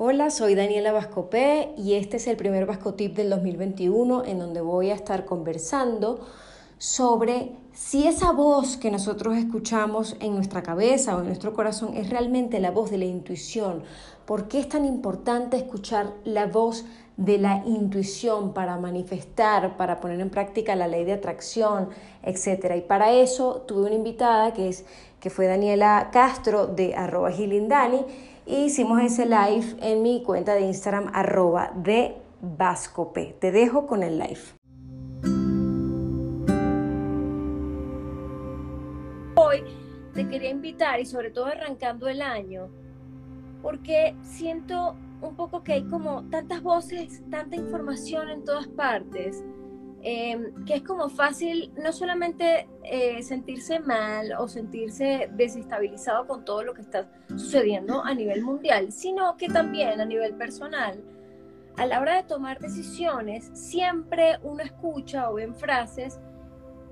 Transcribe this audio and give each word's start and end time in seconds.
Hola, 0.00 0.30
soy 0.30 0.54
Daniela 0.54 0.92
Vascopé 0.92 1.72
y 1.76 1.94
este 1.94 2.18
es 2.18 2.28
el 2.28 2.36
primer 2.36 2.66
Vascotip 2.66 3.16
del 3.16 3.30
2021 3.30 4.26
en 4.26 4.38
donde 4.38 4.60
voy 4.60 4.90
a 4.90 4.94
estar 4.94 5.24
conversando 5.24 6.20
sobre 6.78 7.50
si 7.72 8.06
esa 8.06 8.30
voz 8.30 8.76
que 8.76 8.92
nosotros 8.92 9.36
escuchamos 9.36 10.16
en 10.20 10.36
nuestra 10.36 10.62
cabeza 10.62 11.16
o 11.16 11.18
en 11.18 11.26
nuestro 11.26 11.52
corazón 11.52 11.96
es 11.96 12.10
realmente 12.10 12.60
la 12.60 12.70
voz 12.70 12.92
de 12.92 12.98
la 12.98 13.06
intuición. 13.06 13.82
¿Por 14.24 14.46
qué 14.46 14.60
es 14.60 14.68
tan 14.68 14.84
importante 14.84 15.56
escuchar 15.56 16.12
la 16.22 16.46
voz 16.46 16.84
de 17.16 17.38
la 17.38 17.64
intuición 17.66 18.54
para 18.54 18.76
manifestar, 18.76 19.76
para 19.76 19.98
poner 19.98 20.20
en 20.20 20.30
práctica 20.30 20.76
la 20.76 20.86
ley 20.86 21.04
de 21.04 21.14
atracción, 21.14 21.88
etcétera? 22.22 22.76
Y 22.76 22.82
para 22.82 23.10
eso 23.10 23.64
tuve 23.66 23.86
una 23.86 23.96
invitada 23.96 24.52
que, 24.52 24.68
es, 24.68 24.84
que 25.18 25.28
fue 25.28 25.48
Daniela 25.48 26.10
Castro 26.12 26.68
de 26.68 26.94
arroba 26.94 27.32
y 28.48 28.64
hicimos 28.64 29.02
ese 29.02 29.26
live 29.26 29.76
en 29.82 30.02
mi 30.02 30.22
cuenta 30.22 30.54
de 30.54 30.62
Instagram 30.62 31.10
arroba 31.12 31.70
de 31.76 32.16
Vascope. 32.40 33.36
Te 33.38 33.52
dejo 33.52 33.86
con 33.86 34.02
el 34.02 34.18
live. 34.18 34.40
Hoy 39.36 39.62
te 40.14 40.26
quería 40.26 40.48
invitar 40.48 40.98
y 40.98 41.04
sobre 41.04 41.30
todo 41.30 41.46
arrancando 41.46 42.08
el 42.08 42.22
año, 42.22 42.70
porque 43.62 44.16
siento 44.22 44.96
un 45.20 45.36
poco 45.36 45.62
que 45.62 45.74
hay 45.74 45.84
como 45.84 46.24
tantas 46.30 46.62
voces, 46.62 47.22
tanta 47.30 47.54
información 47.54 48.30
en 48.30 48.44
todas 48.44 48.66
partes 48.68 49.44
Em, 50.02 50.64
que 50.64 50.74
es 50.74 50.82
como 50.82 51.08
fácil 51.08 51.72
no 51.76 51.92
solamente 51.92 52.68
eh, 52.84 53.20
sentirse 53.24 53.80
mal 53.80 54.32
o 54.38 54.46
sentirse 54.46 55.28
desestabilizado 55.32 56.24
con 56.28 56.44
todo 56.44 56.62
lo 56.62 56.72
que 56.72 56.82
está 56.82 57.10
sucediendo 57.30 58.04
a 58.04 58.14
nivel 58.14 58.42
mundial, 58.42 58.92
sino 58.92 59.36
que 59.36 59.48
también 59.48 60.00
a 60.00 60.04
nivel 60.04 60.34
personal, 60.34 61.02
a 61.76 61.84
la 61.84 62.00
hora 62.00 62.14
de 62.16 62.22
tomar 62.22 62.60
decisiones, 62.60 63.50
siempre 63.54 64.38
uno 64.42 64.62
escucha 64.62 65.30
o 65.30 65.34
ve 65.34 65.52
frases 65.54 66.20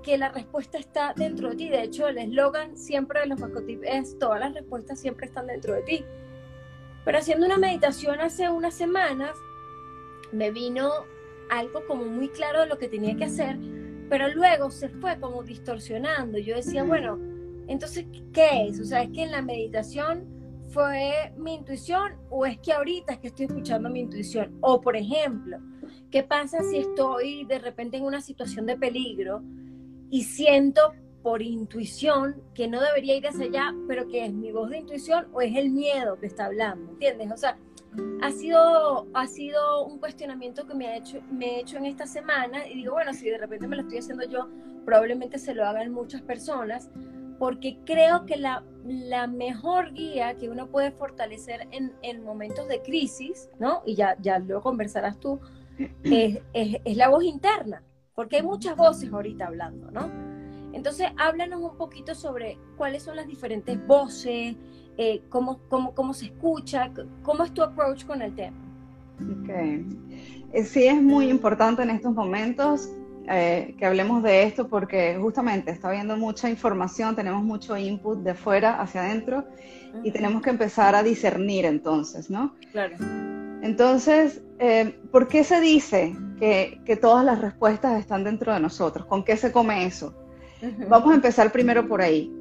que 0.03 0.17
la 0.17 0.29
respuesta 0.29 0.77
está 0.77 1.13
dentro 1.15 1.49
de 1.49 1.55
ti. 1.55 1.69
De 1.69 1.83
hecho, 1.83 2.09
el 2.09 2.17
eslogan 2.17 2.77
siempre 2.77 3.21
de 3.21 3.27
los 3.27 3.39
Mascotips 3.39 3.87
es 3.87 4.19
todas 4.19 4.41
las 4.41 4.53
respuestas 4.53 4.99
siempre 4.99 5.27
están 5.27 5.47
dentro 5.47 5.73
de 5.73 5.81
ti. 5.83 6.05
Pero 7.05 7.17
haciendo 7.17 7.45
una 7.45 7.57
meditación 7.57 8.19
hace 8.19 8.49
unas 8.49 8.73
semanas, 8.73 9.31
me 10.31 10.51
vino 10.51 10.91
algo 11.49 11.85
como 11.87 12.05
muy 12.05 12.29
claro 12.29 12.61
de 12.61 12.67
lo 12.67 12.77
que 12.77 12.87
tenía 12.87 13.15
que 13.15 13.25
hacer, 13.25 13.57
pero 14.09 14.29
luego 14.29 14.71
se 14.71 14.89
fue 14.89 15.19
como 15.19 15.43
distorsionando. 15.43 16.37
Yo 16.37 16.55
decía, 16.55 16.83
bueno, 16.83 17.19
entonces, 17.67 18.05
¿qué 18.33 18.67
es? 18.67 18.79
O 18.79 18.85
sea, 18.85 19.03
¿es 19.03 19.09
que 19.09 19.23
en 19.23 19.31
la 19.31 19.41
meditación 19.41 20.25
fue 20.69 21.33
mi 21.37 21.55
intuición 21.55 22.13
o 22.29 22.45
es 22.45 22.57
que 22.59 22.73
ahorita 22.73 23.13
es 23.13 23.19
que 23.19 23.27
estoy 23.27 23.45
escuchando 23.45 23.89
mi 23.89 24.01
intuición? 24.01 24.57
O, 24.61 24.81
por 24.81 24.95
ejemplo, 24.95 25.59
¿qué 26.09 26.23
pasa 26.23 26.61
si 26.63 26.77
estoy 26.77 27.45
de 27.45 27.59
repente 27.59 27.97
en 27.97 28.03
una 28.03 28.21
situación 28.21 28.65
de 28.65 28.77
peligro 28.77 29.41
y 30.09 30.23
siento 30.23 30.93
por 31.21 31.41
intuición 31.41 32.41
que 32.53 32.69
no 32.69 32.81
debería 32.81 33.17
ir 33.17 33.27
hacia 33.27 33.45
allá, 33.45 33.75
pero 33.87 34.07
que 34.07 34.25
es 34.25 34.33
mi 34.33 34.51
voz 34.51 34.69
de 34.69 34.77
intuición 34.77 35.27
o 35.33 35.41
es 35.41 35.55
el 35.55 35.71
miedo 35.71 36.17
que 36.19 36.27
está 36.27 36.45
hablando? 36.45 36.91
¿Entiendes? 36.91 37.31
O 37.33 37.37
sea, 37.37 37.57
ha 38.21 38.31
sido, 38.31 39.07
ha 39.13 39.27
sido 39.27 39.85
un 39.85 39.99
cuestionamiento 39.99 40.65
que 40.67 40.73
me, 40.73 40.87
ha 40.87 40.97
hecho, 40.97 41.21
me 41.31 41.55
he 41.55 41.59
hecho 41.61 41.77
en 41.77 41.85
esta 41.85 42.05
semana 42.05 42.67
y 42.67 42.75
digo, 42.75 42.93
bueno, 42.93 43.13
si 43.13 43.29
de 43.29 43.37
repente 43.37 43.67
me 43.67 43.75
lo 43.75 43.83
estoy 43.83 43.99
haciendo 43.99 44.25
yo, 44.25 44.49
probablemente 44.85 45.37
se 45.39 45.53
lo 45.53 45.65
hagan 45.65 45.91
muchas 45.91 46.21
personas, 46.21 46.89
porque 47.39 47.77
creo 47.85 48.25
que 48.25 48.37
la, 48.37 48.63
la 48.83 49.27
mejor 49.27 49.93
guía 49.93 50.35
que 50.35 50.49
uno 50.49 50.67
puede 50.67 50.91
fortalecer 50.91 51.67
en, 51.71 51.93
en, 52.01 52.23
momentos 52.23 52.67
de 52.67 52.81
crisis, 52.81 53.49
¿no? 53.59 53.83
Y 53.85 53.95
ya, 53.95 54.17
ya 54.19 54.39
lo 54.39 54.61
conversarás 54.61 55.19
tú, 55.19 55.39
es, 56.03 56.39
es, 56.53 56.77
es 56.83 56.97
la 56.97 57.09
voz 57.09 57.23
interna, 57.23 57.83
porque 58.15 58.37
hay 58.37 58.43
muchas 58.43 58.75
voces 58.75 59.11
ahorita 59.13 59.47
hablando, 59.47 59.91
¿no? 59.91 60.09
Entonces, 60.73 61.07
háblanos 61.17 61.61
un 61.61 61.77
poquito 61.77 62.13
sobre 62.13 62.57
cuáles 62.77 63.03
son 63.03 63.15
las 63.15 63.27
diferentes 63.27 63.85
voces, 63.87 64.55
eh, 64.97 65.21
cómo, 65.29 65.59
cómo, 65.69 65.93
cómo, 65.93 66.13
se 66.13 66.25
escucha, 66.25 66.91
cómo 67.21 67.43
es 67.43 67.53
tu 67.53 67.61
approach 67.61 68.03
con 68.05 68.21
el 68.21 68.33
tema. 68.33 68.57
Ok. 69.21 69.49
Eh, 70.53 70.63
sí 70.63 70.87
es 70.87 70.99
muy 71.01 71.29
importante 71.29 71.83
en 71.83 71.91
estos 71.91 72.13
momentos 72.15 72.89
eh, 73.29 73.75
que 73.77 73.85
hablemos 73.85 74.23
de 74.23 74.43
esto 74.43 74.67
porque 74.67 75.17
justamente 75.21 75.69
está 75.69 75.89
habiendo 75.89 76.17
mucha 76.17 76.49
información, 76.49 77.15
tenemos 77.15 77.43
mucho 77.43 77.77
input 77.77 78.19
de 78.19 78.33
fuera 78.33 78.81
hacia 78.81 79.01
adentro 79.01 79.45
y 80.03 80.11
tenemos 80.11 80.41
que 80.41 80.49
empezar 80.49 80.95
a 80.95 81.03
discernir 81.03 81.65
entonces, 81.65 82.29
¿no? 82.29 82.55
Claro. 82.71 82.95
Entonces, 83.61 84.41
¿por 85.11 85.27
qué 85.27 85.43
se 85.43 85.59
dice 85.61 86.15
que, 86.39 86.79
que, 86.85 86.95
todas 86.95 87.25
las 87.25 87.41
respuestas 87.41 87.99
están 87.99 88.23
dentro 88.23 88.53
de 88.53 88.59
nosotros? 88.59 89.05
¿Con 89.07 89.23
qué 89.23 89.35
se 89.35 89.51
come 89.51 89.85
eso? 89.85 90.13
Vamos 90.87 91.11
a 91.11 91.15
empezar 91.15 91.51
primero 91.51 91.87
por 91.87 92.01
ahí. 92.01 92.31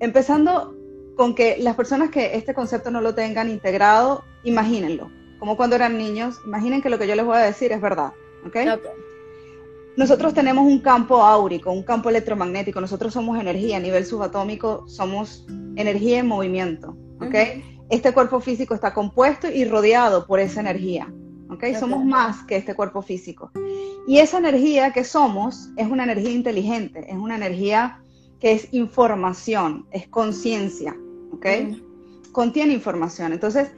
Empezando 0.00 0.79
con 1.20 1.34
que 1.34 1.58
las 1.58 1.76
personas 1.76 2.08
que 2.08 2.34
este 2.34 2.54
concepto 2.54 2.90
no 2.90 3.02
lo 3.02 3.14
tengan 3.14 3.50
integrado, 3.50 4.24
imagínenlo, 4.42 5.10
como 5.38 5.54
cuando 5.54 5.76
eran 5.76 5.98
niños, 5.98 6.40
imaginen 6.46 6.80
que 6.80 6.88
lo 6.88 6.98
que 6.98 7.06
yo 7.06 7.14
les 7.14 7.26
voy 7.26 7.36
a 7.36 7.40
decir 7.40 7.72
es 7.72 7.80
verdad, 7.82 8.14
¿ok? 8.46 8.56
Nosotros 9.98 10.32
tenemos 10.32 10.64
un 10.64 10.80
campo 10.80 11.22
áurico, 11.22 11.72
un 11.72 11.82
campo 11.82 12.08
electromagnético, 12.08 12.80
nosotros 12.80 13.12
somos 13.12 13.38
energía, 13.38 13.76
a 13.76 13.80
nivel 13.80 14.06
subatómico 14.06 14.88
somos 14.88 15.44
energía 15.76 16.20
en 16.20 16.26
movimiento, 16.26 16.96
¿ok? 17.20 17.34
Este 17.90 18.12
cuerpo 18.12 18.40
físico 18.40 18.74
está 18.74 18.94
compuesto 18.94 19.46
y 19.46 19.66
rodeado 19.66 20.26
por 20.26 20.40
esa 20.40 20.60
energía, 20.60 21.12
¿ok? 21.50 21.64
Somos 21.78 22.02
más 22.02 22.46
que 22.46 22.56
este 22.56 22.74
cuerpo 22.74 23.02
físico. 23.02 23.50
Y 24.08 24.20
esa 24.20 24.38
energía 24.38 24.94
que 24.94 25.04
somos 25.04 25.68
es 25.76 25.86
una 25.86 26.04
energía 26.04 26.32
inteligente, 26.32 27.04
es 27.10 27.18
una 27.18 27.36
energía 27.36 28.00
que 28.40 28.52
es 28.52 28.68
información, 28.72 29.86
es 29.90 30.08
conciencia, 30.08 30.96
¿ok? 31.40 31.76
Contiene 32.32 32.74
información. 32.74 33.32
Entonces, 33.32 33.68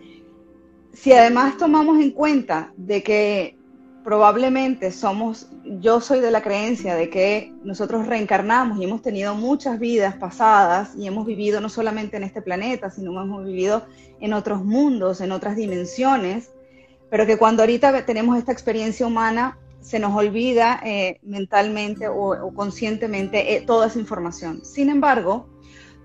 si 0.92 1.12
además 1.12 1.56
tomamos 1.56 2.00
en 2.00 2.10
cuenta 2.10 2.72
de 2.76 3.02
que 3.02 3.56
probablemente 4.04 4.90
somos, 4.90 5.48
yo 5.80 6.00
soy 6.00 6.18
de 6.20 6.32
la 6.32 6.42
creencia 6.42 6.96
de 6.96 7.08
que 7.08 7.52
nosotros 7.62 8.06
reencarnamos 8.06 8.78
y 8.78 8.84
hemos 8.84 9.00
tenido 9.00 9.34
muchas 9.36 9.78
vidas 9.78 10.16
pasadas 10.16 10.90
y 10.96 11.06
hemos 11.06 11.24
vivido 11.24 11.60
no 11.60 11.68
solamente 11.68 12.16
en 12.16 12.24
este 12.24 12.42
planeta, 12.42 12.90
sino 12.90 13.22
hemos 13.22 13.44
vivido 13.44 13.86
en 14.20 14.32
otros 14.32 14.64
mundos, 14.64 15.20
en 15.20 15.30
otras 15.30 15.56
dimensiones, 15.56 16.50
pero 17.10 17.26
que 17.26 17.38
cuando 17.38 17.62
ahorita 17.62 18.04
tenemos 18.04 18.36
esta 18.38 18.52
experiencia 18.52 19.06
humana, 19.06 19.58
se 19.80 19.98
nos 19.98 20.14
olvida 20.14 20.80
eh, 20.84 21.18
mentalmente 21.22 22.08
o, 22.08 22.52
conscientemente 22.54 23.54
eh, 23.54 23.62
toda 23.62 23.88
esa 23.88 23.98
información. 23.98 24.64
Sin 24.64 24.88
embargo, 24.88 25.48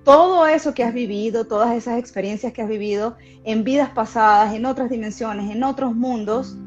todo 0.04 0.48
eso 0.48 0.74
que 0.74 0.84
has 0.84 0.94
vivido, 0.94 1.48
todas 1.48 1.76
esas 1.76 2.00
experiencias 2.00 2.54
que 2.54 2.62
has 2.62 2.70
vivido 2.70 3.18
en 3.44 3.64
vidas 3.64 3.90
pasadas, 3.90 4.54
en 4.54 4.66
otras 4.66 4.90
dimensiones, 4.90 5.52
en 5.54 5.64
otros 5.64 5.96
mundos, 5.96 6.58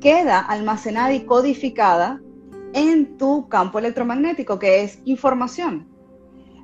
queda 0.00 0.40
almacenada 0.40 1.12
y 1.12 1.24
codificada 1.24 2.20
en 2.74 3.16
tu 3.18 3.48
campo 3.48 3.78
electromagnético, 3.78 4.58
que 4.58 4.82
es 4.82 4.98
información. 5.04 5.88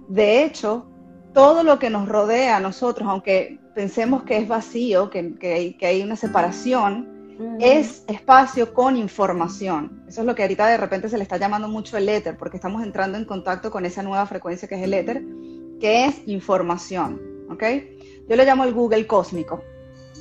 De 0.08 0.44
hecho, 0.44 0.86
todo 1.32 1.62
lo 1.62 1.78
que 1.78 1.90
nos 1.90 2.08
rodea 2.08 2.56
a 2.56 2.60
nosotros, 2.60 3.08
aunque 3.08 3.60
pensemos 3.74 4.24
que 4.24 4.38
es 4.38 4.48
vacío, 4.48 5.10
que, 5.10 5.36
que, 5.38 5.86
hay, 5.86 6.02
una 6.02 6.16
separación, 6.16 7.16
es 7.60 8.02
espacio 8.08 8.74
con 8.74 8.96
información. 8.96 10.02
Eso 10.08 10.22
es 10.22 10.26
lo 10.26 10.34
que 10.34 10.42
ahorita 10.42 10.66
de 10.66 10.76
repente 10.76 11.08
se 11.08 11.16
le 11.16 11.22
está 11.22 11.36
llamando 11.36 11.68
mucho 11.68 11.96
el 11.96 12.08
éter, 12.08 12.36
porque 12.36 12.56
estamos 12.56 12.82
entrando 12.82 13.18
en 13.18 13.24
contacto 13.24 13.70
con 13.70 13.84
esa 13.86 14.02
nueva 14.02 14.26
frecuencia 14.26 14.66
que 14.66 14.74
es 14.74 14.82
el 14.82 14.94
éter 14.94 15.22
que 15.80 16.06
es 16.06 16.26
información, 16.26 17.20
¿ok? 17.50 17.62
Yo 18.28 18.36
le 18.36 18.44
llamo 18.44 18.64
el 18.64 18.74
Google 18.74 19.06
cósmico, 19.06 19.62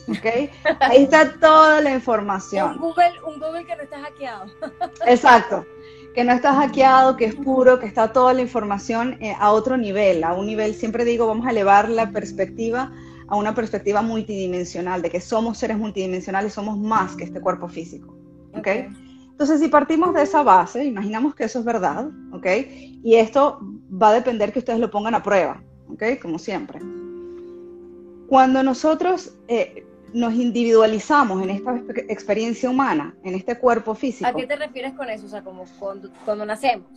¿ok? 0.07 0.49
Ahí 0.81 1.03
está 1.03 1.33
toda 1.39 1.81
la 1.81 1.93
información. 1.93 2.73
Un 2.73 2.79
Google, 2.79 3.13
un 3.27 3.39
Google 3.39 3.65
que 3.65 3.75
no 3.75 3.83
está 3.83 3.99
hackeado. 4.01 4.45
Exacto, 5.05 5.65
que 6.13 6.23
no 6.23 6.33
está 6.33 6.53
hackeado, 6.53 7.17
que 7.17 7.25
es 7.25 7.35
puro, 7.35 7.79
que 7.79 7.85
está 7.85 8.11
toda 8.11 8.33
la 8.33 8.41
información 8.41 9.17
eh, 9.21 9.35
a 9.39 9.51
otro 9.51 9.77
nivel, 9.77 10.23
a 10.23 10.33
un 10.33 10.47
nivel, 10.47 10.75
siempre 10.75 11.05
digo, 11.05 11.27
vamos 11.27 11.45
a 11.45 11.51
elevar 11.51 11.89
la 11.89 12.11
perspectiva 12.11 12.91
a 13.29 13.35
una 13.35 13.53
perspectiva 13.53 14.01
multidimensional, 14.01 15.01
de 15.01 15.09
que 15.09 15.19
somos 15.19 15.57
seres 15.57 15.77
multidimensionales, 15.77 16.53
somos 16.53 16.77
más 16.77 17.15
que 17.15 17.25
este 17.25 17.41
cuerpo 17.41 17.67
físico, 17.67 18.15
¿ok? 18.53 18.59
okay. 18.59 19.06
Entonces, 19.37 19.59
si 19.59 19.67
partimos 19.67 20.15
de 20.15 20.23
esa 20.23 20.41
base, 20.41 20.83
imaginamos 20.83 21.35
que 21.35 21.43
eso 21.43 21.59
es 21.59 21.65
verdad, 21.65 22.09
¿ok? 22.33 22.47
Y 23.03 23.17
esto 23.17 23.59
va 23.91 24.09
a 24.09 24.13
depender 24.13 24.51
que 24.51 24.57
ustedes 24.57 24.79
lo 24.79 24.89
pongan 24.89 25.13
a 25.13 25.21
prueba, 25.21 25.61
¿ok? 25.89 26.19
Como 26.19 26.39
siempre. 26.39 26.79
Cuando 28.27 28.63
nosotros 28.63 29.35
eh, 29.47 29.85
nos 30.11 30.33
individualizamos 30.33 31.43
en 31.43 31.51
esta 31.51 31.79
experiencia 32.07 32.67
humana, 32.67 33.15
en 33.23 33.35
este 33.35 33.59
cuerpo 33.59 33.93
físico. 33.93 34.27
¿A 34.27 34.33
qué 34.33 34.47
te 34.47 34.55
refieres 34.55 34.93
con 34.93 35.07
eso? 35.07 35.27
O 35.27 35.29
sea, 35.29 35.43
como 35.43 35.65
cuando, 35.77 36.09
cuando 36.25 36.43
nacemos. 36.43 36.87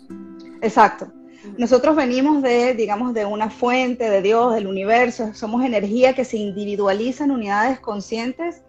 Exacto. 0.62 1.12
Nosotros 1.58 1.94
venimos 1.94 2.42
de, 2.42 2.72
digamos, 2.72 3.12
de 3.12 3.26
una 3.26 3.50
fuente, 3.50 4.08
de 4.08 4.22
Dios, 4.22 4.54
del 4.54 4.66
universo, 4.66 5.34
somos 5.34 5.62
energía 5.62 6.14
que 6.14 6.24
se 6.24 6.38
individualiza 6.38 7.24
en 7.24 7.32
unidades 7.32 7.80
conscientes 7.80 8.62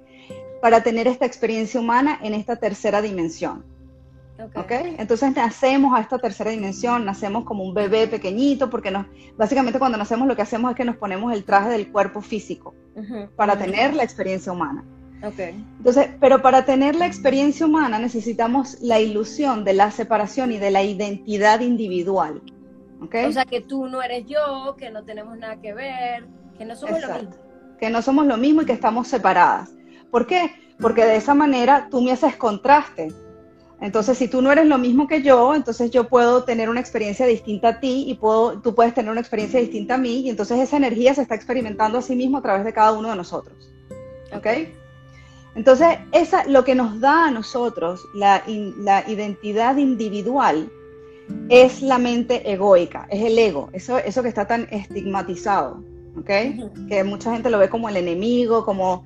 para 0.61 0.83
tener 0.83 1.07
esta 1.07 1.25
experiencia 1.25 1.79
humana 1.79 2.19
en 2.21 2.33
esta 2.33 2.55
tercera 2.55 3.01
dimensión. 3.01 3.65
Okay. 4.55 4.95
Entonces 4.97 5.35
nacemos 5.35 5.95
a 5.95 6.01
esta 6.01 6.17
tercera 6.17 6.49
dimensión, 6.49 7.05
nacemos 7.05 7.43
como 7.43 7.63
un 7.63 7.73
bebé 7.73 8.07
pequeñito, 8.07 8.69
porque 8.69 8.89
nos, 8.89 9.05
básicamente 9.37 9.77
cuando 9.77 9.97
nacemos 9.97 10.27
lo 10.27 10.35
que 10.35 10.41
hacemos 10.41 10.71
es 10.71 10.77
que 10.77 10.85
nos 10.85 10.95
ponemos 10.97 11.31
el 11.33 11.43
traje 11.43 11.69
del 11.69 11.91
cuerpo 11.91 12.21
físico 12.21 12.73
para 13.35 13.57
tener 13.57 13.93
la 13.93 14.03
experiencia 14.03 14.51
humana. 14.51 14.83
Okay. 15.23 15.63
Entonces, 15.77 16.09
pero 16.19 16.41
para 16.41 16.65
tener 16.65 16.95
la 16.95 17.05
experiencia 17.05 17.67
humana 17.67 17.99
necesitamos 17.99 18.81
la 18.81 18.99
ilusión 18.99 19.63
de 19.63 19.73
la 19.73 19.91
separación 19.91 20.51
y 20.51 20.57
de 20.57 20.71
la 20.71 20.81
identidad 20.81 21.59
individual. 21.59 22.41
Okay. 23.03 23.25
O 23.25 23.31
sea, 23.31 23.45
que 23.45 23.61
tú 23.61 23.87
no 23.87 24.01
eres 24.01 24.25
yo, 24.25 24.75
que 24.77 24.89
no 24.89 25.03
tenemos 25.03 25.37
nada 25.37 25.57
que 25.57 25.73
ver, 25.73 26.25
que 26.57 26.65
no 26.65 26.75
somos 26.75 26.99
lo 27.01 27.13
mismo. 27.13 27.35
Que 27.79 27.89
no 27.91 28.01
somos 28.01 28.25
lo 28.25 28.37
mismo 28.37 28.63
y 28.63 28.65
que 28.65 28.73
estamos 28.73 29.07
separadas. 29.07 29.71
¿Por 30.11 30.27
qué? 30.27 30.51
Porque 30.79 31.05
de 31.05 31.15
esa 31.15 31.33
manera 31.33 31.87
tú 31.89 32.01
me 32.01 32.11
haces 32.11 32.35
contraste. 32.35 33.13
Entonces, 33.79 34.17
si 34.17 34.27
tú 34.27 34.43
no 34.43 34.51
eres 34.51 34.67
lo 34.67 34.77
mismo 34.77 35.07
que 35.07 35.23
yo, 35.23 35.55
entonces 35.55 35.89
yo 35.89 36.07
puedo 36.07 36.43
tener 36.43 36.69
una 36.69 36.79
experiencia 36.79 37.25
distinta 37.25 37.69
a 37.69 37.79
ti 37.79 38.03
y 38.07 38.13
puedo, 38.13 38.61
tú 38.61 38.75
puedes 38.75 38.93
tener 38.93 39.09
una 39.09 39.21
experiencia 39.21 39.59
distinta 39.59 39.95
a 39.95 39.97
mí 39.97 40.19
y 40.19 40.29
entonces 40.29 40.59
esa 40.59 40.77
energía 40.77 41.15
se 41.15 41.23
está 41.23 41.33
experimentando 41.33 41.97
a 41.97 42.01
sí 42.03 42.15
mismo 42.15 42.37
a 42.37 42.41
través 42.43 42.63
de 42.63 42.73
cada 42.73 42.91
uno 42.91 43.09
de 43.09 43.15
nosotros. 43.15 43.71
¿Ok? 44.35 44.47
Entonces, 45.55 45.97
esa, 46.11 46.45
lo 46.45 46.63
que 46.63 46.75
nos 46.75 46.99
da 46.99 47.25
a 47.25 47.31
nosotros 47.31 48.05
la, 48.13 48.43
la 48.47 49.03
identidad 49.09 49.77
individual 49.77 50.71
es 51.49 51.81
la 51.81 51.97
mente 51.97 52.51
egoica, 52.51 53.07
es 53.09 53.23
el 53.23 53.37
ego, 53.37 53.69
eso, 53.73 53.97
eso 53.97 54.21
que 54.21 54.29
está 54.29 54.47
tan 54.47 54.67
estigmatizado, 54.71 55.83
¿ok? 56.17 56.29
Que 56.87 57.03
mucha 57.03 57.33
gente 57.33 57.49
lo 57.49 57.57
ve 57.59 57.69
como 57.69 57.89
el 57.89 57.97
enemigo, 57.97 58.65
como 58.65 59.05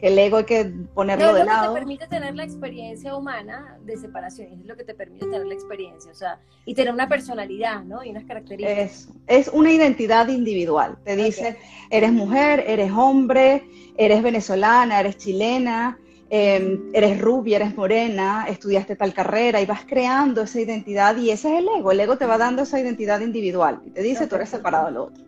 que 0.00 0.08
el 0.08 0.18
ego 0.18 0.38
hay 0.38 0.44
que 0.44 0.72
ponerlo 0.94 1.34
de 1.34 1.44
lado. 1.44 1.44
Es 1.44 1.46
lo 1.46 1.60
que 1.60 1.68
te 1.68 1.80
permite 1.80 2.06
tener 2.06 2.34
la 2.34 2.44
experiencia 2.44 3.14
humana 3.14 3.78
de 3.84 3.96
separación, 3.96 4.48
es 4.60 4.66
lo 4.66 4.76
que 4.76 4.84
te 4.84 4.94
permite 4.94 5.26
tener 5.26 5.46
la 5.46 5.54
experiencia, 5.54 6.10
o 6.10 6.14
sea, 6.14 6.38
y 6.64 6.74
tener 6.74 6.92
una 6.92 7.08
personalidad, 7.08 7.82
¿no? 7.84 8.02
Y 8.02 8.10
unas 8.10 8.24
características. 8.24 9.08
Es, 9.26 9.48
una 9.48 9.70
identidad 9.70 10.28
individual, 10.28 10.96
te 11.04 11.16
dice, 11.16 11.58
eres 11.90 12.12
mujer, 12.12 12.64
eres 12.66 12.90
hombre, 12.92 13.64
eres 13.96 14.22
venezolana, 14.22 15.00
eres 15.00 15.18
chilena, 15.18 15.98
em, 16.30 16.88
eres 16.94 17.20
rubia, 17.20 17.56
eres 17.56 17.76
morena, 17.76 18.46
estudiaste 18.48 18.96
tal 18.96 19.12
carrera 19.12 19.60
y 19.60 19.66
vas 19.66 19.84
creando 19.84 20.42
esa 20.42 20.60
identidad 20.60 21.16
y 21.16 21.30
ese 21.30 21.52
es 21.52 21.58
el 21.58 21.68
ego, 21.76 21.92
el 21.92 22.00
ego 22.00 22.16
te 22.16 22.24
va 22.24 22.38
dando 22.38 22.62
esa 22.62 22.80
identidad 22.80 23.20
individual 23.20 23.82
y 23.84 23.90
te 23.90 24.02
dice, 24.02 24.26
tú 24.26 24.36
eres 24.36 24.48
separado 24.48 24.86
del 24.86 24.96
otro. 24.96 25.24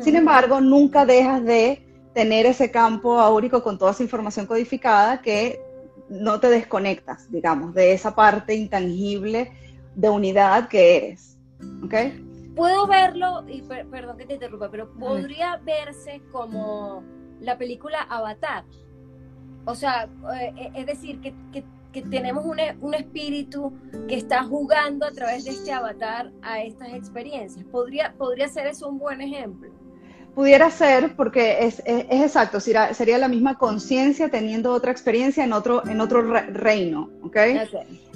Sin 0.00 0.14
embargo, 0.14 0.60
nunca 0.60 1.04
dejas 1.04 1.44
de 1.44 1.82
tener 2.14 2.46
ese 2.46 2.70
campo 2.70 3.18
áurico 3.18 3.62
con 3.62 3.78
toda 3.78 3.92
esa 3.92 4.02
información 4.02 4.46
codificada 4.46 5.22
que 5.22 5.60
no 6.08 6.40
te 6.40 6.48
desconectas, 6.48 7.30
digamos, 7.30 7.74
de 7.74 7.92
esa 7.92 8.14
parte 8.14 8.54
intangible 8.54 9.52
de 9.94 10.08
unidad 10.10 10.68
que 10.68 10.96
eres. 10.96 11.38
¿Ok? 11.84 11.94
Puedo 12.54 12.86
verlo, 12.86 13.44
y 13.48 13.62
perdón 13.62 14.18
que 14.18 14.26
te 14.26 14.34
interrumpa, 14.34 14.70
pero 14.70 14.92
podría 14.92 15.56
verse 15.56 16.20
como 16.30 17.02
la 17.40 17.56
película 17.56 18.02
Avatar. 18.02 18.64
O 19.64 19.74
sea, 19.74 20.08
eh, 20.34 20.70
es 20.74 20.86
decir, 20.86 21.20
que, 21.20 21.64
tenemos 22.10 22.44
un, 22.44 22.58
un, 22.80 22.94
espíritu 22.94 23.72
que 24.08 24.16
está 24.16 24.44
jugando 24.44 25.06
a 25.06 25.12
través 25.12 25.44
de 25.44 25.50
este 25.50 25.72
avatar 25.72 26.32
a 26.40 26.62
estas 26.62 26.88
experiencias. 26.94 27.66
¿Podría, 27.66 28.14
podría 28.16 28.48
ser 28.48 28.66
eso 28.66 28.88
un 28.88 28.98
buen 28.98 29.20
ejemplo? 29.20 29.70
Pudiera 30.34 30.70
ser, 30.70 31.14
porque 31.14 31.66
es, 31.66 31.82
es, 31.84 32.06
exacto, 32.10 32.58
sería, 32.58 32.94
sería, 32.94 33.18
la 33.18 33.28
misma 33.28 33.58
conciencia 33.58 34.30
teniendo 34.30 34.72
otra 34.72 34.90
experiencia 34.90 35.44
en 35.44 35.52
otro, 35.52 35.86
en 35.86 36.00
otro 36.00 36.22
reino, 36.22 37.10
¿ok? 37.22 37.36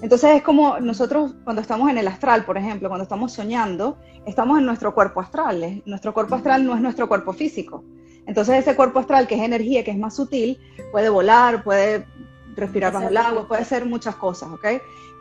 Entonces 0.00 0.36
es 0.36 0.42
como 0.42 0.80
nosotros 0.80 1.34
cuando 1.44 1.60
estamos 1.60 1.90
en 1.90 1.98
el 1.98 2.08
astral, 2.08 2.46
por 2.46 2.56
ejemplo, 2.56 2.88
cuando 2.88 3.02
estamos 3.02 3.32
soñando, 3.32 3.98
estamos 4.24 4.58
en 4.58 4.64
nuestro 4.64 4.94
cuerpo 4.94 5.20
astral. 5.20 5.82
Nuestro 5.84 6.14
cuerpo 6.14 6.36
astral 6.36 6.64
no 6.64 6.74
es 6.74 6.80
nuestro 6.80 7.06
cuerpo 7.06 7.34
físico. 7.34 7.84
Entonces 8.26 8.60
ese 8.60 8.74
cuerpo 8.74 8.98
astral, 8.98 9.26
que 9.26 9.34
es 9.34 9.42
energía, 9.42 9.84
que 9.84 9.90
es 9.90 9.98
más 9.98 10.16
sutil, 10.16 10.58
puede 10.92 11.10
volar, 11.10 11.62
puede 11.62 12.06
respirar 12.56 12.92
bajo 12.92 13.08
el 13.08 13.16
agua, 13.16 13.46
puede 13.46 13.62
hacer 13.62 13.84
muchas 13.84 14.16
cosas, 14.16 14.50
¿ok? 14.50 14.66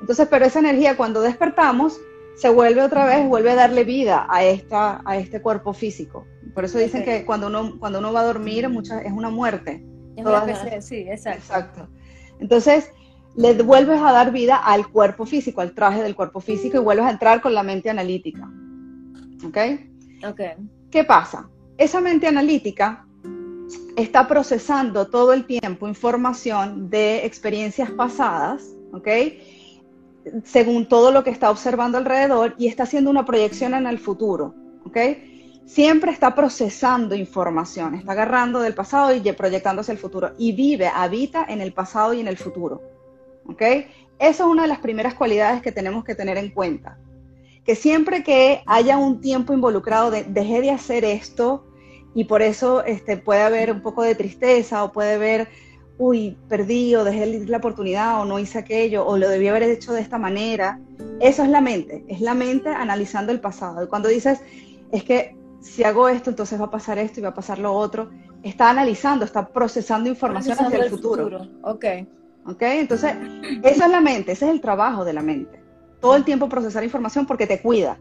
Entonces, 0.01 0.27
pero 0.30 0.45
esa 0.45 0.59
energía 0.59 0.97
cuando 0.97 1.21
despertamos, 1.21 2.00
se 2.36 2.50
vuelve 2.50 2.81
otra 2.81 3.06
vez, 3.06 3.27
vuelve 3.27 3.51
a 3.51 3.56
darle 3.56 3.83
vida 3.83 4.27
a, 4.30 4.44
esta, 4.44 5.01
a 5.06 5.18
este 5.18 5.42
cuerpo 5.42 5.74
físico. 5.74 6.25
Por 6.56 6.66
eso 6.66 6.80
dicen 6.80 7.04
que 7.04 7.25
cuando 7.25 7.48
uno, 7.48 7.78
cuando 7.78 8.00
uno 8.00 8.12
va 8.12 8.22
a 8.22 8.25
dormir 8.25 8.66
es 8.66 9.12
una 9.12 9.30
muerte. 9.30 9.86
sí, 10.81 11.06
exacto. 11.07 11.40
exacto. 11.40 11.88
Entonces, 12.40 12.90
le 13.36 13.54
vuelves 13.62 14.02
a 14.02 14.13
dar 14.13 14.31
vida 14.31 14.56
al 14.56 14.90
cuerpo 14.90 15.25
físico, 15.25 15.60
al 15.60 15.74
traje 15.74 16.02
del 16.02 16.16
cuerpo 16.16 16.40
físico 16.40 16.78
y 16.78 16.80
vuelves 16.80 17.06
a 17.06 17.12
entrar 17.12 17.42
con 17.42 17.54
la 17.54 17.62
mente 17.62 17.90
analítica. 17.90 18.50
¿Ok? 19.46 19.57
Ok. 20.28 20.42
¿Qué 20.90 21.04
pasa? 21.04 21.50
Esa 21.78 22.00
mente 22.00 22.25
analítica 22.25 23.06
está 23.98 24.25
procesando 24.25 25.07
todo 25.07 25.34
el 25.34 25.46
tiempo 25.46 25.88
información 25.90 26.90
de 26.90 27.25
experiencias 27.25 27.92
pasadas, 27.92 28.63
¿ok? 28.94 29.07
según 30.44 30.88
todo 30.88 31.12
lo 31.12 31.24
que 31.24 31.30
está 31.30 31.52
observando 31.52 31.98
alrededor 31.98 32.56
y 32.57 32.68
está 32.68 32.84
haciendo 32.84 33.10
una 33.10 33.25
proyección 33.25 33.74
en 33.74 33.86
el 33.88 34.00
futuro, 34.00 34.56
¿ok? 34.86 34.98
Siempre 35.66 36.12
está 36.12 36.36
procesando 36.36 37.16
información, 37.16 37.96
está 37.96 38.12
agarrando 38.12 38.60
del 38.60 38.76
pasado 38.76 39.16
y 39.16 39.20
proyectando 39.32 39.82
hacia 39.82 39.94
el 39.94 39.98
futuro 39.98 40.32
y 40.38 40.52
vive, 40.52 40.88
habita 40.88 41.44
en 41.50 41.60
el 41.60 41.74
pasado 41.74 42.14
y 42.14 42.20
en 42.22 42.28
el 42.28 42.38
futuro, 42.38 42.84
¿ok? 43.48 43.62
Esa 44.20 44.44
es 44.44 44.50
una 44.50 44.62
de 44.62 44.68
las 44.68 44.78
primeras 44.78 45.16
cualidades 45.16 45.64
que 45.64 45.72
tenemos 45.72 46.06
que 46.06 46.14
tener 46.14 46.38
en 46.38 46.52
cuenta, 46.52 47.00
que 47.64 47.76
siempre 47.76 48.24
que 48.24 48.62
haya 48.68 48.98
un 48.98 49.22
tiempo 49.22 49.54
involucrado 49.54 50.12
de 50.12 50.24
dejé 50.24 50.62
de 50.62 50.70
hacer 50.70 51.04
esto 51.04 51.66
y 52.14 52.26
por 52.26 52.44
eso 52.44 52.84
este, 52.86 53.18
puede 53.18 53.42
haber 53.42 53.72
un 53.72 53.82
poco 53.82 54.04
de 54.04 54.14
tristeza 54.14 54.84
o 54.84 54.92
puede 54.92 55.16
haber 55.16 55.48
uy, 55.98 56.38
perdí 56.48 56.94
o 56.96 57.04
dejé 57.04 57.46
la 57.48 57.58
oportunidad 57.58 58.22
o 58.22 58.26
no 58.26 58.38
hice 58.38 58.60
aquello 58.60 59.06
o 59.06 59.18
lo 59.18 59.30
debí 59.30 59.48
haber 59.48 59.64
hecho 59.64 59.94
de 59.94 60.02
esta 60.02 60.20
manera. 60.20 60.80
Eso 61.20 61.44
es 61.44 61.50
la 61.50 61.62
mente, 61.62 62.06
es 62.08 62.22
la 62.22 62.36
mente 62.36 62.70
analizando 62.70 63.32
el 63.32 63.40
pasado. 63.40 63.88
Cuando 63.90 64.10
dices, 64.10 64.42
es 64.92 65.04
que 65.04 65.36
si 65.66 65.84
hago 65.84 66.08
esto, 66.08 66.30
entonces 66.30 66.62
va 66.62 66.66
a 66.66 66.72
pasar 66.72 67.00
esto 67.00 67.20
y 67.20 67.24
va 67.24 67.30
a 67.30 67.34
pasar 67.34 67.58
lo 67.58 67.74
otro, 67.74 68.12
está 68.44 68.70
analizando, 68.70 69.26
está 69.26 69.48
procesando 69.48 70.08
información 70.08 70.58
hacia 70.60 70.78
el, 70.78 70.90
futuro. 70.92 71.48
Ok. 71.64 71.86
Ok, 72.48 72.62
entonces 72.62 73.16
esa 73.64 73.86
es 73.86 73.92
la 73.92 74.02
mente, 74.02 74.34
ese 74.34 74.45
es 74.45 74.52
el 74.52 74.62
trabajo 74.62 75.04
de 75.04 75.14
la 75.14 75.24
mente. 75.24 75.60
Todo 76.00 76.16
el 76.16 76.24
tiempo 76.24 76.48
procesar 76.48 76.84
información 76.84 77.26
porque 77.26 77.48
te 77.48 77.60
cuida. 77.60 77.98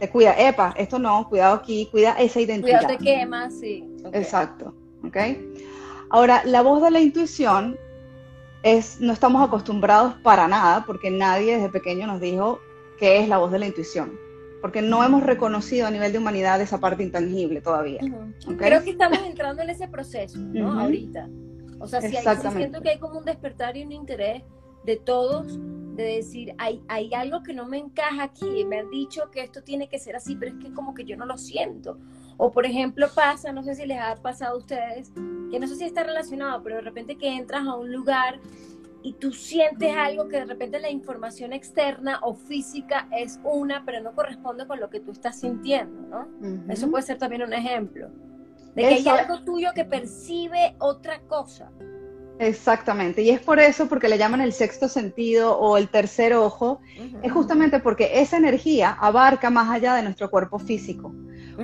Te 0.00 0.10
cuida, 0.10 0.34
epa, 0.36 0.74
esto 0.76 0.98
no, 0.98 1.28
cuidado 1.28 1.54
aquí, 1.54 1.88
cuida 1.92 2.14
esa 2.14 2.40
identidad. 2.40 2.80
Cuidado 2.80 2.98
te 2.98 3.04
quema, 3.04 3.48
sí. 3.48 3.88
Exacto, 4.12 4.74
ok. 5.06 5.16
Ahora, 6.10 6.42
la 6.44 6.62
voz 6.62 6.82
de 6.82 6.90
la 6.90 6.98
intuición 6.98 7.78
es, 8.64 9.00
no 9.00 9.12
estamos 9.12 9.46
acostumbrados 9.46 10.14
para 10.24 10.48
nada, 10.48 10.84
porque 10.84 11.12
nadie 11.12 11.54
desde 11.54 11.68
pequeño 11.68 12.08
nos 12.08 12.20
dijo 12.20 12.58
qué 12.98 13.20
es 13.20 13.28
la 13.28 13.38
voz 13.38 13.52
de 13.52 13.60
la 13.60 13.66
intuición, 13.66 14.18
porque 14.64 14.80
no 14.80 15.04
hemos 15.04 15.22
reconocido 15.22 15.86
a 15.86 15.90
nivel 15.90 16.10
de 16.10 16.16
humanidad 16.16 16.58
esa 16.58 16.80
parte 16.80 17.02
intangible 17.02 17.60
todavía. 17.60 18.00
Creo 18.56 18.82
que 18.82 18.92
estamos 18.92 19.18
entrando 19.18 19.60
en 19.60 19.68
ese 19.68 19.88
proceso, 19.88 20.38
¿no? 20.38 20.80
Ahorita. 20.80 21.28
O 21.80 21.86
sea, 21.86 22.00
si 22.00 22.16
hay, 22.16 22.24
siento 22.50 22.80
que 22.80 22.88
hay 22.88 22.98
como 22.98 23.18
un 23.18 23.26
despertar 23.26 23.76
y 23.76 23.84
un 23.84 23.92
interés 23.92 24.42
de 24.86 24.96
todos 24.96 25.58
de 25.96 26.04
decir, 26.04 26.54
hay, 26.56 26.82
hay 26.88 27.12
algo 27.12 27.42
que 27.42 27.52
no 27.52 27.66
me 27.66 27.76
encaja 27.76 28.22
aquí, 28.22 28.64
me 28.64 28.78
han 28.78 28.88
dicho 28.88 29.30
que 29.30 29.42
esto 29.42 29.62
tiene 29.62 29.90
que 29.90 29.98
ser 29.98 30.16
así, 30.16 30.34
pero 30.34 30.52
es 30.52 30.64
que 30.64 30.72
como 30.72 30.94
que 30.94 31.04
yo 31.04 31.18
no 31.18 31.26
lo 31.26 31.36
siento. 31.36 31.98
O 32.38 32.50
por 32.50 32.64
ejemplo 32.64 33.08
pasa, 33.14 33.52
no 33.52 33.62
sé 33.64 33.74
si 33.74 33.84
les 33.84 34.00
ha 34.00 34.16
pasado 34.16 34.54
a 34.54 34.58
ustedes, 34.58 35.12
que 35.50 35.60
no 35.60 35.66
sé 35.66 35.76
si 35.76 35.84
está 35.84 36.04
relacionado, 36.04 36.62
pero 36.62 36.76
de 36.76 36.80
repente 36.80 37.18
que 37.18 37.36
entras 37.36 37.66
a 37.66 37.74
un 37.74 37.92
lugar 37.92 38.40
y 39.04 39.12
tú 39.12 39.32
sientes 39.34 39.94
algo 39.94 40.28
que 40.28 40.38
de 40.38 40.46
repente 40.46 40.80
la 40.80 40.88
información 40.88 41.52
externa 41.52 42.20
o 42.22 42.34
física 42.34 43.06
es 43.14 43.38
una, 43.44 43.84
pero 43.84 44.00
no 44.00 44.14
corresponde 44.14 44.66
con 44.66 44.80
lo 44.80 44.88
que 44.88 44.98
tú 44.98 45.12
estás 45.12 45.40
sintiendo, 45.40 46.08
¿no? 46.08 46.72
Eso 46.72 46.90
puede 46.90 47.04
ser 47.04 47.18
también 47.18 47.42
un 47.42 47.52
ejemplo. 47.52 48.08
De 48.74 48.80
que 48.80 48.94
hay 48.94 49.08
algo 49.08 49.44
tuyo 49.44 49.72
que 49.74 49.84
percibe 49.84 50.74
otra 50.78 51.20
cosa. 51.28 51.70
Exactamente, 52.38 53.20
y 53.20 53.28
es 53.28 53.40
por 53.40 53.60
eso, 53.60 53.88
porque 53.90 54.08
le 54.08 54.16
llaman 54.16 54.40
el 54.40 54.54
sexto 54.54 54.88
sentido 54.88 55.56
o 55.58 55.76
el 55.76 55.90
tercer 55.90 56.32
ojo, 56.32 56.80
es 57.22 57.30
justamente 57.30 57.80
porque 57.80 58.22
esa 58.22 58.38
energía 58.38 58.96
abarca 58.98 59.50
más 59.50 59.70
allá 59.70 59.94
de 59.96 60.02
nuestro 60.02 60.30
cuerpo 60.30 60.58
físico. 60.58 61.14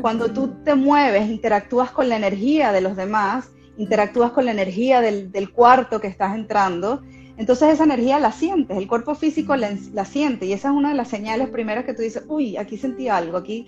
Cuando 0.03 0.31
tú 0.31 0.63
te 0.63 0.75
mueves, 0.75 1.27
interactúas 1.31 1.91
con 1.91 2.11
la 2.11 2.17
energía 2.17 2.71
de 2.71 2.83
los 2.83 2.97
demás, 2.97 3.51
interactúas 3.81 4.33
con 4.33 4.45
la 4.45 4.51
energía 4.51 5.01
del, 5.01 5.53
cuarto 5.53 6.01
que 6.01 6.07
estás 6.07 6.35
entrando, 6.35 7.03
Entonces 7.41 7.71
esa 7.71 7.85
energía 7.85 8.19
la 8.19 8.33
sientes, 8.33 8.77
el 8.77 8.87
cuerpo 8.87 9.15
físico 9.15 9.57
la, 9.57 10.05
siente 10.05 10.45
y 10.45 10.53
esa 10.53 10.69
es 10.69 10.75
una 10.75 10.91
de 10.91 10.95
las 10.95 11.09
señales 11.09 11.49
primeras 11.49 11.87
que 11.87 11.95
tú 11.95 12.03
dices, 12.03 12.23
uy, 12.29 12.59
aquí 12.59 12.77
sentí 12.77 13.09
algo, 13.09 13.39
aquí... 13.39 13.67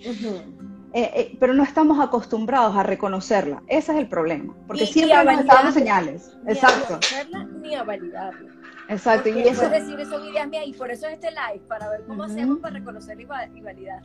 Eh, 0.95 1.09
eh, 1.15 1.37
pero 1.39 1.55
no 1.55 1.63
estamos 1.63 1.99
acostumbrados 1.99 2.75
a 2.75 2.83
reconocerla. 2.83 3.63
Ese 3.67 3.93
es 3.93 3.97
el 3.97 4.07
problema, 4.07 4.55
porque 4.67 4.85
siempre 4.85 5.25
nos 5.25 5.39
estamos 5.39 5.73
señales. 5.73 6.37
Ni 6.43 6.51
Exacto. 6.51 6.99
A 7.33 7.43
ni 7.43 7.73
a 7.73 7.81
validarla. 7.81 8.51
Exacto. 8.89 9.29
y 9.29 9.39
eso... 9.39 9.63
es 9.63 9.71
decir, 9.71 10.05
son 10.05 10.23
ideas 10.23 10.47
mías 10.49 10.65
y 10.67 10.73
por 10.73 10.91
eso 10.91 11.07
es 11.07 11.13
este 11.13 11.31
live, 11.31 11.65
para 11.67 11.89
ver 11.89 12.03
cómo 12.05 12.21
hacemos 12.21 12.59
para 12.59 12.77
reconocer 12.77 13.19
y, 13.19 13.25
validar. 13.25 14.03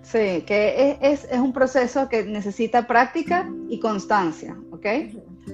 sí, 0.00 0.42
que 0.46 0.96
es, 1.02 1.26
es, 1.30 1.38
un 1.38 1.52
proceso 1.52 2.08
que 2.08 2.24
necesita 2.24 2.86
práctica 2.86 3.46
y 3.68 3.78
constancia, 3.78 4.56
¿ok? 4.70 4.86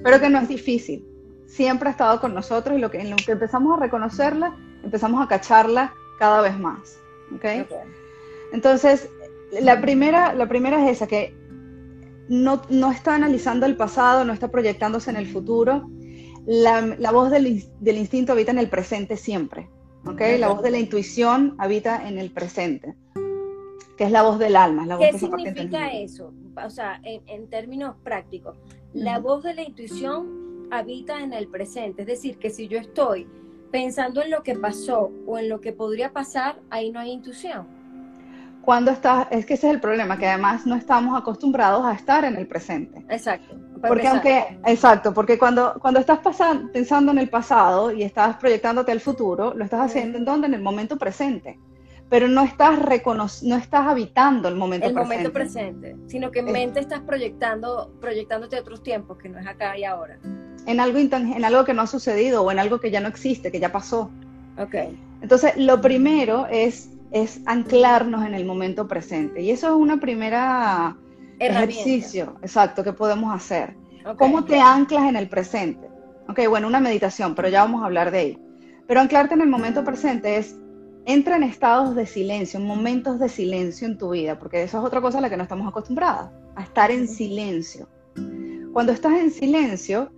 Pero 0.05 0.21
que 0.21 0.29
no 0.29 0.39
es 0.39 0.47
difícil 0.47 1.05
siempre 1.47 1.89
ha 1.89 1.91
estado 1.91 2.19
con 2.19 2.33
nosotros 2.33 2.77
y 2.77 2.81
lo 2.81 2.91
que, 2.91 2.99
en 2.99 3.09
lo 3.09 3.15
que 3.15 3.31
empezamos 3.31 3.77
a 3.77 3.81
reconocerla, 3.81 4.55
empezamos 4.83 5.23
a 5.23 5.27
cacharla 5.27 5.93
cada 6.19 6.41
vez 6.41 6.57
más. 6.57 6.99
¿okay? 7.35 7.65
Entonces, 8.51 9.09
la 9.61 9.81
primera, 9.81 10.33
la 10.33 10.47
primera 10.47 10.83
es 10.85 10.97
esa, 10.97 11.07
que 11.07 11.35
no, 12.27 12.61
no, 12.69 12.91
está 12.91 13.15
analizando 13.15 13.65
el 13.65 13.75
pasado, 13.75 14.25
no 14.25 14.33
está 14.33 14.49
proyectándose 14.49 15.09
en 15.09 15.17
el 15.17 15.27
futuro. 15.27 15.89
La, 16.45 16.81
la 16.81 17.11
voz 17.11 17.31
del, 17.31 17.63
del, 17.79 17.97
instinto 17.97 18.33
habita 18.33 18.51
en 18.51 18.59
el 18.59 18.69
presente 18.69 19.17
siempre. 19.17 19.69
¿okay? 20.05 20.37
La 20.37 20.49
voz 20.49 20.61
de 20.61 20.71
la 20.71 20.79
intuición 20.79 21.55
habita 21.57 22.07
en 22.07 22.19
el 22.19 22.31
presente, 22.31 22.95
que 23.97 24.03
es 24.03 24.11
la 24.11 24.23
voz 24.23 24.39
del 24.39 24.55
alma. 24.55 24.85
La 24.85 24.97
voz 24.97 25.07
¿Qué 25.11 25.17
significa 25.17 25.91
eso? 25.91 26.33
O 26.63 26.69
sea, 26.69 26.99
en, 27.03 27.21
en 27.27 27.49
términos 27.49 27.95
prácticos, 28.03 28.57
la 28.93 29.19
voz 29.19 29.43
de 29.43 29.55
la 29.55 29.63
intuición 29.63 30.44
habita 30.71 31.19
en 31.19 31.33
el 31.33 31.47
presente. 31.47 32.03
Es 32.03 32.07
decir, 32.07 32.37
que 32.37 32.49
si 32.49 32.67
yo 32.67 32.77
estoy 32.77 33.27
pensando 33.71 34.21
en 34.21 34.31
lo 34.31 34.43
que 34.43 34.55
pasó 34.55 35.11
o 35.25 35.37
en 35.37 35.49
lo 35.49 35.61
que 35.61 35.73
podría 35.73 36.11
pasar, 36.11 36.59
ahí 36.69 36.91
no 36.91 36.99
hay 36.99 37.11
intuición. 37.11 37.67
Cuando 38.61 38.91
estás, 38.91 39.27
es 39.29 39.45
que 39.45 39.53
ese 39.53 39.67
es 39.67 39.73
el 39.75 39.79
problema, 39.79 40.17
que 40.17 40.27
además 40.27 40.65
no 40.65 40.75
estamos 40.75 41.19
acostumbrados 41.19 41.85
a 41.85 41.93
estar 41.93 42.25
en 42.25 42.35
el 42.35 42.47
presente. 42.47 43.05
Exacto. 43.09 43.55
Porque 43.87 44.07
aunque, 44.07 44.57
exacto, 44.65 45.13
porque 45.13 45.37
cuando, 45.37 45.75
cuando 45.79 45.99
estás 45.99 46.19
pensando 46.73 47.11
en 47.11 47.19
el 47.19 47.29
pasado 47.29 47.91
y 47.91 48.01
estás 48.01 48.37
proyectándote 48.37 48.91
al 48.91 48.99
futuro, 48.99 49.53
lo 49.53 49.63
estás 49.63 49.81
haciendo 49.81 50.17
en 50.17 50.25
donde? 50.25 50.47
En 50.47 50.55
el 50.55 50.61
momento 50.61 50.97
presente 50.97 51.59
pero 52.09 52.27
no 52.27 52.43
estás 52.43 52.79
no 53.43 53.55
estás 53.55 53.87
habitando 53.87 54.47
el 54.47 54.55
momento 54.55 54.85
presente. 54.85 55.01
El 55.01 55.07
momento 55.07 55.33
presente, 55.33 55.95
sino 56.07 56.31
que 56.31 56.39
en 56.39 56.51
mente 56.51 56.79
estás 56.79 57.01
proyectando, 57.01 57.91
proyectándote 57.99 58.57
a 58.57 58.61
otros 58.61 58.83
tiempos, 58.83 59.17
que 59.17 59.29
no 59.29 59.39
es 59.39 59.47
acá 59.47 59.77
y 59.77 59.83
ahora. 59.83 60.19
En 60.65 60.79
algo, 60.79 60.97
en 60.97 61.45
algo 61.45 61.63
que 61.63 61.73
no 61.73 61.83
ha 61.83 61.87
sucedido 61.87 62.43
o 62.43 62.51
en 62.51 62.59
algo 62.59 62.79
que 62.79 62.91
ya 62.91 62.99
no 62.99 63.07
existe, 63.07 63.51
que 63.51 63.59
ya 63.59 63.71
pasó. 63.71 64.09
Ok. 64.57 64.75
Entonces, 65.21 65.55
lo 65.57 65.81
primero 65.81 66.47
es, 66.49 66.89
es 67.11 67.41
anclarnos 67.45 68.25
en 68.25 68.33
el 68.33 68.45
momento 68.45 68.87
presente. 68.87 69.41
Y 69.41 69.51
eso 69.51 69.67
es 69.67 69.73
una 69.73 69.97
primera 69.97 70.97
ejercicio, 71.39 72.37
exacto, 72.41 72.83
que 72.83 72.93
podemos 72.93 73.33
hacer. 73.33 73.75
¿Cómo 74.17 74.45
te 74.45 74.59
anclas 74.59 75.09
en 75.09 75.15
el 75.15 75.27
presente? 75.27 75.87
Ok, 76.27 76.41
bueno, 76.47 76.67
una 76.67 76.79
meditación, 76.79 77.35
pero 77.35 77.49
ya 77.49 77.61
vamos 77.61 77.81
a 77.81 77.85
hablar 77.85 78.11
de 78.11 78.21
ello. 78.21 78.39
Pero 78.87 79.01
anclarte 79.01 79.33
en 79.33 79.41
el 79.41 79.49
momento 79.49 79.83
presente 79.83 80.37
es 80.37 80.55
entra 81.05 81.35
en 81.35 81.43
estados 81.43 81.95
de 81.95 82.05
silencio, 82.05 82.59
en 82.59 82.67
momentos 82.67 83.19
de 83.19 83.29
silencio 83.29 83.87
en 83.87 83.97
tu 83.97 84.11
vida, 84.11 84.37
porque 84.39 84.63
eso 84.63 84.79
es 84.79 84.83
otra 84.83 85.01
cosa 85.01 85.19
a 85.19 85.21
la 85.21 85.29
que 85.29 85.37
no 85.37 85.43
estamos 85.43 85.67
acostumbradas, 85.67 86.31
a 86.55 86.63
estar 86.63 86.91
en 86.91 87.07
silencio. 87.07 87.87
Cuando 88.73 88.91
estás 88.91 89.13
en 89.13 89.31
silencio 89.31 90.11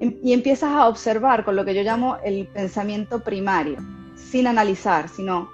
y 0.00 0.32
empiezas 0.32 0.70
a 0.70 0.88
observar 0.88 1.44
con 1.44 1.56
lo 1.56 1.64
que 1.64 1.74
yo 1.74 1.82
llamo 1.82 2.18
el 2.24 2.46
pensamiento 2.48 3.20
primario, 3.20 3.78
sin 4.14 4.46
analizar, 4.46 5.08
sino 5.08 5.50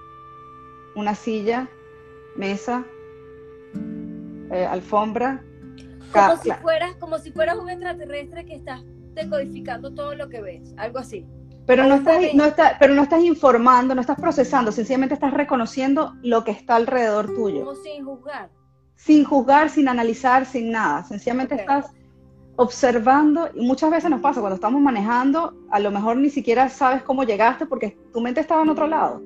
una 0.94 1.14
silla, 1.14 1.68
mesa, 2.36 2.84
eh, 4.52 4.66
alfombra. 4.66 5.42
Como 6.12 6.36
si, 6.36 6.50
fueras, 6.52 6.94
como 6.96 7.18
si 7.18 7.32
fueras 7.32 7.56
un 7.58 7.70
extraterrestre 7.70 8.44
que 8.44 8.54
estás 8.54 8.82
decodificando 9.14 9.92
todo 9.92 10.14
lo 10.14 10.28
que 10.28 10.40
ves, 10.40 10.74
algo 10.76 10.98
así. 10.98 11.26
Pero 11.66 11.86
no, 11.86 11.94
estás, 11.94 12.20
no, 12.34 12.44
pero 12.78 12.94
no 12.94 13.02
estás 13.02 13.22
informando, 13.22 13.94
no 13.94 14.02
estás 14.02 14.20
procesando, 14.20 14.70
sencillamente 14.70 15.14
estás 15.14 15.32
reconociendo 15.32 16.14
lo 16.22 16.44
que 16.44 16.50
está 16.50 16.76
alrededor 16.76 17.34
tuyo. 17.34 17.64
Como 17.64 17.76
sin 17.76 18.04
juzgar. 18.04 18.50
Sin 18.96 19.24
juzgar, 19.24 19.70
sin 19.70 19.88
analizar, 19.88 20.44
sin 20.44 20.70
nada. 20.70 21.04
Sencillamente 21.04 21.54
estás 21.54 21.86
observando 22.56 23.48
y 23.54 23.66
muchas 23.66 23.90
veces 23.90 24.10
nos 24.10 24.20
pasa 24.20 24.40
cuando 24.40 24.56
estamos 24.56 24.80
manejando, 24.80 25.54
a 25.70 25.80
lo 25.80 25.90
mejor 25.90 26.16
ni 26.16 26.30
siquiera 26.30 26.68
sabes 26.68 27.02
cómo 27.02 27.24
llegaste 27.24 27.66
porque 27.66 27.96
tu 28.12 28.20
mente 28.20 28.40
estaba 28.40 28.62
en 28.62 28.70
otro 28.70 28.86
lado. 28.86 29.22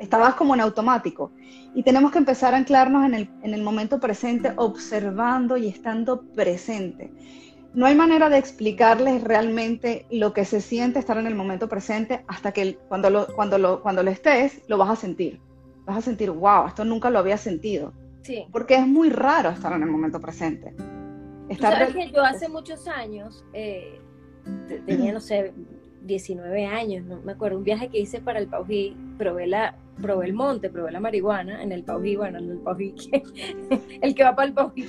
Estabas 0.00 0.34
como 0.34 0.54
en 0.54 0.60
automático. 0.60 1.32
Y 1.74 1.82
tenemos 1.82 2.12
que 2.12 2.18
empezar 2.18 2.54
a 2.54 2.58
anclarnos 2.58 3.04
en 3.04 3.14
el, 3.14 3.30
en 3.42 3.54
el 3.54 3.62
momento 3.62 3.98
presente, 3.98 4.52
observando 4.56 5.56
y 5.56 5.68
estando 5.68 6.22
presente 6.22 7.10
no 7.74 7.86
hay 7.86 7.94
manera 7.96 8.30
de 8.30 8.38
explicarles 8.38 9.22
realmente 9.24 10.06
lo 10.10 10.32
que 10.32 10.44
se 10.44 10.60
siente 10.60 11.00
estar 11.00 11.18
en 11.18 11.26
el 11.26 11.34
momento 11.34 11.68
presente 11.68 12.24
hasta 12.28 12.52
que 12.52 12.78
cuando 12.88 13.10
lo, 13.10 13.26
cuando 13.34 13.58
lo, 13.58 13.82
cuando 13.82 14.02
lo 14.02 14.10
estés, 14.10 14.62
lo 14.68 14.78
vas 14.78 14.90
a 14.90 14.96
sentir. 14.96 15.40
Vas 15.84 15.98
a 15.98 16.00
sentir, 16.00 16.30
wow, 16.30 16.68
esto 16.68 16.84
nunca 16.84 17.10
lo 17.10 17.18
había 17.18 17.36
sentido. 17.36 17.92
Sí. 18.22 18.46
Porque 18.52 18.76
es 18.76 18.86
muy 18.86 19.10
raro 19.10 19.50
estar 19.50 19.72
en 19.72 19.82
el 19.82 19.90
momento 19.90 20.20
presente. 20.20 20.72
¿Sabes 21.60 21.94
que 21.94 22.10
yo 22.10 22.22
hace 22.22 22.48
muchos 22.48 22.88
años, 22.88 23.44
eh, 23.52 24.00
tenía, 24.86 25.12
no 25.12 25.20
sé, 25.20 25.52
19 26.02 26.66
años, 26.66 27.04
no 27.06 27.20
me 27.22 27.32
acuerdo, 27.32 27.58
un 27.58 27.64
viaje 27.64 27.88
que 27.88 27.98
hice 27.98 28.20
para 28.20 28.38
el 28.38 28.46
Paují, 28.48 28.96
probé, 29.18 29.46
la, 29.46 29.76
probé 30.00 30.26
el 30.26 30.34
monte, 30.34 30.70
probé 30.70 30.92
la 30.92 31.00
marihuana 31.00 31.62
en 31.62 31.72
el 31.72 31.82
Paují, 31.82 32.16
bueno, 32.16 32.38
en 32.38 32.50
el 32.50 32.58
Paují, 32.58 32.94
el 34.02 34.14
que 34.14 34.24
va 34.24 34.34
para 34.34 34.48
el 34.48 34.54
Paují, 34.54 34.86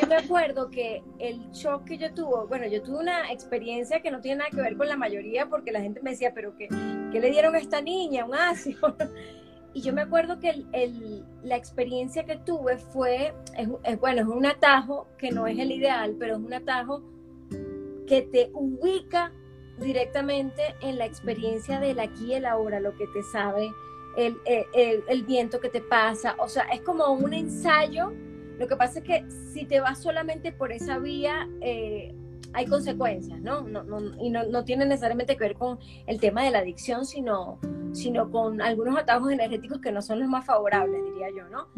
yo 0.00 0.08
me 0.08 0.16
acuerdo 0.16 0.70
que 0.70 1.02
el 1.18 1.50
shock 1.52 1.84
que 1.84 1.98
yo 1.98 2.12
tuve, 2.12 2.46
bueno, 2.48 2.66
yo 2.66 2.82
tuve 2.82 2.98
una 2.98 3.32
experiencia 3.32 4.00
que 4.00 4.10
no 4.10 4.20
tiene 4.20 4.38
nada 4.38 4.50
que 4.50 4.60
ver 4.60 4.76
con 4.76 4.88
la 4.88 4.96
mayoría 4.96 5.48
porque 5.48 5.72
la 5.72 5.80
gente 5.80 6.00
me 6.02 6.10
decía, 6.10 6.32
pero 6.34 6.56
¿qué, 6.56 6.68
qué 7.12 7.20
le 7.20 7.30
dieron 7.30 7.54
a 7.54 7.58
esta 7.58 7.80
niña? 7.80 8.24
Un 8.24 8.34
ácido. 8.34 8.96
Y 9.76 9.82
yo 9.82 9.92
me 9.92 10.00
acuerdo 10.00 10.40
que 10.40 10.64
el, 10.72 11.22
la 11.42 11.54
experiencia 11.54 12.24
que 12.24 12.36
tuve 12.38 12.78
fue, 12.78 13.34
es, 13.58 14.00
bueno, 14.00 14.22
es 14.22 14.26
un 14.26 14.46
atajo 14.46 15.06
que 15.18 15.30
no 15.30 15.46
es 15.46 15.58
el 15.58 15.70
ideal, 15.70 16.16
pero 16.18 16.36
es 16.36 16.38
un 16.38 16.54
atajo 16.54 17.02
que 18.06 18.22
te 18.22 18.48
ubica 18.54 19.32
directamente 19.78 20.62
en 20.80 20.96
la 20.96 21.04
experiencia 21.04 21.78
del 21.78 22.00
aquí 22.00 22.28
y 22.28 22.32
el 22.36 22.46
ahora, 22.46 22.80
lo 22.80 22.96
que 22.96 23.06
te 23.08 23.22
sabe, 23.22 23.70
el, 24.16 24.38
el, 24.46 25.04
el 25.10 25.22
viento 25.24 25.60
que 25.60 25.68
te 25.68 25.82
pasa, 25.82 26.36
o 26.38 26.48
sea, 26.48 26.62
es 26.72 26.80
como 26.80 27.12
un 27.12 27.34
ensayo. 27.34 28.14
Lo 28.58 28.66
que 28.66 28.76
pasa 28.76 29.00
es 29.00 29.04
que 29.04 29.26
si 29.52 29.66
te 29.66 29.80
vas 29.80 30.00
solamente 30.02 30.52
por 30.52 30.72
esa 30.72 30.98
vía, 30.98 31.50
eh, 31.60 32.14
hay 32.56 32.64
consecuencias, 32.64 33.38
¿no? 33.42 33.60
No, 33.60 33.82
¿no? 33.84 34.00
Y 34.18 34.30
no, 34.30 34.42
no, 34.44 34.64
tiene 34.64 34.86
necesariamente 34.86 35.36
que 35.36 35.44
ver 35.44 35.56
con 35.56 35.78
el 36.06 36.18
tema 36.18 36.42
de 36.42 36.50
la 36.50 36.60
adicción, 36.60 37.04
sino, 37.04 37.58
sino 37.92 38.30
con 38.30 38.62
algunos 38.62 38.98
atajos 38.98 39.30
energéticos 39.30 39.78
que 39.82 39.92
no 39.92 40.00
son 40.00 40.20
los 40.20 40.28
más 40.28 40.46
favorables, 40.46 41.04
diría 41.04 41.28
yo, 41.36 41.48
¿no? 41.50 41.68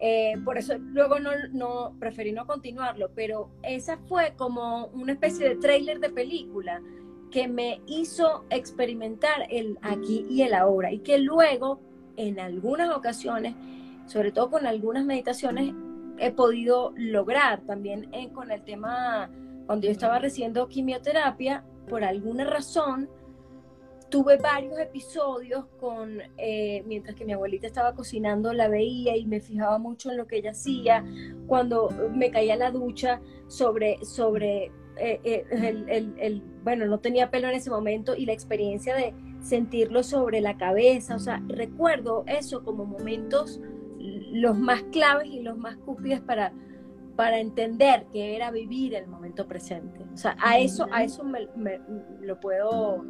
Eh, 0.00 0.38
por 0.42 0.56
eso 0.56 0.78
luego 0.78 1.18
no, 1.18 1.32
no, 1.52 1.94
preferí 2.00 2.32
no 2.32 2.46
continuarlo, 2.46 3.10
pero 3.14 3.50
esa 3.62 3.98
fue 4.08 4.32
como 4.38 4.86
una 4.86 5.12
especie 5.12 5.50
de 5.50 5.56
tráiler 5.56 6.00
de 6.00 6.08
película 6.08 6.80
que 7.30 7.46
me 7.46 7.82
hizo 7.86 8.46
experimentar 8.48 9.46
el 9.50 9.78
aquí 9.82 10.24
y 10.30 10.42
el 10.42 10.54
ahora 10.54 10.92
y 10.92 11.00
que 11.00 11.18
luego 11.18 11.78
en 12.16 12.40
algunas 12.40 12.88
ocasiones, 12.96 13.54
sobre 14.06 14.32
todo 14.32 14.50
con 14.50 14.66
algunas 14.66 15.04
meditaciones, 15.04 15.74
he 16.18 16.30
podido 16.30 16.92
lograr 16.96 17.60
también 17.62 18.08
eh, 18.12 18.30
con 18.32 18.50
el 18.50 18.62
tema, 18.62 19.30
cuando 19.66 19.86
yo 19.86 19.92
estaba 19.92 20.18
recibiendo 20.18 20.68
quimioterapia, 20.68 21.64
por 21.88 22.04
alguna 22.04 22.44
razón, 22.44 23.08
tuve 24.12 24.36
varios 24.36 24.78
episodios 24.78 25.64
con, 25.80 26.20
eh, 26.36 26.82
mientras 26.86 27.16
que 27.16 27.24
mi 27.24 27.32
abuelita 27.32 27.66
estaba 27.66 27.94
cocinando, 27.94 28.52
la 28.52 28.68
veía 28.68 29.16
y 29.16 29.24
me 29.24 29.40
fijaba 29.40 29.78
mucho 29.78 30.10
en 30.10 30.18
lo 30.18 30.26
que 30.26 30.36
ella 30.36 30.50
hacía, 30.50 31.04
cuando 31.46 31.88
me 32.14 32.30
caía 32.30 32.56
la 32.56 32.70
ducha 32.70 33.22
sobre, 33.46 34.04
sobre 34.04 34.70
eh, 34.98 35.46
el, 35.50 36.14
el, 36.18 36.42
bueno, 36.62 36.84
no 36.86 37.00
tenía 37.00 37.30
pelo 37.30 37.48
en 37.48 37.54
ese 37.54 37.70
momento 37.70 38.14
y 38.14 38.26
la 38.26 38.34
experiencia 38.34 38.94
de 38.94 39.14
sentirlo 39.40 40.02
sobre 40.02 40.42
la 40.42 40.58
cabeza, 40.58 41.16
o 41.16 41.18
sea, 41.18 41.42
recuerdo 41.48 42.24
eso 42.26 42.62
como 42.64 42.84
momentos 42.84 43.60
los 43.98 44.58
más 44.58 44.82
claves 44.84 45.28
y 45.28 45.40
los 45.40 45.56
más 45.56 45.76
cúpidos 45.76 46.20
para, 46.20 46.52
para 47.16 47.38
entender 47.38 48.06
que 48.12 48.36
era 48.36 48.50
vivir 48.50 48.94
el 48.94 49.06
momento 49.06 49.46
presente. 49.46 50.00
O 50.12 50.16
sea, 50.16 50.36
a 50.40 50.58
eso, 50.58 50.86
a 50.92 51.04
eso 51.04 51.24
me, 51.24 51.48
lo 52.20 52.40
puedo 52.40 53.04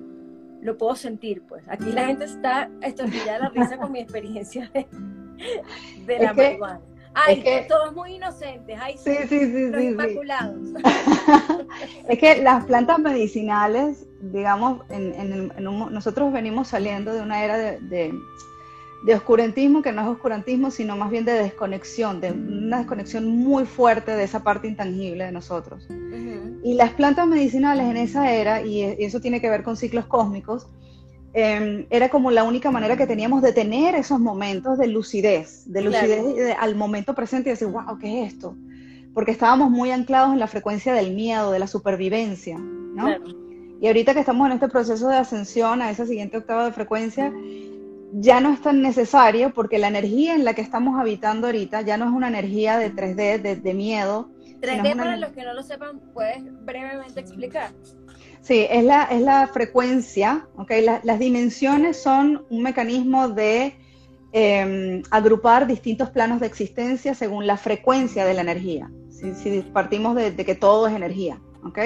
lo 0.60 0.78
puedo 0.78 0.94
sentir, 0.94 1.42
pues. 1.42 1.64
Aquí 1.66 1.90
la 1.90 2.06
gente 2.06 2.24
está 2.24 2.70
estornillada 2.82 3.38
la 3.40 3.48
risa 3.48 3.76
con 3.78 3.90
mi 3.90 3.98
experiencia 3.98 4.70
de, 4.72 6.18
la 6.20 6.32
marihuana. 6.32 6.80
Ay, 7.14 7.44
todos 7.68 7.92
muy 7.94 8.14
inocentes, 8.14 8.78
ay, 8.80 8.96
sí, 8.96 9.14
sí, 9.28 9.40
sí, 9.40 9.70
los 9.70 9.82
inmaculados. 9.82 10.56
es 12.08 12.18
que 12.18 12.42
las 12.42 12.64
plantas 12.64 13.00
medicinales 13.00 14.06
digamos, 14.22 14.82
en, 14.88 15.52
nosotros 15.58 16.32
venimos 16.32 16.68
saliendo 16.68 17.12
de 17.12 17.20
una 17.20 17.44
era 17.44 17.58
de, 17.58 17.80
de, 17.80 18.14
oscurantismo, 19.08 19.82
que 19.82 19.92
no 19.92 20.02
es 20.02 20.08
oscurantismo, 20.08 20.70
sino 20.70 20.96
más 20.96 21.10
bien 21.10 21.24
de 21.24 21.32
desconexión, 21.32 22.20
de 22.20 22.30
una 22.30 22.78
desconexión 22.78 23.26
muy 23.26 23.64
fuerte 23.64 24.14
de 24.14 24.24
esa 24.24 24.42
parte 24.44 24.68
intangible 24.68 25.24
de 25.24 25.32
nosotros. 25.32 25.88
Y 26.62 26.74
las 26.74 26.92
plantas 26.92 27.26
medicinales 27.26 27.86
en 27.86 27.96
esa 27.96 28.32
era, 28.32 28.62
y, 28.62 28.82
eso 28.82 29.20
tiene 29.20 29.40
que 29.40 29.50
ver 29.50 29.64
con 29.64 29.76
ciclos 29.76 30.06
cósmicos, 30.06 30.68
em, 31.34 31.86
era 31.90 32.10
como 32.10 32.30
la 32.30 32.44
única 32.44 32.70
manera 32.70 32.96
que 32.96 33.06
teníamos 33.06 33.42
de 33.42 33.52
tener 33.52 33.96
esos 33.96 34.20
momentos 34.20 34.78
de 34.78 34.86
lucidez, 34.86 35.64
de 35.66 35.82
lucidez 35.82 36.56
al 36.60 36.76
momento 36.76 37.14
presente 37.14 37.50
y 37.50 37.52
decir, 37.52 37.68
wow, 37.68 37.98
¿qué 37.98 38.22
es 38.22 38.34
esto? 38.34 38.54
Porque 39.14 39.32
estábamos 39.32 39.70
muy 39.70 39.90
anclados 39.90 40.32
en 40.32 40.38
la 40.38 40.46
frecuencia 40.46 40.94
del 40.94 41.12
miedo, 41.14 41.50
de 41.50 41.58
la 41.58 41.66
supervivencia, 41.66 42.58
¿no? 42.58 43.08
Y 43.80 43.88
ahorita 43.88 44.14
que 44.14 44.20
estamos 44.20 44.46
en 44.46 44.52
este 44.52 44.68
proceso 44.68 45.08
de 45.08 45.16
ascensión 45.16 45.82
a 45.82 45.90
esa 45.90 46.06
siguiente 46.06 46.36
octava 46.36 46.66
de 46.66 46.72
frecuencia, 46.72 47.32
ya 48.12 48.40
no 48.40 48.52
es 48.52 48.60
tan 48.60 48.82
necesario 48.82 49.54
porque 49.54 49.78
la 49.78 49.88
energía 49.88 50.34
en 50.34 50.44
la 50.44 50.54
que 50.54 50.60
estamos 50.60 51.00
habitando 51.00 51.46
ahorita 51.46 51.80
ya 51.80 51.96
no 51.96 52.04
es 52.04 52.10
una 52.12 52.28
energía 52.28 52.76
de 52.76 52.92
3D, 52.92 53.60
de, 53.62 53.74
miedo. 53.74 54.30
3D, 54.60 54.96
para 54.96 55.16
los 55.16 55.30
que 55.30 55.42
no 55.42 55.54
lo 55.54 55.62
sepan, 55.62 55.98
¿puedes 56.12 56.42
brevemente 56.64 57.20
explicar? 57.20 57.72
Sí, 58.42 58.66
es 58.68 58.84
la, 58.84 59.04
es 59.04 59.22
la 59.22 59.46
frecuencia, 59.46 60.46
¿okay? 60.56 60.84
las 60.84 61.18
dimensiones 61.18 62.02
son 62.02 62.44
un 62.50 62.62
mecanismo 62.62 63.28
de 63.28 63.76
em, 64.32 65.02
agrupar 65.10 65.66
distintos 65.66 66.10
planos 66.10 66.40
de 66.40 66.48
existencia 66.48 67.14
según 67.14 67.46
la 67.46 67.56
frecuencia 67.56 68.24
de 68.24 68.34
la 68.34 68.42
energía. 68.42 68.90
Si, 69.10 69.62
partimos 69.72 70.16
de, 70.16 70.32
de, 70.32 70.44
que 70.44 70.56
todo 70.56 70.88
es 70.88 70.94
energía, 70.94 71.40
¿ok? 71.64 71.78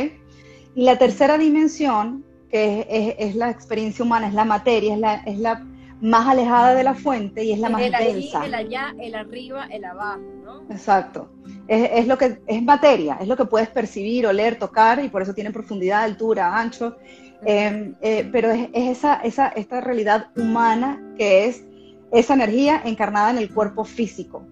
Y 0.74 0.84
la 0.84 0.96
tercera 0.96 1.36
dimensión, 1.36 2.24
que 2.50 3.14
es, 3.18 3.36
la 3.36 3.50
experiencia 3.50 4.04
humana, 4.04 4.28
es 4.28 4.34
la 4.34 4.46
materia, 4.46 4.94
es 4.94 5.00
la, 5.00 5.14
es 5.26 5.38
la 5.38 5.62
más 6.00 6.28
alejada 6.28 6.74
de 6.74 6.84
la 6.84 6.94
fuente 6.94 7.44
y 7.44 7.52
es 7.52 7.58
la 7.58 7.70
más 7.70 7.82
el 7.82 7.92
densa. 7.92 8.44
el 8.44 8.54
allá, 8.54 8.94
el 9.00 9.14
arriba, 9.14 9.66
el 9.70 9.84
abajo, 9.84 10.22
¿no? 10.44 10.62
Exacto. 10.70 11.30
Es, 11.68 12.06
lo 12.06 12.16
que 12.16 12.40
es 12.46 12.62
materia, 12.62 13.18
es 13.20 13.28
lo 13.28 13.36
que 13.36 13.44
puedes 13.44 13.68
percibir, 13.68 14.26
oler, 14.26 14.58
tocar 14.58 15.02
y 15.02 15.08
por 15.08 15.22
eso 15.22 15.34
tiene 15.34 15.50
profundidad, 15.50 16.04
altura, 16.04 16.56
ancho. 16.56 16.96
Em, 17.44 17.94
eh, 18.00 18.28
pero 18.30 18.50
es, 18.50 18.68
esa, 18.72 19.16
esa, 19.16 19.48
esta 19.48 19.80
realidad 19.80 20.28
humana 20.36 21.02
que 21.18 21.46
es 21.46 21.64
esa 22.12 22.34
energía 22.34 22.82
encarnada 22.84 23.30
en 23.30 23.38
el 23.38 23.52
cuerpo 23.52 23.84
físico, 23.84 24.46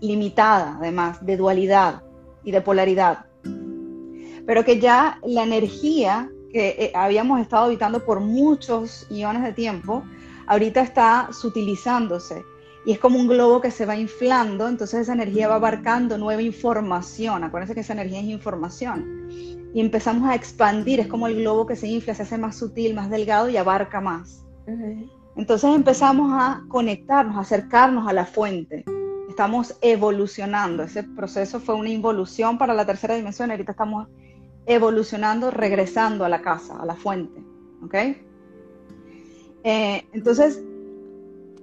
limitada 0.00 0.76
además, 0.78 1.24
de 1.24 1.36
dualidad 1.36 2.02
y 2.44 2.52
de 2.52 2.60
polaridad 2.60 3.26
pero 4.46 4.64
que 4.64 4.78
ya 4.78 5.18
la 5.24 5.44
energía 5.44 6.30
que 6.52 6.68
eh, 6.78 6.92
habíamos 6.94 7.40
estado 7.40 7.64
habitando 7.64 8.04
por 8.04 8.20
muchos 8.20 9.06
millones 9.10 9.42
de 9.42 9.52
tiempo, 9.52 10.04
ahorita 10.46 10.80
está 10.80 11.28
sutilizándose. 11.32 12.44
Y 12.86 12.92
es 12.92 12.98
como 12.98 13.18
un 13.18 13.26
globo 13.26 13.60
que 13.62 13.70
se 13.70 13.86
va 13.86 13.96
inflando, 13.96 14.68
entonces 14.68 15.00
esa 15.00 15.14
energía 15.14 15.48
va 15.48 15.54
abarcando 15.54 16.18
nueva 16.18 16.42
información. 16.42 17.42
Acuérdense 17.42 17.74
que 17.74 17.80
esa 17.80 17.94
energía 17.94 18.20
es 18.20 18.26
información. 18.26 19.28
Y 19.72 19.80
empezamos 19.80 20.28
a 20.28 20.34
expandir, 20.34 21.00
es 21.00 21.06
como 21.06 21.26
el 21.26 21.36
globo 21.36 21.66
que 21.66 21.76
se 21.76 21.88
infla, 21.88 22.14
se 22.14 22.22
hace 22.22 22.36
más 22.36 22.56
sutil, 22.56 22.94
más 22.94 23.10
delgado 23.10 23.48
y 23.48 23.56
abarca 23.56 24.00
más. 24.00 24.44
Entonces 25.36 25.74
empezamos 25.74 26.30
a 26.32 26.62
conectarnos, 26.68 27.36
a 27.36 27.40
acercarnos 27.40 28.06
a 28.06 28.12
la 28.12 28.26
fuente. 28.26 28.84
Estamos 29.28 29.76
evolucionando. 29.80 30.82
Ese 30.84 31.02
proceso 31.02 31.58
fue 31.58 31.74
una 31.74 31.90
involución 31.90 32.58
para 32.58 32.74
la 32.74 32.86
tercera 32.86 33.14
dimensión. 33.14 33.50
Ahorita 33.50 33.72
estamos 33.72 34.08
evolucionando, 34.66 35.50
regresando 35.50 36.24
a 36.24 36.28
la 36.28 36.40
casa, 36.40 36.76
a 36.80 36.86
la 36.86 36.94
fuente. 36.94 37.42
¿Ok? 37.82 37.94
Eh, 39.64 40.06
entonces, 40.12 40.62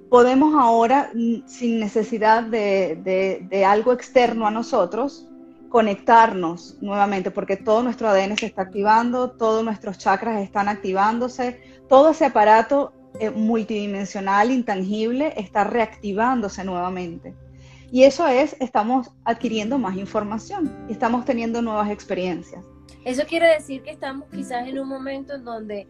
podemos 0.09 0.55
ahora, 0.61 1.11
sin 1.45 1.79
necesidad 1.79 2.43
de, 2.43 3.65
algo 3.65 3.93
externo 3.93 4.45
a 4.45 4.51
nosotros, 4.51 5.27
conectarnos 5.69 6.77
nuevamente, 6.81 7.31
porque 7.31 7.55
todo 7.55 7.81
nuestro 7.81 8.09
ADN 8.09 8.35
se 8.35 8.47
está 8.47 8.63
activando, 8.63 9.31
todos 9.31 9.63
nuestros 9.63 9.97
chakras 9.97 10.43
están 10.43 10.67
activándose, 10.67 11.61
todo 11.87 12.09
ese 12.09 12.25
aparato 12.25 12.91
eh, 13.21 13.29
multidimensional, 13.29 14.51
intangible, 14.51 15.33
está 15.37 15.63
reactivándose 15.63 16.65
nuevamente. 16.65 17.33
Y 17.89 18.03
eso 18.03 18.27
es, 18.27 18.55
estamos 18.59 19.11
adquiriendo 19.23 19.77
más 19.77 19.95
información 19.97 20.73
estamos 20.89 21.23
teniendo 21.23 21.61
nuevas 21.61 21.89
experiencias. 21.89 22.65
Eso 23.05 23.23
quiere 23.25 23.47
decir 23.47 23.81
que 23.81 23.91
estamos 23.91 24.27
quizás 24.29 24.67
en 24.67 24.77
un 24.79 24.87
momento 24.87 25.35
en 25.35 25.43
donde 25.43 25.87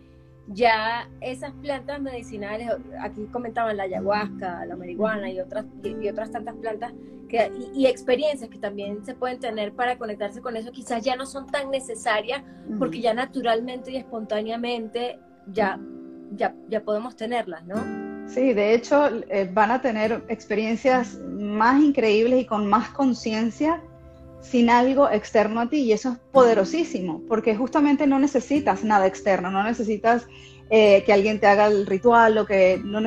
ya 0.53 1.09
esas 1.21 1.53
plantas 1.61 2.01
medicinales, 2.01 2.69
aquí 2.99 3.25
comentaban 3.31 3.77
la 3.77 3.83
ayahuasca, 3.83 4.65
la 4.65 4.75
marihuana 4.75 5.29
y 5.29 5.39
otras, 5.39 5.65
y, 5.83 6.07
otras 6.09 6.31
tantas 6.31 6.55
plantas 6.55 6.93
que, 7.29 7.51
y, 7.73 7.85
experiencias 7.85 8.49
que 8.49 8.57
también 8.57 9.05
se 9.05 9.13
pueden 9.13 9.39
tener 9.39 9.73
para 9.73 9.97
conectarse 9.97 10.41
con 10.41 10.55
eso, 10.57 10.71
quizás 10.71 11.03
ya 11.03 11.15
no 11.15 11.25
son 11.25 11.47
tan 11.47 11.71
necesarias 11.71 12.43
porque 12.77 13.01
ya 13.01 13.13
naturalmente 13.13 13.91
y 13.91 13.97
espontáneamente 13.97 15.19
ya, 15.47 15.79
ya, 16.35 16.53
ya 16.69 16.81
podemos 16.81 17.15
tenerlas, 17.15 17.65
¿no? 17.65 17.75
Sí, 18.27 18.53
de 18.53 18.73
hecho 18.73 19.09
eh, 19.29 19.49
van 19.51 19.71
a 19.71 19.81
tener 19.81 20.23
experiencias 20.29 21.19
más 21.19 21.81
increíbles 21.81 22.41
y 22.41 22.45
con 22.45 22.67
más 22.67 22.89
conciencia 22.89 23.81
sin 24.41 24.69
algo 24.69 25.09
externo 25.09 25.61
a 25.61 25.69
ti 25.69 25.81
y 25.81 25.93
eso 25.93 26.13
es 26.13 26.17
poderosísimo 26.31 27.21
porque 27.27 27.55
justamente 27.55 28.07
no 28.07 28.19
necesitas 28.19 28.83
nada 28.83 29.05
externo, 29.05 29.51
no 29.51 29.63
necesitas 29.63 30.27
eh, 30.69 31.03
que 31.05 31.13
alguien 31.13 31.39
te 31.39 31.47
haga 31.47 31.67
el 31.67 31.85
ritual 31.85 32.37
o 32.37 32.45
que 32.45 32.81
no 32.83 33.01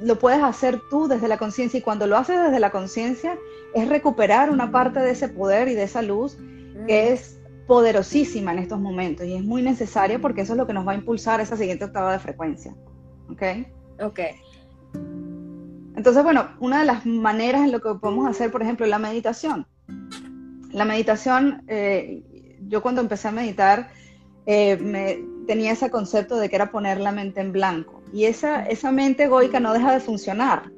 lo 0.00 0.18
puedes 0.18 0.42
hacer 0.42 0.80
tú 0.90 1.08
desde 1.08 1.26
la 1.26 1.38
conciencia 1.38 1.78
y 1.78 1.82
cuando 1.82 2.06
lo 2.06 2.16
haces 2.16 2.40
desde 2.40 2.60
la 2.60 2.70
conciencia 2.70 3.38
es 3.74 3.88
recuperar 3.88 4.50
una 4.50 4.70
parte 4.70 5.00
de 5.00 5.10
ese 5.10 5.28
poder 5.28 5.68
y 5.68 5.74
de 5.74 5.84
esa 5.84 6.02
luz 6.02 6.36
que 6.86 7.12
es 7.12 7.40
poderosísima 7.66 8.52
en 8.52 8.60
estos 8.60 8.78
momentos 8.78 9.26
y 9.26 9.34
es 9.34 9.42
muy 9.42 9.62
necesaria 9.62 10.18
porque 10.18 10.42
eso 10.42 10.52
es 10.52 10.58
lo 10.58 10.66
que 10.66 10.72
nos 10.72 10.86
va 10.86 10.92
a 10.92 10.96
impulsar 10.96 11.40
a 11.40 11.42
esa 11.42 11.56
siguiente 11.56 11.84
octava 11.84 12.12
de 12.12 12.18
frecuencia. 12.18 12.74
¿Ok? 13.30 13.42
Ok. 14.00 14.20
Entonces, 15.96 16.22
bueno, 16.22 16.48
una 16.60 16.80
de 16.80 16.86
las 16.86 17.04
maneras 17.04 17.62
en 17.62 17.72
lo 17.72 17.80
que 17.80 17.92
podemos 18.00 18.26
hacer, 18.26 18.52
por 18.52 18.62
ejemplo, 18.62 18.86
la 18.86 18.98
meditación 18.98 19.66
la 20.70 20.84
meditación, 20.84 21.62
eh, 21.68 22.22
yo 22.68 22.82
cuando 22.82 23.00
empecé 23.00 23.28
a 23.28 23.32
meditar, 23.32 23.88
eh, 24.46 24.76
me, 24.78 25.24
tenía 25.46 25.72
ese 25.72 25.90
concepto 25.90 26.36
de 26.36 26.48
que 26.48 26.56
era 26.56 26.70
poner 26.70 27.00
la 27.00 27.12
mente 27.12 27.40
en 27.40 27.52
blanco. 27.52 28.02
Y 28.12 28.24
esa, 28.24 28.64
esa 28.66 28.92
mente 28.92 29.24
egoica 29.24 29.60
no 29.60 29.72
deja 29.72 29.92
de 29.92 30.00
funcionar. 30.00 30.70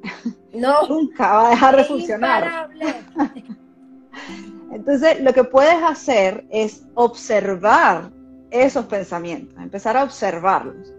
No. 0.53 0.87
Nunca 0.89 1.33
va 1.33 1.47
a 1.47 1.49
dejar 1.51 1.77
de 1.77 1.83
funcionar. 1.85 2.69
Entonces, 4.71 5.21
lo 5.21 5.33
que 5.33 5.43
puedes 5.43 5.81
hacer 5.83 6.45
es 6.49 6.83
observar 6.93 8.11
esos 8.49 8.85
pensamientos, 8.85 9.57
empezar 9.57 9.97
a 9.97 10.03
observarlos. 10.03 10.93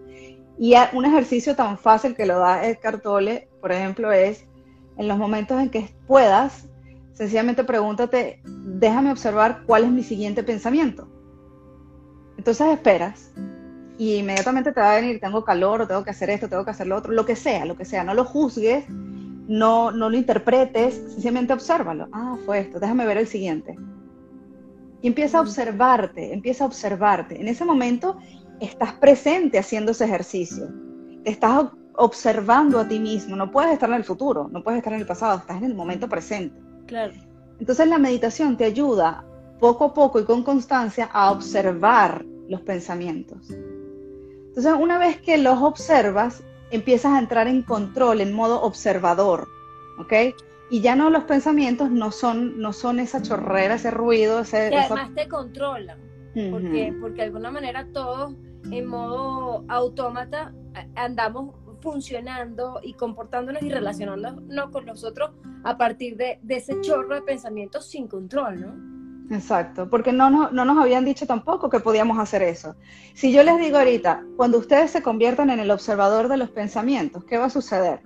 Y 0.58 0.74
un 0.92 1.04
ejercicio 1.04 1.56
tan 1.56 1.78
fácil 1.78 2.14
que 2.14 2.26
lo 2.26 2.38
da 2.38 2.66
Eckhart 2.66 3.02
Tolle, 3.02 3.48
por 3.60 3.72
ejemplo, 3.72 4.12
es 4.12 4.46
en 4.96 5.08
los 5.08 5.18
momentos 5.18 5.60
en 5.60 5.70
que 5.70 5.94
puedas 6.06 6.68
Sencillamente 7.14 7.64
pregúntate, 7.64 8.40
déjame 8.44 9.12
observar 9.12 9.62
cuál 9.66 9.84
es 9.84 9.90
mi 9.90 10.02
siguiente 10.02 10.42
pensamiento. 10.42 11.08
Entonces 12.38 12.66
esperas 12.68 13.32
y 13.98 14.16
inmediatamente 14.16 14.72
te 14.72 14.80
va 14.80 14.92
a 14.92 15.00
venir, 15.00 15.20
tengo 15.20 15.44
calor 15.44 15.82
o 15.82 15.86
tengo 15.86 16.02
que 16.02 16.10
hacer 16.10 16.30
esto, 16.30 16.48
tengo 16.48 16.64
que 16.64 16.70
hacer 16.70 16.86
lo 16.86 16.96
otro, 16.96 17.12
lo 17.12 17.26
que 17.26 17.36
sea, 17.36 17.64
lo 17.64 17.76
que 17.76 17.84
sea. 17.84 18.02
No 18.02 18.14
lo 18.14 18.24
juzgues, 18.24 18.88
no, 18.88 19.90
no 19.92 20.08
lo 20.08 20.16
interpretes, 20.16 20.94
sencillamente 20.94 21.52
obsérvalo. 21.52 22.08
Ah, 22.12 22.36
fue 22.44 22.60
esto, 22.60 22.80
déjame 22.80 23.06
ver 23.06 23.18
el 23.18 23.26
siguiente. 23.26 23.76
Y 25.02 25.08
empieza 25.08 25.38
a 25.38 25.42
observarte, 25.42 26.32
empieza 26.32 26.64
a 26.64 26.66
observarte. 26.68 27.40
En 27.40 27.48
ese 27.48 27.64
momento 27.64 28.16
estás 28.60 28.94
presente 28.94 29.58
haciendo 29.58 29.92
ese 29.92 30.04
ejercicio. 30.04 30.68
Te 31.24 31.30
estás 31.30 31.66
observando 31.94 32.78
a 32.78 32.88
ti 32.88 32.98
mismo. 32.98 33.36
No 33.36 33.50
puedes 33.50 33.72
estar 33.72 33.90
en 33.90 33.96
el 33.96 34.04
futuro, 34.04 34.48
no 34.50 34.62
puedes 34.62 34.78
estar 34.78 34.92
en 34.92 35.00
el 35.00 35.06
pasado, 35.06 35.38
estás 35.38 35.58
en 35.58 35.64
el 35.64 35.74
momento 35.74 36.08
presente. 36.08 36.71
Claro. 36.92 37.14
Entonces 37.58 37.88
la 37.88 37.96
meditación 37.96 38.58
te 38.58 38.64
ayuda 38.64 39.24
poco 39.60 39.86
a 39.86 39.94
poco 39.94 40.20
y 40.20 40.24
con 40.24 40.42
constancia 40.42 41.08
a 41.10 41.30
observar 41.30 42.22
los 42.50 42.60
pensamientos. 42.60 43.50
Entonces 43.50 44.74
una 44.78 44.98
vez 44.98 45.18
que 45.22 45.38
los 45.38 45.62
observas, 45.62 46.42
empiezas 46.70 47.12
a 47.12 47.18
entrar 47.18 47.48
en 47.48 47.62
control, 47.62 48.20
en 48.20 48.34
modo 48.34 48.60
observador, 48.60 49.48
¿ok? 49.98 50.12
Y 50.70 50.82
ya 50.82 50.94
no 50.94 51.08
los 51.08 51.24
pensamientos 51.24 51.90
no 51.90 52.10
son, 52.10 52.60
no 52.60 52.74
son 52.74 53.00
esa 53.00 53.22
chorrera, 53.22 53.76
ese 53.76 53.90
ruido, 53.90 54.40
ese... 54.40 54.68
Que 54.68 54.76
además 54.76 55.14
te 55.14 55.28
controlan, 55.28 55.98
porque, 56.50 56.94
porque 57.00 57.16
de 57.16 57.22
alguna 57.22 57.50
manera 57.50 57.86
todos 57.90 58.34
en 58.70 58.86
modo 58.86 59.64
autómata 59.68 60.52
andamos 60.94 61.54
funcionando 61.82 62.80
y 62.82 62.94
comportándonos 62.94 63.62
y 63.62 63.68
relacionándonos 63.68 64.70
con 64.70 64.86
nosotros 64.86 65.32
a 65.64 65.76
partir 65.76 66.16
de, 66.16 66.38
ese 66.48 66.80
chorro 66.80 67.14
de 67.14 67.22
pensamientos 67.22 67.86
sin 67.86 68.08
control, 68.08 68.60
¿no? 68.60 69.34
Exacto, 69.34 69.88
porque 69.88 70.12
no, 70.12 70.30
no, 70.30 70.50
no, 70.50 70.64
nos 70.64 70.78
habían 70.78 71.04
dicho 71.04 71.26
tampoco 71.26 71.70
que 71.70 71.80
podíamos 71.80 72.18
hacer 72.18 72.42
eso. 72.42 72.76
Si 73.14 73.32
yo 73.32 73.42
les 73.42 73.58
digo 73.58 73.78
ahorita, 73.78 74.24
cuando 74.36 74.58
ustedes 74.58 74.90
se 74.90 75.02
conviertan 75.02 75.50
en 75.50 75.58
el 75.58 75.70
observador 75.70 76.28
de 76.28 76.36
los 76.36 76.50
pensamientos, 76.50 77.24
¿qué 77.24 77.38
va 77.38 77.46
a 77.46 77.50
suceder? 77.50 78.00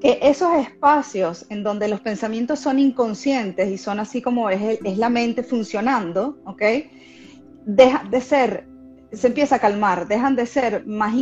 Que 0.00 0.18
esos 0.22 0.54
espacios 0.56 1.44
en 1.50 1.62
donde 1.62 1.88
los 1.88 2.00
pensamientos 2.00 2.58
son 2.58 2.78
inconscientes 2.78 3.70
y 3.70 3.76
son 3.76 4.00
así 4.00 4.22
como 4.22 4.48
es, 4.48 4.80
es 4.82 4.96
la 4.96 5.10
mente 5.10 5.42
funcionando, 5.42 6.38
¿ok? 6.46 6.62
Deja 7.66 8.04
de 8.04 8.20
ser, 8.22 8.69
se 9.12 9.26
empieza 9.26 9.56
a 9.56 9.58
calmar, 9.58 10.06
dejan 10.06 10.36
de 10.36 10.46
ser 10.46 10.86
más, 10.86 11.14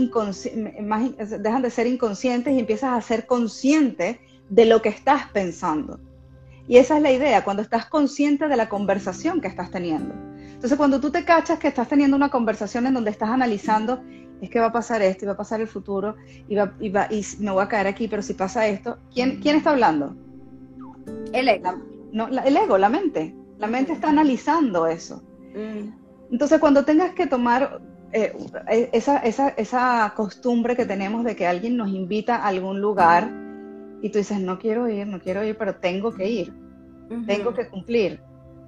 más 0.83 1.11
dejan 1.43 1.63
de 1.63 1.71
ser 1.71 1.87
inconscientes 1.87 2.55
y 2.55 2.59
empiezas 2.59 2.93
a 2.93 3.01
ser 3.01 3.27
consciente 3.27 4.21
de 4.49 4.67
lo 4.67 4.83
que 4.83 4.91
estás 4.91 5.29
pensando. 5.33 5.99
Y 6.67 6.77
esa 6.77 6.97
es 6.97 7.03
la 7.03 7.11
idea, 7.11 7.45
cuando 7.45 7.63
estás 7.63 7.87
consciente 7.87 8.47
de 8.47 8.57
la 8.57 8.69
conversación 8.69 9.41
que 9.41 9.49
estás 9.49 9.71
teniendo. 9.71 10.15
Entonces, 10.53 10.77
cuando 10.77 11.01
tú 11.01 11.11
te 11.11 11.25
cachas 11.25 11.59
que 11.59 11.69
estás 11.69 11.89
teniendo 11.89 12.17
una 12.17 12.29
conversación 12.29 12.87
en 12.87 12.95
donde 12.95 13.11
estás 13.11 13.31
analizando, 13.31 14.03
es 14.43 14.51
que 14.51 14.61
va 14.61 14.67
a 14.67 14.73
pasar 14.73 15.01
esto, 15.01 15.25
y 15.25 15.27
va 15.27 15.33
a 15.33 15.37
pasar 15.37 15.63
el 15.63 15.69
futuro, 15.69 16.17
y, 16.47 16.57
va, 16.57 16.75
y, 16.79 16.91
va, 16.91 17.07
y 17.11 17.25
me 17.39 17.53
voy 17.53 17.63
a 17.63 17.69
caer 17.69 17.87
aquí, 17.87 18.07
pero 18.07 18.21
si 18.21 18.35
pasa 18.35 18.67
esto, 18.67 18.99
¿quién, 19.15 19.41
¿quién 19.41 19.57
está 19.57 19.71
hablando? 19.71 20.15
El 21.33 21.49
ego. 21.49 21.83
no, 22.13 22.29
el 22.29 22.57
ego, 22.57 22.77
la 22.77 22.91
mente. 22.91 23.35
La 23.59 23.67
mente 23.67 23.93
está 23.93 24.11
analizando 24.11 24.87
eso. 24.87 25.23
Mm. 25.55 25.98
Entonces, 26.31 26.61
cuando 26.61 26.85
tengas 26.85 27.15
que 27.15 27.27
tomar 27.27 27.81
eh, 28.13 28.33
esa, 28.93 29.19
esa, 29.19 29.49
esa 29.51 30.13
costumbre 30.17 30.77
que 30.77 30.87
tenemos 30.87 31.25
de 31.25 31.37
que 31.37 31.47
alguien 31.47 31.77
nos 31.77 31.89
invita 31.89 32.37
a 32.37 32.49
algún 32.49 32.81
lugar, 32.81 33.31
y 34.01 34.11
tú 34.11 34.19
dices, 34.19 34.41
no 34.41 34.59
quiero 34.59 34.89
ir, 34.89 35.07
no 35.07 35.21
quiero 35.21 35.45
ir, 35.45 35.57
pero 35.57 35.77
tengo 35.77 36.15
que 36.15 36.29
ir, 36.29 36.55
tengo 37.27 37.53
que 37.55 37.69
cumplir. 37.69 38.21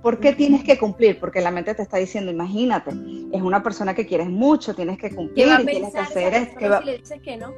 ¿Por 0.03 0.19
qué 0.19 0.33
tienes 0.33 0.65
que 0.65 0.79
cumplir? 0.79 1.21
Porque 1.21 1.41
la 1.41 1.51
mente 1.51 1.75
te 1.75 1.83
está 1.83 1.99
diciendo, 1.99 2.33
imagínate, 2.33 2.91
es 3.33 3.43
una 3.43 3.63
persona 3.63 3.95
que 3.95 4.07
quieres 4.07 4.29
mucho, 4.29 4.75
tienes 4.75 4.99
que 4.99 5.15
cumplir, 5.15 5.47
y 5.61 5.67
tienes 5.67 5.93
que 5.93 5.99
hacer 5.99 6.35
esto. 6.35 6.59
Que 6.59 6.69
va... 6.69 6.81
si 6.81 6.87
le 6.87 6.99
dices 6.99 7.21
que 7.23 7.37
no? 7.37 7.53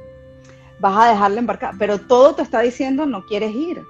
Vas 0.79 1.05
a 1.05 1.11
dejarla 1.11 1.39
embarcar, 1.39 1.75
pero 1.79 1.99
todo 1.99 2.35
te 2.35 2.41
está 2.41 2.59
diciendo, 2.59 3.05
no 3.05 3.25
quieres 3.25 3.55
ir. 3.55 3.81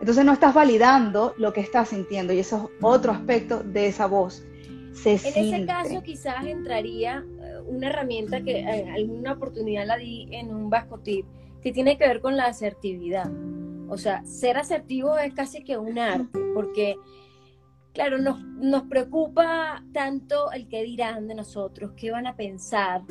Entonces 0.00 0.24
no 0.24 0.32
estás 0.32 0.52
validando 0.52 1.32
lo 1.38 1.52
que 1.52 1.60
estás 1.60 1.90
sintiendo 1.90 2.32
y 2.32 2.40
eso 2.40 2.56
es 2.56 2.78
otro 2.82 3.12
aspecto 3.12 3.62
de 3.62 3.86
esa 3.86 4.06
voz. 4.06 4.44
Se 4.92 5.12
en 5.12 5.54
ese 5.54 5.66
caso 5.66 6.02
quizás 6.02 6.44
entraría 6.46 7.24
eh, 7.40 7.60
una 7.66 7.88
herramienta 7.88 8.42
que 8.42 8.60
en 8.60 8.68
eh, 8.68 8.90
alguna 8.94 9.32
oportunidad 9.32 9.86
la 9.86 9.96
di 9.96 10.28
en 10.30 10.54
un 10.54 10.68
Vasco 10.68 10.98
Tip, 10.98 11.26
que 11.62 11.72
tiene 11.72 11.96
que 11.96 12.06
ver 12.06 12.20
con 12.20 12.36
la 12.36 12.46
asertividad. 12.46 13.30
O 13.88 13.96
sea, 13.96 14.24
ser 14.24 14.56
asertivo 14.56 15.18
es 15.18 15.32
casi 15.34 15.64
que 15.64 15.76
un 15.76 15.98
arte, 15.98 16.38
porque, 16.54 16.96
claro, 17.92 18.18
nos, 18.18 18.42
nos 18.42 18.84
preocupa 18.84 19.84
tanto 19.92 20.50
el 20.52 20.68
que 20.68 20.82
dirán 20.82 21.28
de 21.28 21.34
nosotros, 21.34 21.92
qué 21.96 22.10
van 22.10 22.26
a 22.26 22.36
pensar, 22.36 23.02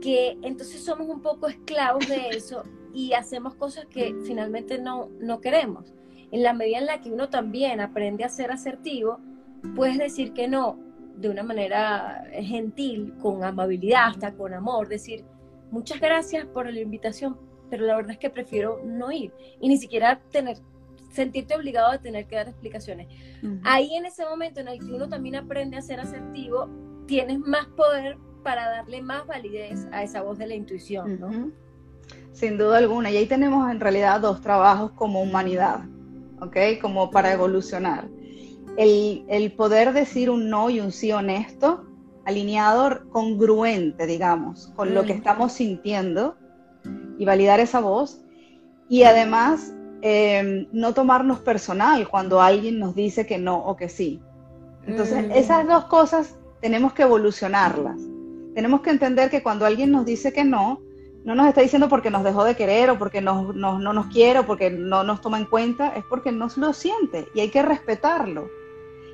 que 0.00 0.38
entonces 0.42 0.82
somos 0.82 1.08
un 1.08 1.20
poco 1.20 1.48
esclavos 1.48 2.06
de 2.08 2.30
eso 2.30 2.64
y 2.94 3.12
hacemos 3.12 3.54
cosas 3.54 3.86
que 3.86 4.14
finalmente 4.24 4.78
no, 4.78 5.08
no 5.20 5.40
queremos. 5.40 5.92
En 6.32 6.42
la 6.42 6.52
medida 6.52 6.78
en 6.78 6.86
la 6.86 7.00
que 7.00 7.10
uno 7.10 7.28
también 7.28 7.80
aprende 7.80 8.24
a 8.24 8.28
ser 8.28 8.52
asertivo, 8.52 9.18
puedes 9.74 9.98
decir 9.98 10.32
que 10.32 10.48
no 10.48 10.78
de 11.20 11.28
una 11.28 11.42
manera 11.42 12.24
gentil, 12.32 13.14
con 13.20 13.44
amabilidad, 13.44 14.08
hasta 14.08 14.32
con 14.32 14.54
amor, 14.54 14.88
decir, 14.88 15.24
muchas 15.70 16.00
gracias 16.00 16.46
por 16.46 16.72
la 16.72 16.80
invitación, 16.80 17.36
pero 17.68 17.84
la 17.84 17.96
verdad 17.96 18.12
es 18.12 18.18
que 18.18 18.30
prefiero 18.30 18.80
no 18.84 19.12
ir 19.12 19.32
y 19.60 19.68
ni 19.68 19.76
siquiera 19.76 20.20
tener 20.30 20.56
sentirte 21.12 21.56
obligado 21.56 21.90
a 21.90 21.98
tener 21.98 22.26
que 22.26 22.36
dar 22.36 22.48
explicaciones. 22.48 23.08
Ahí 23.64 23.94
en 23.94 24.06
ese 24.06 24.24
momento 24.24 24.60
en 24.60 24.68
el 24.68 24.78
que 24.78 24.92
uno 24.92 25.08
también 25.08 25.36
aprende 25.36 25.76
a 25.76 25.82
ser 25.82 26.00
asertivo, 26.00 26.68
tienes 27.06 27.38
más 27.40 27.66
poder 27.66 28.16
para 28.44 28.70
darle 28.70 29.02
más 29.02 29.26
validez 29.26 29.86
a 29.92 30.02
esa 30.02 30.22
voz 30.22 30.38
de 30.38 30.46
la 30.46 30.54
intuición, 30.54 31.20
¿no? 31.20 31.52
Sin 32.32 32.56
duda 32.56 32.78
alguna. 32.78 33.10
Y 33.10 33.16
ahí 33.16 33.26
tenemos 33.26 33.70
en 33.70 33.80
realidad 33.80 34.20
dos 34.20 34.40
trabajos 34.40 34.92
como 34.92 35.20
humanidad, 35.20 35.80
¿ok? 36.40 36.56
Como 36.80 37.10
para 37.10 37.32
evolucionar. 37.32 38.08
El, 38.80 39.24
el 39.28 39.52
poder 39.52 39.92
decir 39.92 40.30
un 40.30 40.48
no 40.48 40.70
y 40.70 40.80
un 40.80 40.90
sí 40.90 41.12
honesto, 41.12 41.84
alineado, 42.24 43.08
congruente, 43.10 44.06
digamos, 44.06 44.72
con 44.74 44.94
lo 44.94 45.04
que 45.04 45.12
estamos 45.12 45.52
sintiendo, 45.52 46.36
y 47.20 47.24
validar 47.26 47.60
esa 47.60 47.80
voz. 47.80 48.22
Y 48.88 49.02
además, 49.04 49.74
em, 50.00 50.66
no 50.72 50.94
tomarnos 50.94 51.40
personal 51.40 52.08
cuando 52.08 52.40
alguien 52.40 52.78
nos 52.78 52.94
dice 52.94 53.26
que 53.26 53.38
no 53.38 53.58
o 53.58 53.76
que 53.76 53.88
sí. 53.88 54.20
Entonces, 54.86 55.28
mm. 55.28 55.32
esas 55.32 55.68
dos 55.68 55.84
cosas 55.84 56.36
tenemos 56.60 56.94
que 56.94 57.02
evolucionarlas. 57.02 58.00
Tenemos 58.54 58.80
que 58.80 58.90
entender 58.90 59.30
que 59.30 59.42
cuando 59.42 59.66
alguien 59.66 59.92
nos 59.92 60.06
dice 60.06 60.32
que 60.32 60.44
no, 60.44 60.80
no 61.24 61.34
nos 61.34 61.46
está 61.46 61.60
diciendo 61.60 61.88
porque 61.90 62.10
nos 62.10 62.24
dejó 62.24 62.42
de 62.42 62.56
querer 62.56 62.88
o 62.88 62.98
porque 62.98 63.20
no 63.20 63.52
nos 63.52 64.06
quiere 64.06 64.38
o 64.40 64.46
porque 64.46 64.70
no 64.70 65.04
nos 65.04 65.20
toma 65.20 65.38
en 65.38 65.44
cuenta, 65.44 65.94
es 65.94 66.04
porque 66.08 66.32
no 66.32 66.48
lo 66.56 66.72
siente 66.72 67.28
y 67.34 67.40
hay 67.40 67.50
que 67.50 67.62
respetarlo. 67.62 68.48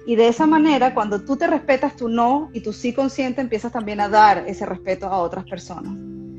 Y 0.06 0.14
de 0.14 0.28
esa 0.28 0.46
manera, 0.46 0.94
cuando 0.94 1.24
tú 1.24 1.36
te 1.36 1.48
respetas 1.48 1.96
tu 1.96 2.08
no 2.08 2.48
y 2.52 2.60
tu 2.60 2.72
sí 2.72 2.92
consciente, 2.92 3.40
empiezas 3.40 3.72
también 3.72 4.00
a 4.00 4.08
dar 4.08 4.44
ese 4.46 4.64
respeto 4.64 5.06
a 5.06 5.18
otras 5.18 5.44
personas. 5.44 5.92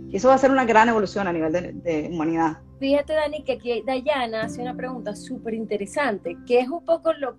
Y 0.10 0.16
eso 0.16 0.30
va 0.30 0.36
a 0.36 0.38
ser 0.38 0.52
una 0.52 0.64
gran 0.64 0.88
evolución 0.88 1.28
a 1.28 1.34
nivel 1.34 1.52
de, 1.52 2.10
humanidad. 2.10 2.60
Fíjate, 2.80 3.14
Dani, 3.14 3.44
que 3.44 3.54
aquí 3.54 3.84
Dayana 3.86 4.44
hace 4.44 4.62
una 4.62 4.74
pregunta 4.74 5.14
súper 5.18 5.54
interesante, 5.54 6.38
que 6.48 6.60
es 6.60 6.70
un 6.70 6.86
poco 6.86 7.12
lo, 7.12 7.36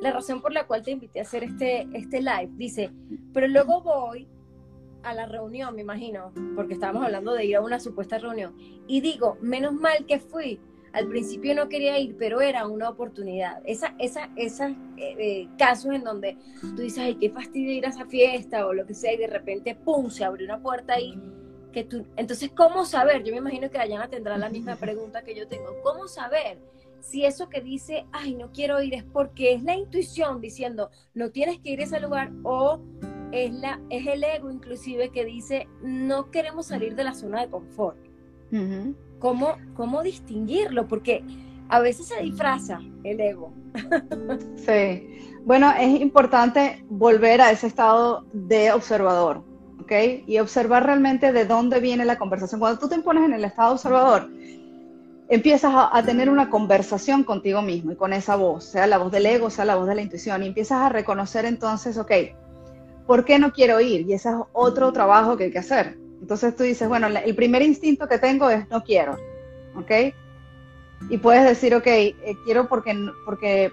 la 0.00 0.12
razón 0.12 0.40
por 0.40 0.54
la 0.54 0.66
cual 0.66 0.82
te 0.82 0.92
invité 0.92 1.18
a 1.18 1.22
hacer 1.22 1.44
este, 1.44 1.86
este 1.92 2.22
live. 2.22 2.48
Dice, 2.52 2.90
pero 3.34 3.46
luego 3.46 3.82
voy 3.82 4.26
a 5.02 5.12
la 5.12 5.26
reunión, 5.26 5.74
me 5.74 5.82
imagino, 5.82 6.32
porque 6.54 6.72
estábamos 6.72 7.04
hablando 7.04 7.34
de 7.34 7.44
ir 7.44 7.56
a 7.56 7.60
una 7.60 7.80
supuesta 7.80 8.18
reunión, 8.18 8.56
y 8.86 9.02
digo, 9.02 9.36
menos 9.42 9.74
mal 9.74 10.06
que 10.06 10.20
fui. 10.20 10.58
Al 10.96 11.08
principio 11.08 11.54
no 11.54 11.68
quería 11.68 11.98
ir, 11.98 12.16
pero 12.18 12.40
era 12.40 12.66
una 12.66 12.88
oportunidad. 12.88 13.62
Esa, 13.64 13.94
esa, 13.98 14.30
esos 14.36 14.70
eh, 14.96 15.16
eh, 15.18 15.48
casos 15.58 15.94
en 15.94 16.04
donde 16.04 16.36
tú 16.60 16.82
dices, 16.82 16.98
ay, 16.98 17.14
qué 17.16 17.30
fastidio 17.30 17.72
ir 17.72 17.86
a 17.86 17.90
esa 17.90 18.06
fiesta 18.06 18.66
o 18.66 18.72
lo 18.72 18.86
que 18.86 18.94
sea, 18.94 19.12
y 19.12 19.18
de 19.18 19.26
repente, 19.26 19.74
¡pum!, 19.74 20.10
se 20.10 20.24
abrió 20.24 20.46
una 20.46 20.62
puerta 20.62 20.94
ahí 20.94 21.14
entonces, 22.16 22.50
¿cómo 22.54 22.86
saber? 22.86 23.22
Yo 23.22 23.32
me 23.32 23.38
imagino 23.38 23.70
que 23.70 23.76
Dayana 23.76 24.08
tendrá 24.08 24.38
la 24.38 24.48
misma 24.48 24.76
pregunta 24.76 25.22
que 25.22 25.34
yo 25.34 25.46
tengo. 25.46 25.76
¿Cómo 25.82 26.08
saber 26.08 26.58
si 27.00 27.26
eso 27.26 27.48
que 27.50 27.60
dice, 27.60 28.06
ay, 28.12 28.34
no 28.34 28.50
quiero 28.50 28.82
ir, 28.82 28.94
es 28.94 29.04
porque 29.04 29.52
es 29.52 29.62
la 29.62 29.76
intuición 29.76 30.40
diciendo, 30.40 30.90
no 31.12 31.30
tienes 31.30 31.60
que 31.60 31.70
ir 31.70 31.80
a 31.80 31.84
ese 31.84 32.00
lugar 32.00 32.32
o 32.42 32.80
es, 33.30 33.52
la, 33.52 33.80
es 33.90 34.06
el 34.06 34.24
ego 34.24 34.50
inclusive 34.50 35.10
que 35.10 35.24
dice, 35.26 35.68
no 35.82 36.30
queremos 36.30 36.66
salir 36.66 36.94
de 36.94 37.04
la 37.04 37.14
zona 37.14 37.42
de 37.42 37.50
confort? 37.50 37.98
¿Cómo, 39.18 39.56
¿Cómo 39.74 40.02
distinguirlo? 40.02 40.86
Porque 40.86 41.24
a 41.68 41.80
veces 41.80 42.06
se 42.06 42.22
disfraza 42.22 42.80
el 43.04 43.20
ego. 43.20 43.52
sí. 44.56 45.08
Bueno, 45.44 45.72
es 45.78 46.00
importante 46.00 46.84
volver 46.88 47.40
a 47.40 47.50
ese 47.50 47.68
estado 47.68 48.24
de 48.32 48.72
observador 48.72 49.44
y 50.26 50.38
observar 50.38 50.84
realmente 50.84 51.32
de 51.32 51.44
dónde 51.44 51.80
viene 51.80 52.04
la 52.04 52.18
conversación. 52.18 52.60
Cuando 52.60 52.78
tú 52.78 52.88
te 52.88 52.98
pones 53.00 53.24
en 53.24 53.32
el 53.32 53.44
estado 53.44 53.72
observador, 53.72 54.28
empiezas 55.28 55.72
a, 55.74 56.02
tener 56.02 56.28
una 56.28 56.50
conversación 56.50 57.24
contigo 57.24 57.62
mismo 57.62 57.92
y 57.92 57.96
con 57.96 58.12
esa 58.12 58.36
voz, 58.36 58.64
sea 58.64 58.86
la 58.86 58.98
voz 58.98 59.12
del 59.12 59.26
ego, 59.26 59.50
sea 59.50 59.64
la 59.64 59.76
voz 59.76 59.86
de 59.86 59.94
la 59.94 60.02
intuición, 60.02 60.42
y 60.42 60.48
empiezas 60.48 60.80
a 60.80 60.88
reconocer 60.88 61.44
entonces, 61.44 61.98
ok, 61.98 62.12
¿por 63.06 63.24
qué 63.24 63.38
no 63.38 63.52
quiero 63.52 63.80
ir? 63.80 64.02
Y 64.08 64.12
ese 64.12 64.30
es 64.30 64.34
otro 64.52 64.92
trabajo 64.92 65.36
que 65.36 65.44
hay 65.44 65.52
que 65.52 65.58
hacer. 65.58 65.98
Entonces 66.26 66.56
tú 66.56 66.64
dices, 66.64 66.88
bueno, 66.88 67.06
el 67.06 67.36
primer 67.36 67.62
instinto 67.62 68.08
que 68.08 68.18
tengo 68.18 68.50
es 68.50 68.68
no 68.68 68.82
quiero, 68.82 69.16
¿ok? 69.76 70.12
Y 71.08 71.18
puedes 71.18 71.44
decir, 71.44 71.72
ok, 71.72 71.86
eh, 71.86 72.16
quiero 72.44 72.66
porque, 72.66 72.96
porque 73.24 73.72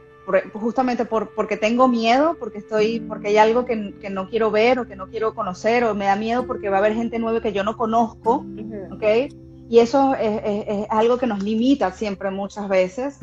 justamente 0.53 1.03
por, 1.03 1.33
porque 1.33 1.57
tengo 1.57 1.87
miedo, 1.87 2.37
porque 2.39 2.59
estoy, 2.59 2.99
porque 2.99 3.29
hay 3.29 3.37
algo 3.37 3.65
que, 3.65 3.75
no 3.75 4.29
quiero 4.29 4.51
ver 4.51 4.77
o 4.77 4.87
que 4.87 4.95
no 4.95 5.07
quiero 5.07 5.33
conocer, 5.33 5.83
o 5.83 5.95
me 5.95 6.05
da 6.05 6.15
miedo 6.15 6.45
porque 6.45 6.69
va 6.69 6.75
a 6.75 6.79
haber 6.81 6.93
gente 6.93 7.17
nueva 7.17 7.41
que 7.41 7.53
yo 7.53 7.63
no 7.63 7.75
conozco, 7.75 8.45
¿ok? 8.91 9.33
Y 9.67 9.79
eso 9.79 10.13
es, 10.13 10.85
algo 10.91 11.17
que 11.17 11.25
nos 11.25 11.41
limita 11.41 11.91
siempre 11.91 12.29
muchas 12.29 12.69
veces. 12.69 13.17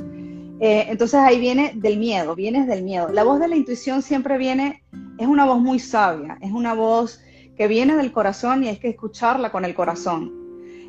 Eh, 0.59 0.87
entonces 0.89 1.21
ahí 1.21 1.39
viene 1.39 1.71
del 1.77 2.01
miedo, 2.01 2.35
viene 2.35 2.67
del 2.67 2.83
miedo. 2.83 3.11
La 3.13 3.23
voz 3.23 3.39
de 3.39 3.47
la 3.47 3.55
intuición 3.55 4.03
siempre 4.03 4.39
viene, 4.39 4.83
es 5.19 5.29
una 5.29 5.47
voz 5.47 5.61
muy 5.61 5.79
sabia, 5.79 6.37
es 6.41 6.51
una 6.51 6.75
voz 6.75 7.21
que 7.61 7.69
viene 7.69 7.95
del 7.95 8.11
corazón 8.11 8.65
y 8.65 8.69
hay 8.69 8.79
que 8.79 8.89
escucharla 8.89 9.53
con 9.53 9.67
el 9.67 9.75
corazón. 9.75 10.33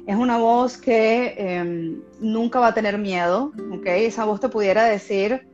Es 0.07 0.15
una 0.15 0.37
voz 0.37 0.77
que 0.77 1.35
em, 1.37 2.01
nunca 2.21 2.61
va 2.61 2.67
a 2.67 2.73
tener 2.73 2.97
miedo, 2.97 3.51
¿ok? 3.73 3.87
Esa 3.87 4.23
voz 4.23 4.39
te 4.39 4.47
pudiera 4.47 4.85
decir, 4.85 5.45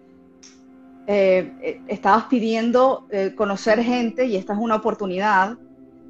eh, 1.08 1.52
eh, 1.64 1.82
estabas 1.88 2.26
pidiendo 2.26 3.08
eh, 3.10 3.34
conocer 3.36 3.82
gente 3.82 4.26
y 4.26 4.36
esta 4.36 4.54
es 4.54 4.60
una 4.60 4.76
oportunidad, 4.76 5.58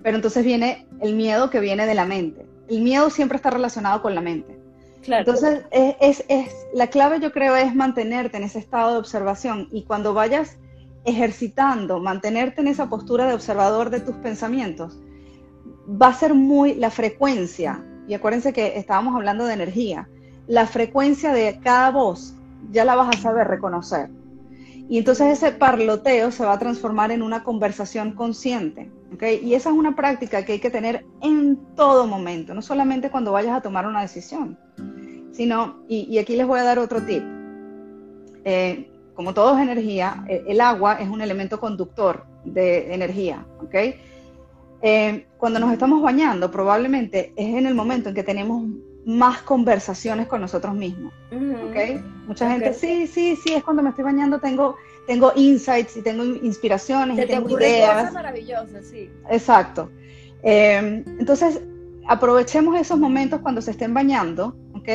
pero 0.03 0.17
entonces 0.17 0.43
viene 0.43 0.85
el 0.99 1.15
miedo 1.15 1.49
que 1.49 1.61
viene 1.61 1.85
de 1.85 1.95
la 1.95 2.03
mente. 2.03 2.45
El 2.67 2.81
miedo 2.81 3.09
siempre 3.09 3.37
está 3.37 3.49
relacionado 3.49 4.01
con 4.01 4.13
la 4.13 4.19
mente. 4.19 4.59
Entonces, 5.07 5.61
es, 5.71 6.25
es, 6.27 6.53
la 6.73 6.87
clave 6.87 7.21
yo 7.21 7.31
creo 7.31 7.55
es 7.55 7.73
mantenerte 7.73 8.35
en 8.35 8.43
ese 8.43 8.59
estado 8.59 8.91
de 8.91 8.99
observación 8.99 9.69
y 9.71 9.83
cuando 9.83 10.13
vayas 10.13 10.57
ejercitando, 11.07 11.99
mantenerte 11.99 12.61
en 12.61 12.67
esa 12.67 12.89
postura 12.89 13.25
de 13.25 13.33
observador 13.33 13.89
de 13.89 14.01
tus 14.01 14.15
pensamientos, 14.17 14.99
va 15.89 16.07
a 16.07 16.13
ser 16.13 16.33
muy 16.33 16.75
la 16.75 16.91
frecuencia, 16.91 17.83
y 18.07 18.13
acuérdense 18.13 18.51
que 18.51 18.77
estábamos 18.77 19.15
hablando 19.15 19.45
de 19.45 19.53
energía, 19.53 20.09
la 20.47 20.67
frecuencia 20.67 21.31
de 21.31 21.59
cada 21.63 21.91
voz 21.91 22.33
ya 22.71 22.83
la 22.83 22.95
vas 22.95 23.15
a 23.15 23.21
saber 23.21 23.47
reconocer. 23.47 24.09
Y 24.89 24.97
entonces 24.97 25.27
ese 25.27 25.51
parloteo 25.53 26.31
se 26.31 26.45
va 26.45 26.53
a 26.53 26.59
transformar 26.59 27.11
en 27.11 27.21
una 27.21 27.43
conversación 27.43 28.11
consciente. 28.11 28.89
¿okay? 29.13 29.41
Y 29.43 29.53
esa 29.53 29.69
es 29.69 29.75
una 29.75 29.95
práctica 29.95 30.43
que 30.45 30.53
hay 30.53 30.59
que 30.59 30.69
tener 30.69 31.05
en 31.21 31.57
todo 31.75 32.05
momento, 32.05 32.53
no 32.53 32.61
solamente 32.61 33.09
cuando 33.09 33.31
vayas 33.31 33.55
a 33.55 33.61
tomar 33.61 33.85
una 33.85 34.01
decisión, 34.01 34.57
sino, 35.31 35.83
y, 35.87 36.17
aquí 36.17 36.35
les 36.35 36.47
voy 36.47 36.59
a 36.59 36.63
dar 36.63 36.79
otro 36.79 37.01
tip. 37.01 37.23
Eh, 38.43 38.89
como 39.17 39.33
todo 39.33 39.57
es 39.57 39.63
energía, 39.63 40.23
eh, 40.27 40.45
el 40.47 40.61
agua 40.61 40.99
es 41.01 41.09
un 41.09 41.21
elemento 41.21 41.59
conductor 41.59 42.23
de 42.45 42.93
energía. 42.93 43.43
¿okay? 43.59 43.99
Eh, 44.83 45.25
cuando 45.39 45.59
nos 45.59 45.73
estamos 45.73 46.03
bañando, 46.03 46.51
probablemente 46.51 47.33
es 47.35 47.55
en 47.55 47.65
el 47.65 47.73
momento 47.73 48.09
en 48.09 48.15
que 48.15 48.21
tenemos 48.21 48.63
más 49.07 49.41
conversaciones 49.41 50.27
con 50.27 50.39
nosotros 50.39 50.75
mismos. 50.75 51.11
Mucha 52.27 52.47
gente, 52.51 52.75
sí, 52.75 53.07
sí, 53.07 53.35
sí, 53.43 53.55
es 53.55 53.63
cuando 53.63 53.81
me 53.81 53.89
estoy 53.89 54.03
bañando, 54.03 54.39
tengo, 54.39 54.75
tengo 55.07 55.31
insights 55.35 55.97
y 55.97 56.03
tengo 56.03 56.23
inspiraciones 56.23 57.17
y 57.17 57.25
tengo 57.25 57.49
ideas. 57.57 57.95
Cosas 57.95 58.13
maravillosas, 58.13 58.85
sí. 58.85 59.09
Exacto. 59.31 59.89
Eh, 60.43 61.03
entonces, 61.19 61.59
aprovechemos 62.07 62.79
esos 62.79 62.99
momentos 62.99 63.41
cuando 63.41 63.63
se 63.63 63.71
estén 63.71 63.95
bañando, 63.95 64.55
¿ok? 64.75 64.89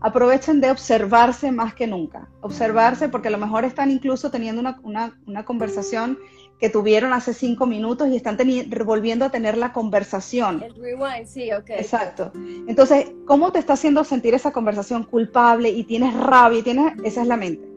Aprovechen 0.00 0.60
de 0.60 0.70
observarse 0.70 1.50
más 1.50 1.74
que 1.74 1.86
nunca. 1.86 2.28
Observarse 2.40 3.08
porque 3.08 3.28
a 3.28 3.30
lo 3.32 3.38
mejor 3.38 3.64
están 3.64 3.90
incluso 3.90 4.30
teniendo 4.30 4.60
una, 4.60 4.78
una, 4.82 5.18
una 5.26 5.44
conversación 5.44 6.18
que 6.58 6.68
tuvieron 6.68 7.12
hace 7.12 7.34
cinco 7.34 7.66
minutos 7.66 8.08
y 8.08 8.16
están 8.16 8.36
volviendo 8.84 9.24
a 9.24 9.30
tener 9.30 9.56
la 9.56 9.72
conversación. 9.72 10.62
El 10.62 10.74
rewind, 10.74 11.26
sí, 11.26 11.52
ok. 11.52 11.70
Exacto. 11.70 12.32
Entonces, 12.66 13.12
¿cómo 13.26 13.52
te 13.52 13.60
está 13.60 13.74
haciendo 13.74 14.02
sentir 14.02 14.34
esa 14.34 14.50
conversación 14.50 15.04
culpable 15.04 15.70
y 15.70 15.84
tienes 15.84 16.14
rabia 16.14 16.58
y 16.58 16.62
tienes, 16.62 16.92
esa 17.04 17.22
es 17.22 17.28
la 17.28 17.36
mente. 17.36 17.68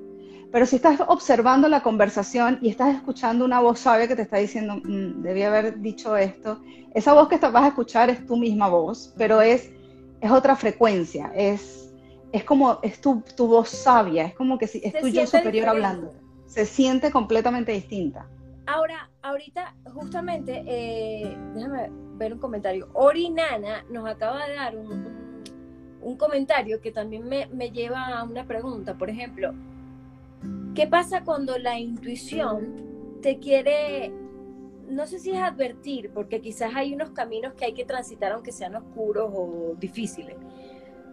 Pero 0.52 0.66
si 0.66 0.76
estás 0.76 1.00
observando 1.08 1.70
la 1.70 1.82
conversación 1.82 2.60
y 2.62 2.70
estás 2.70 2.96
escuchando 2.96 3.46
una 3.46 3.62
voz 3.62 3.80
sabia 3.80 4.08
que 4.08 4.16
te 4.16 4.24
está 4.24 4.38
diciendo, 4.38 4.76
mm, 4.84 5.22
debí 5.22 5.44
haber 5.44 5.80
dicho 5.80 6.18
esto, 6.18 6.60
esa 6.94 7.14
voz 7.14 7.30
que 7.30 7.38
vas 7.38 7.64
a 7.64 7.68
escuchar 7.68 8.10
es 8.10 8.26
tu 8.26 8.36
misma 8.36 8.68
voz, 8.68 9.14
pero 9.18 9.42
es, 9.42 9.70
es 10.20 10.32
otra 10.32 10.56
frecuencia, 10.58 11.32
es, 11.34 11.81
es 12.32 12.44
como, 12.44 12.80
es 12.82 13.02
tu, 13.02 13.22
tu 13.36 13.48
voz 13.48 13.70
sabia, 13.70 14.26
es 14.26 14.34
como 14.34 14.58
que 14.58 14.68
si, 14.68 14.82
es 14.84 14.94
tu 15.00 15.08
yo 15.08 15.26
superior 15.28 15.70
hablando. 15.70 16.14
Se 16.46 16.66
siente 16.66 17.12
completamente 17.12 17.72
distinta. 17.72 18.28
Ahora, 18.68 19.10
ahorita, 19.22 19.74
justamente, 19.94 20.64
eh, 20.66 21.38
déjame 21.56 21.90
ver 22.18 22.34
un 22.34 22.40
comentario. 22.40 22.90
Ori 22.94 23.30
Nana 23.30 23.84
nos 23.90 24.08
acaba 24.08 24.46
de 24.48 24.56
dar 24.56 24.78
un, 24.78 25.22
comentario 26.18 26.82
que 26.82 26.92
también 26.92 27.28
me, 27.28 27.72
lleva 27.72 28.20
a 28.20 28.24
una 28.24 28.46
pregunta. 28.46 28.98
Por 28.98 29.10
ejemplo, 29.10 29.54
¿qué 30.76 30.88
pasa 30.88 31.24
cuando 31.24 31.58
la 31.58 31.80
intuición 31.80 33.20
te 33.22 33.40
quiere, 33.40 34.12
no 34.90 35.06
sé 35.06 35.20
si 35.20 35.32
es 35.32 35.40
advertir, 35.40 36.12
porque 36.14 36.42
quizás 36.42 36.74
hay 36.76 36.94
unos 36.94 37.12
caminos 37.12 37.54
que 37.54 37.66
hay 37.66 37.74
que 37.74 37.86
transitar 37.86 38.32
aunque 38.32 38.52
sean 38.52 38.76
oscuros 38.76 39.32
o 39.34 39.76
difíciles, 39.80 40.36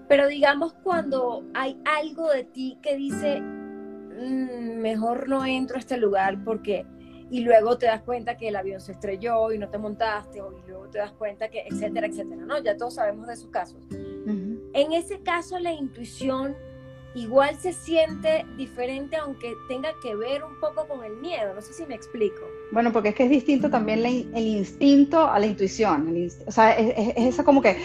pero 0.08 0.26
digamos 0.26 0.72
cuando 0.82 1.44
hay 1.54 1.80
algo 1.84 2.30
de 2.30 2.44
ti 2.44 2.78
que 2.82 2.96
dice, 2.96 3.40
mm, 3.40 4.78
mejor 4.78 5.28
no 5.28 5.44
entro 5.44 5.76
a 5.76 5.80
este 5.80 5.96
lugar 5.96 6.42
porque 6.44 6.86
y 7.30 7.40
luego 7.40 7.76
te 7.76 7.86
das 7.86 8.02
cuenta 8.02 8.36
que 8.36 8.48
el 8.48 8.56
avión 8.56 8.80
se 8.80 8.92
estrelló 8.92 9.52
y 9.52 9.58
no 9.58 9.68
te 9.68 9.78
montaste, 9.78 10.40
o 10.40 10.52
y 10.52 10.66
luego 10.66 10.88
te 10.88 10.98
das 10.98 11.12
cuenta 11.12 11.48
que, 11.48 11.64
etcétera, 11.66 12.06
etcétera, 12.06 12.42
¿no? 12.46 12.62
Ya 12.62 12.76
todos 12.76 12.94
sabemos 12.94 13.26
de 13.26 13.34
esos 13.34 13.50
casos. 13.50 13.86
En 13.90 14.92
ese 14.92 15.20
caso, 15.20 15.58
la 15.58 15.72
intuición 15.72 16.54
igual 17.14 17.56
se 17.56 17.72
siente 17.72 18.46
diferente, 18.56 19.16
aunque 19.16 19.54
tenga 19.68 19.90
que 20.02 20.14
ver 20.14 20.42
un 20.44 20.58
poco 20.60 20.86
con 20.86 21.04
el 21.04 21.16
miedo. 21.16 21.54
No 21.54 21.60
sé 21.60 21.72
si 21.72 21.86
me 21.86 21.94
explico. 21.94 22.40
Bueno, 22.72 22.92
porque 22.92 23.10
es 23.10 23.14
que 23.14 23.24
es 23.24 23.30
distinto 23.30 23.70
también 23.70 24.04
el 24.04 24.46
instinto 24.46 25.26
a 25.26 25.38
la 25.38 25.46
intuición. 25.46 26.28
o 26.46 26.50
sea, 26.50 26.72
es, 26.72 26.94
es, 26.96 27.14
eso 27.16 27.44
como 27.44 27.62
que 27.62 27.76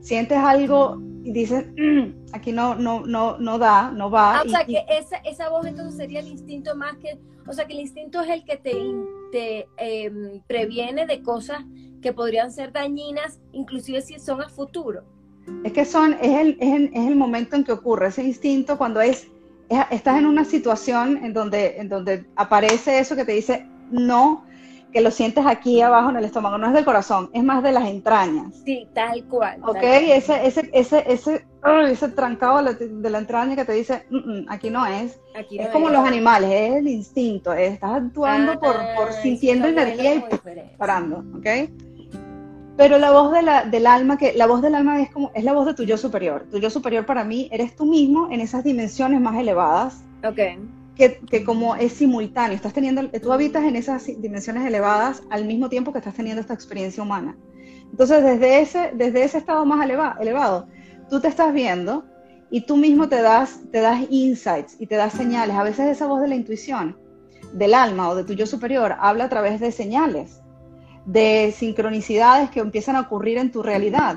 sientes 0.00 0.38
algo 0.38 1.00
y 1.28 1.32
dices, 1.32 1.66
mm, 1.76 2.32
aquí 2.32 2.52
no, 2.52 2.74
no, 2.74 3.04
no, 3.06 3.36
no 3.38 3.58
da, 3.58 3.90
no 3.90 4.10
va. 4.10 4.38
Ah, 4.38 4.42
o 4.46 4.48
sea, 4.48 4.64
que 4.64 4.82
esa, 4.88 5.16
esa 5.18 5.50
voz 5.50 5.66
entonces 5.66 5.96
sería 5.96 6.20
el 6.20 6.28
instinto 6.28 6.74
más 6.74 6.96
que 6.96 7.18
o 7.48 7.52
sea 7.54 7.66
que 7.66 7.72
el 7.72 7.80
instinto 7.80 8.20
es 8.20 8.28
el 8.28 8.44
que 8.44 8.56
te, 8.58 8.74
te 9.32 9.66
em, 9.78 10.40
previene 10.46 11.06
de 11.06 11.22
cosas 11.22 11.64
que 12.02 12.12
podrían 12.12 12.52
ser 12.52 12.72
dañinas, 12.72 13.40
inclusive 13.52 14.02
si 14.02 14.18
son 14.18 14.42
a 14.42 14.48
futuro. 14.50 15.02
Es 15.64 15.72
que 15.72 15.86
son, 15.86 16.12
es 16.20 16.38
el, 16.38 16.58
es 16.60 17.06
el, 17.06 17.16
momento 17.16 17.56
en 17.56 17.64
que 17.64 17.72
ocurre 17.72 18.08
ese 18.08 18.22
instinto 18.22 18.76
cuando 18.76 19.00
es, 19.00 19.28
estás 19.90 20.18
en 20.18 20.26
una 20.26 20.44
situación 20.44 21.24
en 21.24 21.32
donde, 21.32 21.78
en 21.78 21.88
donde 21.88 22.26
aparece 22.36 22.98
eso 22.98 23.16
que 23.16 23.24
te 23.24 23.32
dice 23.32 23.66
no, 23.90 24.44
que 24.92 25.00
lo 25.00 25.10
sientes 25.10 25.44
aquí 25.46 25.80
abajo 25.80 26.10
en 26.10 26.16
el 26.16 26.24
estómago, 26.24 26.58
no 26.58 26.66
es 26.66 26.72
del 26.72 26.84
corazón, 26.84 27.30
es 27.32 27.44
más 27.44 27.62
de 27.62 27.72
las 27.72 27.86
entrañas. 27.88 28.54
Sí, 28.64 28.88
tal 28.94 29.24
cual. 29.24 29.60
Ok, 29.62 29.82
ese, 29.82 30.46
ese, 30.46 30.70
ese, 30.72 31.04
ese, 31.06 31.46
ese 31.90 32.08
trancado 32.08 32.62
de 32.62 33.10
la 33.10 33.18
entraña 33.18 33.56
que 33.56 33.64
te 33.64 33.72
dice, 33.72 34.06
mm, 34.10 34.16
mm, 34.16 34.46
aquí 34.48 34.70
no 34.70 34.86
es. 34.86 35.20
es 35.34 35.68
como 35.68 35.90
los 35.90 36.06
animales, 36.06 36.50
es 36.50 36.76
el 36.76 36.88
instinto, 36.88 37.52
estás 37.52 37.92
actuando 37.92 38.58
por, 38.58 38.76
por 38.96 39.12
sintiendo 39.12 39.68
energía 39.68 40.14
y 40.14 40.24
parando, 40.76 41.24
¿ok? 41.36 41.70
Pero 42.76 42.98
la 42.98 43.10
voz 43.10 43.32
de 43.32 43.42
la, 43.42 43.64
del 43.64 43.88
alma, 43.88 44.16
que 44.16 44.32
la 44.34 44.46
voz 44.46 44.62
del 44.62 44.76
alma 44.76 45.02
es 45.02 45.10
como, 45.10 45.32
es 45.34 45.42
la 45.42 45.52
voz 45.52 45.66
de 45.66 45.74
tu 45.74 45.82
yo 45.82 45.98
superior. 45.98 46.46
Tu 46.48 46.60
yo 46.60 46.70
superior 46.70 47.04
para 47.04 47.24
mí 47.24 47.48
eres 47.50 47.74
tú 47.74 47.84
mismo 47.84 48.28
en 48.30 48.40
esas 48.40 48.62
dimensiones 48.62 49.20
más 49.20 49.36
elevadas. 49.36 50.04
Ok 50.22 50.38
que, 50.98 51.44
como 51.44 51.76
es 51.76 51.92
simultáneo, 51.92 52.56
estás 52.56 52.72
teniendo, 52.72 53.08
tú 53.08 53.32
habitas 53.32 53.62
en 53.64 53.76
esas 53.76 54.04
dimensiones 54.20 54.66
elevadas 54.66 55.22
al 55.30 55.44
mismo 55.44 55.68
tiempo 55.68 55.92
que 55.92 55.98
estás 55.98 56.14
teniendo 56.14 56.40
esta 56.40 56.54
experiencia 56.54 57.02
humana. 57.02 57.36
Entonces, 57.90 58.22
desde 58.24 58.60
ese, 58.60 58.90
desde 58.94 59.22
ese 59.22 59.38
estado 59.38 59.64
más 59.64 59.88
elevado, 59.88 60.66
tú 61.08 61.20
te 61.20 61.28
estás 61.28 61.54
viendo 61.54 62.04
y 62.50 62.62
tú 62.62 62.76
mismo 62.76 63.08
te 63.08 63.22
das, 63.22 63.60
te 63.70 63.80
das 63.80 64.06
insights 64.10 64.76
y 64.80 64.88
te 64.88 64.96
das 64.96 65.12
señales. 65.12 65.54
A 65.54 65.62
veces 65.62 65.86
esa 65.86 66.06
voz 66.06 66.20
de 66.20 66.28
la 66.28 66.34
intuición, 66.34 66.98
del 67.52 67.74
alma 67.74 68.10
o 68.10 68.16
de 68.16 68.24
tu 68.24 68.32
yo 68.32 68.46
superior, 68.46 68.96
habla 68.98 69.24
a 69.24 69.28
través 69.28 69.60
de 69.60 69.70
señales, 69.70 70.40
de 71.06 71.54
sincronicidades 71.56 72.50
que 72.50 72.58
empiezan 72.58 72.96
a 72.96 73.02
ocurrir 73.02 73.38
en 73.38 73.52
tu 73.52 73.62
realidad. 73.62 74.16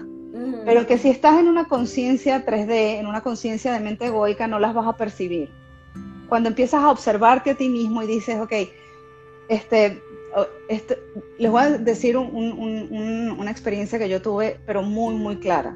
Pero 0.66 0.88
que 0.88 0.98
si 0.98 1.10
estás 1.10 1.40
en 1.40 1.48
una 1.48 1.66
conciencia 1.66 2.44
3D, 2.44 3.00
en 3.00 3.06
una 3.06 3.22
conciencia 3.22 3.72
de 3.72 3.82
mente 3.82 4.08
egoica, 4.08 4.48
no 4.48 4.60
las 4.60 4.74
vas 4.74 4.88
a 4.88 4.98
percibir 4.98 5.61
cuando 6.32 6.48
empiezas 6.48 6.82
a 6.82 6.90
observarte 6.90 7.50
a 7.50 7.56
ti 7.56 7.68
mismo 7.68 8.02
y 8.02 8.08
dices, 8.08 8.40
ok, 8.40 8.54
este, 9.50 10.02
este 10.70 10.98
les 11.38 11.52
voy 11.52 11.62
a 11.62 11.70
decir 11.72 12.16
una 12.16 13.52
experiencia 13.52 14.00
que 14.00 14.08
yo 14.08 14.22
tuve, 14.22 14.58
pero 14.66 14.82
muy, 14.82 15.14
muy 15.16 15.36
clara. 15.40 15.76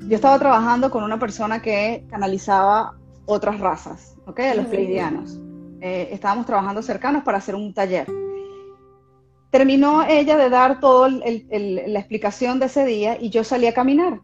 Yo 0.00 0.14
estaba 0.14 0.38
trabajando 0.38 0.90
con 0.90 1.04
una 1.04 1.18
persona 1.18 1.62
que 1.62 2.04
canalizaba 2.10 2.98
otras 3.24 3.58
razas, 3.58 4.14
¿ok? 4.26 4.40
Los 4.56 4.66
pleidianos. 4.66 5.40
Eh, 5.80 6.10
estábamos 6.12 6.44
trabajando 6.44 6.82
cercanos 6.82 7.24
para 7.24 7.38
hacer 7.38 7.54
un 7.54 7.72
taller. 7.72 8.06
Terminó 9.48 10.02
ella 10.06 10.36
de 10.36 10.50
dar 10.50 10.80
toda 10.80 11.08
la 11.08 11.98
explicación 11.98 12.60
de 12.60 12.66
ese 12.66 12.84
día 12.84 13.16
y 13.18 13.30
yo 13.30 13.42
salí 13.42 13.66
a 13.66 13.72
caminar 13.72 14.20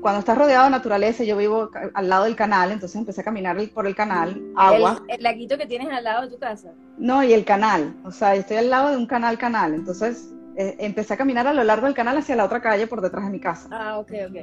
cuando 0.00 0.20
estás 0.20 0.38
rodeado 0.38 0.64
de 0.64 0.70
naturaleza, 0.70 1.24
yo 1.24 1.36
vivo 1.36 1.70
al 1.94 2.08
lado 2.08 2.24
del 2.24 2.36
canal, 2.36 2.70
entonces 2.70 2.96
empecé 2.96 3.20
a 3.20 3.24
caminar 3.24 3.56
por 3.70 3.86
el 3.86 3.94
canal, 3.94 4.40
agua. 4.56 5.02
¿El, 5.08 5.22
laguito 5.22 5.58
que 5.58 5.66
tienes 5.66 5.88
al 5.90 6.04
lado 6.04 6.22
de 6.22 6.28
tu 6.28 6.38
casa? 6.38 6.72
No, 6.96 7.22
y 7.24 7.32
el 7.32 7.44
canal, 7.44 7.96
o 8.04 8.10
sea, 8.10 8.34
estoy 8.34 8.58
al 8.58 8.70
lado 8.70 8.90
de 8.90 8.96
un 8.96 9.06
canal, 9.06 9.38
canal, 9.38 9.74
entonces 9.74 10.32
eh, 10.56 10.76
empecé 10.78 11.14
a 11.14 11.16
caminar 11.16 11.46
a 11.46 11.52
lo 11.52 11.64
largo 11.64 11.86
del 11.86 11.94
canal 11.94 12.16
hacia 12.16 12.36
la 12.36 12.44
otra 12.44 12.60
calle 12.60 12.86
por 12.86 13.00
detrás 13.00 13.24
de 13.24 13.30
mi 13.30 13.40
casa. 13.40 13.68
Ah, 13.72 13.98
ok, 13.98 14.12
ok. 14.28 14.36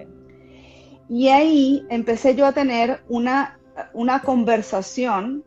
Y 1.08 1.30
ahí 1.30 1.86
empecé 1.89 2.36
yo 2.36 2.46
a 2.46 2.52
tener 2.52 3.02
una, 3.08 3.60
una 3.94 4.22
conversación 4.22 5.44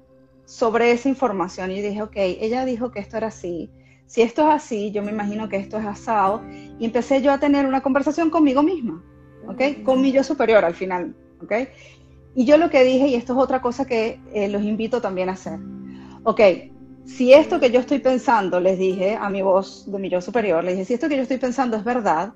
sobre 0.46 0.92
esa 0.92 1.08
información 1.08 1.70
y 1.70 1.82
dije, 1.82 2.02
ok, 2.02 2.16
ella 2.16 2.64
dijo 2.64 2.90
que 2.90 3.00
esto 3.00 3.18
era 3.18 3.26
así, 3.26 3.70
si 4.06 4.22
esto 4.22 4.48
es 4.48 4.54
así, 4.54 4.90
yo 4.90 5.02
me 5.02 5.10
imagino 5.10 5.50
que 5.50 5.58
esto 5.58 5.76
es 5.76 5.84
asado, 5.84 6.42
y 6.78 6.86
empecé 6.86 7.20
yo 7.20 7.30
a 7.30 7.38
tener 7.38 7.66
una 7.66 7.82
conversación 7.82 8.30
conmigo 8.30 8.62
misma 8.62 9.02
¿ok? 9.48 9.82
Con 9.84 10.00
mi 10.00 10.12
yo 10.12 10.22
superior 10.22 10.64
al 10.64 10.74
final, 10.74 11.14
¿ok? 11.42 11.52
Y 12.34 12.44
yo 12.44 12.56
lo 12.56 12.70
que 12.70 12.84
dije, 12.84 13.08
y 13.08 13.14
esto 13.14 13.32
es 13.32 13.38
otra 13.38 13.60
cosa 13.60 13.84
que 13.84 14.20
eh, 14.32 14.48
los 14.48 14.62
invito 14.62 15.00
también 15.00 15.28
a 15.28 15.32
hacer, 15.32 15.58
ok, 16.22 16.40
si 17.04 17.32
esto 17.32 17.58
que 17.58 17.70
yo 17.70 17.80
estoy 17.80 18.00
pensando, 18.00 18.60
les 18.60 18.78
dije 18.78 19.16
a 19.16 19.30
mi 19.30 19.40
voz 19.40 19.90
de 19.90 19.98
mi 19.98 20.10
yo 20.10 20.20
superior, 20.20 20.62
les 20.62 20.74
dije, 20.74 20.84
si 20.84 20.94
esto 20.94 21.08
que 21.08 21.16
yo 21.16 21.22
estoy 21.22 21.38
pensando 21.38 21.76
es 21.76 21.84
verdad, 21.84 22.34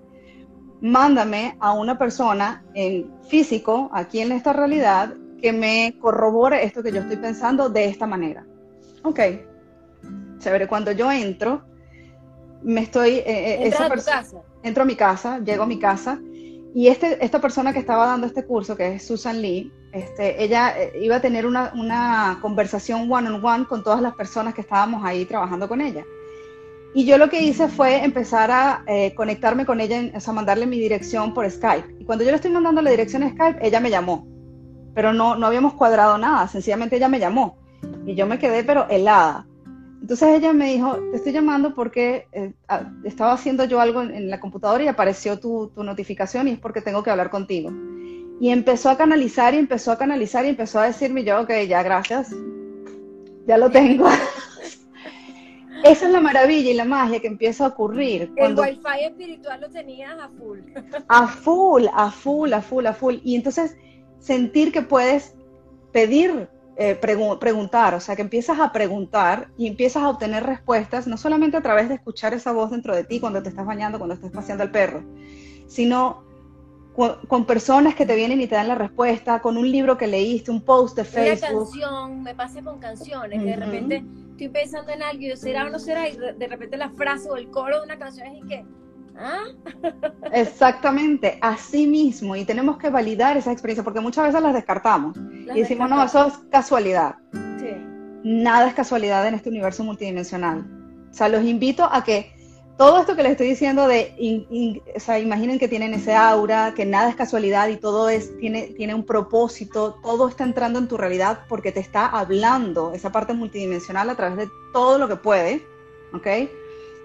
mándame 0.81 1.57
a 1.61 1.73
una 1.73 1.99
persona 1.99 2.65
en 2.75 3.11
físico, 3.29 3.91
aquí 3.93 4.21
en 4.21 4.33
esta 4.33 4.53
realidad, 4.53 5.15
que 5.41 5.53
me 5.53 5.97
corrobore 6.01 6.65
esto 6.65 6.83
que 6.83 6.93
yo 6.93 7.01
estoy 7.01 7.17
pensando 7.17 7.69
de 7.69 7.85
esta 7.85 8.07
manera. 8.07 8.47
Ok, 9.03 9.21
chévere. 10.39 10.69
Cuando 10.69 10.93
yo 10.93 11.11
entro, 11.11 11.63
me 12.63 12.83
estoy... 12.83 13.17
Eh, 13.27 13.67
esa 13.67 13.87
a 13.87 13.91
tu 13.91 14.03
casa? 14.03 14.43
Entro 14.63 14.85
a 14.85 14.87
mi 14.87 14.97
casa, 14.97 15.41
llego 15.41 15.65
a 15.65 15.67
mi 15.67 15.79
casa 15.79 16.21
y 16.75 16.89
este, 16.89 17.23
esta 17.25 17.41
persona 17.41 17.73
que 17.73 17.79
estaba 17.79 18.07
dando 18.07 18.27
este 18.27 18.45
curso, 18.45 18.77
que 18.77 18.95
es 18.95 19.07
Susan 19.07 19.43
Lee, 19.43 19.71
este, 19.93 20.43
ella 20.43 20.75
eh, 20.81 20.93
iba 21.03 21.17
a 21.17 21.21
tener 21.21 21.47
una, 21.47 21.71
una 21.75 22.39
conversación 22.41 23.13
one 23.13 23.29
on 23.29 23.45
one 23.45 23.67
con 23.67 23.85
todas 23.85 24.01
las 24.01 24.15
personas 24.15 24.55
que 24.55 24.63
estábamos 24.63 25.05
ahí 25.05 25.27
trabajando 25.27 25.69
con 25.69 25.83
ella. 25.83 26.05
Y 26.95 27.05
yo 27.05 27.19
lo 27.19 27.29
que 27.29 27.43
hice 27.43 27.69
fue 27.69 28.05
empezar 28.05 28.51
a 28.51 28.85
eh, 28.87 29.15
conectarme 29.15 29.67
con 29.67 29.81
ella, 29.81 30.13
o 30.15 30.21
sea, 30.21 30.33
mandarle 30.33 30.67
mi 30.67 30.79
dirección 30.79 31.35
por 31.35 31.51
Skype. 31.51 31.97
Y 31.99 32.05
cuando 32.05 32.25
yo 32.25 32.31
le 32.31 32.37
estoy 32.37 32.51
mandando 32.51 32.81
la 32.83 32.91
dirección 32.91 33.23
a 33.23 33.31
Skype, 33.31 33.67
ella 33.67 33.81
me 33.81 33.91
llamó. 33.91 34.27
Pero 34.95 35.13
no, 35.13 35.37
no 35.37 35.47
habíamos 35.47 35.75
cuadrado 35.75 36.17
nada, 36.19 36.49
sencillamente 36.49 36.97
ella 36.97 37.09
me 37.09 37.19
llamó. 37.19 37.59
Y 38.07 38.15
yo 38.15 38.27
me 38.27 38.39
quedé, 38.39 38.65
pero 38.65 38.89
helada. 38.89 39.47
Entonces 40.03 40.31
ella 40.31 40.53
me 40.53 40.73
dijo, 40.73 40.97
te 41.13 41.17
estoy 41.19 41.33
llamando 41.33 41.77
porque 41.77 42.27
eh, 42.33 42.53
estaba 43.05 43.35
haciendo 43.35 43.65
yo 43.67 43.81
algo 43.81 44.03
en, 44.03 44.29
la 44.29 44.41
computadora 44.41 44.83
y 44.83 44.89
apareció 44.89 45.39
tu, 45.39 45.69
tu, 45.69 45.85
notificación 45.85 46.49
y 46.49 46.51
es 46.51 46.59
porque 46.59 46.81
tengo 46.81 47.05
que 47.05 47.11
hablar 47.11 47.31
contigo. 47.31 47.71
Y 48.41 48.49
empezó 48.51 48.91
a 48.91 48.97
canalizar 48.97 49.55
y 49.55 49.59
empezó 49.59 49.93
a 49.93 49.99
canalizar 49.99 50.45
y 50.45 50.49
empezó 50.49 50.81
a 50.81 50.87
decirme 50.87 51.23
yo, 51.23 51.41
ok, 51.41 51.53
ya, 51.69 51.85
gracias, 51.85 52.35
ya 53.47 53.57
lo 53.57 53.71
tengo. 53.71 54.09
Esa 55.85 56.07
es 56.07 56.13
la 56.13 56.21
maravilla 56.21 56.73
y 56.73 56.75
la 56.75 56.85
magia 56.85 57.21
que 57.21 57.29
empieza 57.29 57.65
a 57.65 57.69
ocurrir. 57.69 58.33
Cuando... 58.37 58.65
El 58.65 58.79
wifi 58.79 59.05
espiritual 59.05 59.61
lo 59.61 59.71
tenías 59.71 60.19
a 60.19 60.29
full. 60.31 60.59
A 61.09 61.29
full, 61.29 61.85
a 61.95 62.11
full, 62.11 62.53
a 62.53 62.61
full, 62.61 62.87
a 62.87 62.93
full. 62.93 63.17
Y 63.23 63.37
entonces 63.37 63.77
sentir 64.19 64.73
que 64.73 64.83
puedes 64.83 65.37
pedir 65.93 66.49
eh, 66.77 66.95
preguntar, 66.95 67.95
o 67.95 68.01
sea, 68.01 68.17
que 68.17 68.23
empiezas 68.23 68.59
a 68.59 68.73
preguntar 68.73 69.49
y 69.59 69.67
empiezas 69.67 70.03
a 70.03 70.09
obtener 70.09 70.45
respuestas, 70.45 71.07
no 71.07 71.19
solamente 71.19 71.57
a 71.57 71.63
través 71.63 71.89
de 71.89 71.97
escuchar 71.97 72.33
esa 72.33 72.53
voz 72.53 72.71
dentro 72.71 72.97
de 72.97 73.05
ti 73.05 73.21
cuando 73.21 73.43
te 73.43 73.51
estás 73.51 73.67
bañando, 73.67 73.99
cuando 73.99 74.15
estás 74.15 74.31
paseando 74.31 74.65
al 74.65 74.71
perro, 74.71 75.05
sino 75.67 76.25
con, 76.95 77.45
personas 77.45 77.95
que 77.95 78.07
te 78.07 78.17
vienen 78.17 78.41
y 78.41 78.47
te 78.47 78.55
dan 78.55 78.69
la 78.69 78.75
respuesta, 78.75 79.41
con 79.41 79.59
un 79.59 79.71
libro 79.71 79.99
que 79.99 80.07
leíste, 80.07 80.51
un 80.51 80.63
post 80.63 80.97
de 80.97 81.05
Facebook. 81.05 81.69
Una 81.73 81.81
canción, 81.81 82.23
me 82.23 82.35
pasa 82.35 82.63
con 82.63 82.79
canciones, 82.79 83.39
que 83.43 83.51
de 83.51 83.57
repente 83.57 84.05
estoy 84.31 84.49
pensando 84.49 84.93
en 84.93 85.03
algo 85.03 85.23
y 85.23 85.29
yo 85.29 85.37
será 85.37 85.67
o 85.67 85.71
no 85.71 85.79
será, 85.79 86.09
y 86.09 86.17
de 86.17 86.47
repente 86.49 86.77
la 86.79 86.91
frase 86.91 87.31
o 87.31 87.37
el 87.37 87.51
coro 87.51 87.81
de 87.81 87.85
una 87.85 87.99
canción 87.99 88.29
es 88.29 88.45
y 88.45 88.49
que 88.49 88.65
¿Ah? 89.15 89.45
Exactamente, 90.33 91.39
así 91.43 91.87
mismo, 91.87 92.35
y 92.35 92.45
tenemos 92.45 92.79
que 92.79 92.89
validar 92.89 93.37
esa 93.37 93.53
experiencia, 93.53 93.85
porque 93.85 94.01
muchas 94.01 94.25
veces 94.25 94.43
las 94.43 94.55
descartamos 94.55 95.17
y 95.55 95.61
decimos, 95.61 95.89
no, 95.89 96.03
eso 96.03 96.27
es 96.27 96.35
casualidad. 96.51 97.17
Nada 98.25 98.69
es 98.69 98.75
casualidad 98.75 99.27
en 99.27 99.35
este 99.35 99.49
universo 99.49 99.83
multidimensional. 99.83 100.65
O 101.11 101.15
sea, 101.15 101.29
los 101.29 101.45
invito 101.45 101.89
a 101.91 102.05
que 102.05 102.33
todo 102.79 103.01
esto 103.01 103.17
que 103.17 103.23
les 103.23 103.33
estoy 103.33 103.49
diciendo 103.49 103.87
de, 103.89 104.81
o 104.95 105.01
sea, 105.01 105.19
imaginen 105.19 105.59
que 105.59 105.69
tienen 105.69 105.93
ese 105.93 106.15
aura, 106.15 106.73
que 106.75 106.87
nada 106.87 107.11
es 107.11 107.17
casualidad 107.17 107.69
y 107.69 107.77
todo 107.77 108.09
es, 108.09 108.37
tiene, 108.39 108.75
tiene 108.77 108.95
un 108.95 109.05
propósito, 109.05 109.99
todo 110.03 110.29
está 110.29 110.45
entrando 110.45 110.79
en 110.79 110.89
tu 110.89 110.97
realidad 110.97 111.41
porque 111.49 111.73
te 111.73 111.81
está 111.81 112.07
hablando 112.07 112.93
esa 112.93 113.13
parte 113.13 113.35
multidimensional 113.35 114.09
a 114.09 114.15
través 114.15 114.37
de 114.39 114.49
todo 114.73 114.99
lo 114.99 115.09
que 115.09 115.17
puede, 115.17 115.67
¿ok? 116.15 116.49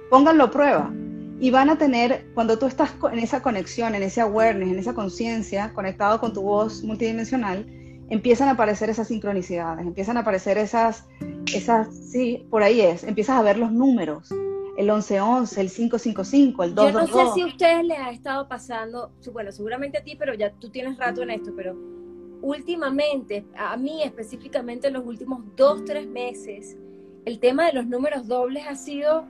Pónganlo 0.10 0.45
a 0.45 0.52
prueba 0.52 0.91
y 1.39 1.52
van 1.52 1.69
a 1.69 1.78
tener, 1.78 2.28
cuando 2.34 2.58
tú 2.58 2.65
estás 2.65 2.93
en 3.12 3.19
esa 3.19 3.41
conexión, 3.41 3.93
en 3.93 4.04
ese 4.04 4.21
awareness, 4.21 4.71
en 4.71 4.80
esa 4.80 4.93
conciencia, 4.93 5.73
conectado 5.73 6.19
con 6.19 6.34
tu 6.34 6.41
voz 6.41 6.84
multidimensional, 6.84 7.65
empiezan 8.09 8.47
a 8.47 8.51
aparecer 8.51 8.89
esas 8.89 9.07
sincronicidades, 9.07 9.85
empiezan 9.85 10.17
a 10.17 10.21
aparecer 10.21 10.57
esas, 10.57 11.07
esas, 11.53 11.93
sí, 11.93 12.45
por 12.49 12.63
ahí 12.63 12.81
es, 12.81 13.03
empiezas 13.03 13.37
a 13.37 13.41
ver 13.41 13.57
los 13.57 13.71
números, 13.71 14.31
el 14.77 14.85
1111, 14.85 15.61
el 15.61 15.71
555, 15.71 16.63
el 16.63 16.75
222. 16.75 17.09
Yo 17.09 17.23
no 17.23 17.29
sé 17.29 17.33
si 17.33 17.41
a 17.41 17.47
ustedes 17.47 17.83
les 17.85 17.97
ha 17.97 18.11
estado 18.11 18.47
pasando, 18.47 19.11
bueno, 19.33 19.51
seguramente 19.51 19.97
a 19.97 20.03
ti, 20.03 20.15
pero 20.15 20.33
ya 20.33 20.51
tú 20.51 20.69
tienes 20.69 20.97
rato 20.97 21.23
en 21.23 21.31
esto, 21.31 21.51
pero 21.55 21.75
últimamente, 22.41 23.45
a 23.57 23.75
mí 23.75 24.03
específicamente 24.03 24.87
en 24.87 24.93
los 24.93 25.05
últimos 25.05 25.43
dos, 25.55 25.83
tres 25.83 26.07
meses, 26.07 26.77
el 27.25 27.39
tema 27.39 27.65
de 27.65 27.73
los 27.73 27.87
números 27.87 28.27
dobles 28.27 28.63
ha 28.67 28.75
sido 28.75 29.25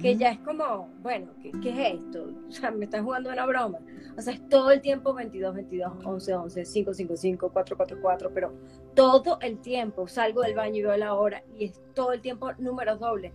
que 0.00 0.16
ya 0.16 0.32
es 0.32 0.38
como, 0.40 0.88
bueno, 1.02 1.28
¿qué, 1.40 1.52
¿qué, 1.62 1.70
es 1.70 1.94
esto? 1.94 2.32
O 2.48 2.52
sea, 2.52 2.70
me 2.70 2.84
están 2.84 3.04
jugando 3.04 3.30
una 3.30 3.46
broma. 3.46 3.78
O 4.18 4.20
sea, 4.20 4.34
es 4.34 4.48
todo 4.48 4.72
el 4.72 4.80
tiempo 4.80 5.14
22, 5.14 5.54
22, 5.54 5.92
11, 6.04 6.34
11, 6.34 6.64
5, 6.64 6.92
5, 6.92 7.16
5, 7.16 7.50
4, 7.52 7.76
4, 7.76 7.98
4, 8.02 8.30
pero 8.34 8.52
todo 8.92 9.38
el 9.40 9.58
tiempo 9.58 10.08
salgo 10.08 10.42
del 10.42 10.56
baño 10.56 10.74
y 10.74 10.82
veo 10.82 10.96
la 10.96 11.14
hora 11.14 11.44
y 11.56 11.66
es 11.66 11.80
todo 11.94 12.12
el 12.12 12.20
tiempo 12.20 12.52
números 12.58 12.98
dobles. 12.98 13.32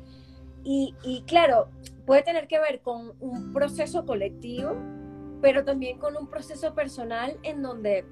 Y, 0.65 0.93
y 1.05 1.21
claro, 1.21 1.69
puede 2.05 2.23
tener 2.23 2.49
que 2.49 2.59
ver 2.59 2.81
con 2.81 3.13
un 3.21 3.53
proceso 3.53 4.05
colectivo, 4.05 4.75
pero 5.41 5.63
también 5.63 5.99
con 5.99 6.17
un 6.17 6.27
proceso 6.27 6.75
personal 6.75 7.37
en 7.43 7.61
donde 7.61 8.03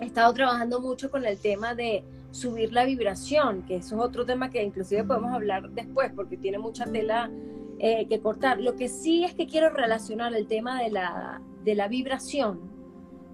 he 0.00 0.04
estado 0.04 0.34
trabajando 0.34 0.80
mucho 0.80 1.08
con 1.08 1.24
el 1.24 1.38
tema 1.38 1.76
de 1.76 2.02
subir 2.32 2.72
la 2.72 2.84
vibración, 2.84 3.62
que 3.62 3.76
eso 3.76 3.94
es 3.94 4.02
otro 4.02 4.26
tema 4.26 4.50
que 4.50 4.60
inclusive 4.60 5.04
podemos 5.04 5.32
hablar 5.32 5.70
después 5.70 6.10
porque 6.16 6.36
tiene 6.36 6.58
mucha 6.58 6.84
tela 6.84 7.30
eh, 7.78 8.08
que 8.08 8.20
cortar. 8.20 8.60
Lo 8.60 8.74
que 8.74 8.88
sí 8.88 9.22
es 9.22 9.34
que 9.34 9.46
quiero 9.46 9.70
relacionar 9.70 10.34
el 10.34 10.48
tema 10.48 10.82
de 10.82 10.90
la, 10.90 11.40
de 11.64 11.74
la 11.74 11.88
vibración, 11.88 12.60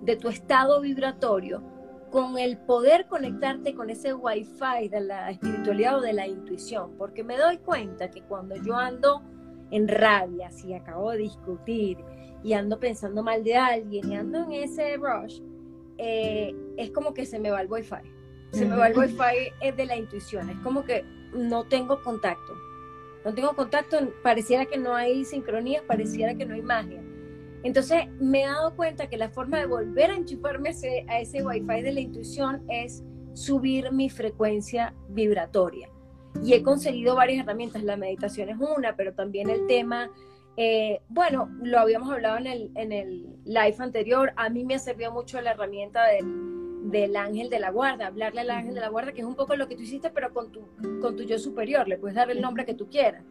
de 0.02 0.16
tu 0.16 0.28
estado 0.28 0.80
vibratorio, 0.80 1.62
con 2.10 2.38
el 2.38 2.56
poder 2.58 3.06
conectarte 3.06 3.74
con 3.74 3.90
ese 3.90 4.14
wifi 4.14 4.88
de 4.90 5.00
la 5.00 5.30
espiritualidad 5.30 5.98
o 5.98 6.00
de 6.00 6.14
la 6.14 6.26
intuición, 6.26 6.92
porque 6.96 7.22
me 7.22 7.36
doy 7.36 7.58
cuenta 7.58 8.10
que 8.10 8.22
cuando 8.22 8.56
yo 8.56 8.74
ando 8.76 9.22
en 9.70 9.88
rabia, 9.88 10.50
si 10.50 10.72
acabo 10.72 11.10
de 11.10 11.18
discutir 11.18 11.98
y 12.42 12.54
ando 12.54 12.78
pensando 12.78 13.22
mal 13.22 13.44
de 13.44 13.56
alguien 13.56 14.10
y 14.10 14.16
ando 14.16 14.44
en 14.44 14.52
ese 14.52 14.96
rush, 14.96 15.42
eh, 15.98 16.54
es 16.76 16.90
como 16.90 17.12
que 17.12 17.26
se 17.26 17.38
me 17.38 17.50
va 17.50 17.60
el 17.60 17.70
wifi 17.70 18.18
se 18.52 18.64
me 18.64 18.76
va 18.76 18.88
el 18.88 18.98
wifi 18.98 19.72
de 19.76 19.86
la 19.86 19.96
intuición, 19.96 20.48
es 20.50 20.56
como 20.58 20.84
que 20.84 21.04
no 21.32 21.64
tengo 21.64 22.02
contacto. 22.02 22.54
No 23.24 23.34
tengo 23.34 23.54
contacto, 23.54 23.98
pareciera 24.22 24.64
que 24.64 24.78
no 24.78 24.94
hay 24.94 25.24
sincronía, 25.24 25.82
pareciera 25.86 26.34
que 26.34 26.46
no 26.46 26.54
hay 26.54 26.62
magia. 26.62 27.02
Entonces 27.64 28.06
me 28.20 28.42
he 28.42 28.46
dado 28.46 28.74
cuenta 28.76 29.08
que 29.08 29.16
la 29.16 29.30
forma 29.30 29.58
de 29.58 29.66
volver 29.66 30.10
a 30.10 30.14
enchufarme 30.14 30.70
a 31.08 31.20
ese, 31.20 31.44
wifi 31.44 31.82
de 31.82 31.92
la 31.92 32.00
intuición 32.00 32.62
es 32.68 33.02
subir 33.34 33.92
mi 33.92 34.10
frecuencia 34.10 34.94
vibratoria. 35.08 35.88
Y 36.44 36.54
he 36.54 36.62
conseguido 36.62 37.16
varias 37.16 37.44
herramientas, 37.44 37.82
la 37.82 37.96
meditación 37.96 38.48
es 38.48 38.56
una, 38.58 38.94
pero 38.94 39.12
también 39.12 39.50
el 39.50 39.66
tema, 39.66 40.10
eh, 40.56 41.00
bueno, 41.08 41.50
lo 41.62 41.80
habíamos 41.80 42.10
hablado 42.12 42.36
en 42.38 42.46
el, 42.46 42.70
en 42.76 42.92
el 42.92 43.26
live 43.44 43.76
anterior, 43.78 44.32
a 44.36 44.48
mí 44.48 44.64
me 44.64 44.76
ha 44.76 44.78
servido 44.78 45.10
mucho 45.10 45.40
la 45.40 45.52
herramienta 45.52 46.04
del 46.06 46.48
del 46.90 47.16
ángel 47.16 47.50
de 47.50 47.60
la 47.60 47.70
guarda, 47.70 48.06
hablarle 48.06 48.40
al 48.40 48.50
ángel 48.50 48.74
de 48.74 48.80
la 48.80 48.88
guarda, 48.88 49.12
que 49.12 49.20
es 49.20 49.26
un 49.26 49.34
poco 49.34 49.56
lo 49.56 49.68
que 49.68 49.76
tú 49.76 49.82
hiciste, 49.82 50.10
pero 50.10 50.32
con 50.32 50.50
tu, 50.50 50.62
con 51.00 51.16
tu 51.16 51.22
yo 51.24 51.38
superior, 51.38 51.86
le 51.86 51.98
puedes 51.98 52.14
dar 52.14 52.30
el 52.30 52.40
nombre 52.40 52.64
que 52.64 52.74
tú 52.74 52.88
quieras. 52.88 53.22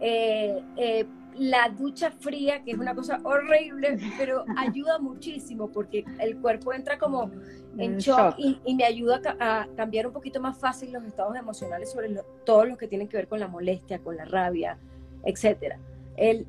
Eh, 0.00 0.62
eh, 0.76 1.06
la 1.36 1.68
ducha 1.68 2.12
fría, 2.12 2.62
que 2.62 2.72
es 2.72 2.78
una 2.78 2.94
cosa 2.94 3.18
horrible, 3.24 3.98
pero 4.18 4.44
ayuda 4.56 4.98
muchísimo 4.98 5.68
porque 5.70 6.04
el 6.20 6.38
cuerpo 6.38 6.72
entra 6.72 6.98
como 6.98 7.30
en 7.76 7.98
shock, 7.98 8.36
Y, 8.38 8.74
me 8.74 8.84
ayuda 8.84 9.20
a, 9.40 9.66
cambiar 9.76 10.06
un 10.06 10.12
poquito 10.12 10.40
más 10.40 10.56
fácil 10.56 10.92
los 10.92 11.04
estados 11.04 11.36
emocionales 11.36 11.90
sobre 11.90 12.14
todo 12.44 12.64
lo 12.66 12.76
que 12.76 12.86
tiene 12.86 13.08
que 13.08 13.16
ver 13.16 13.26
con 13.26 13.40
la 13.40 13.48
molestia, 13.48 13.98
con 13.98 14.16
la 14.16 14.24
rabia, 14.24 14.78
etc. 15.24 15.74
he, 16.16 16.46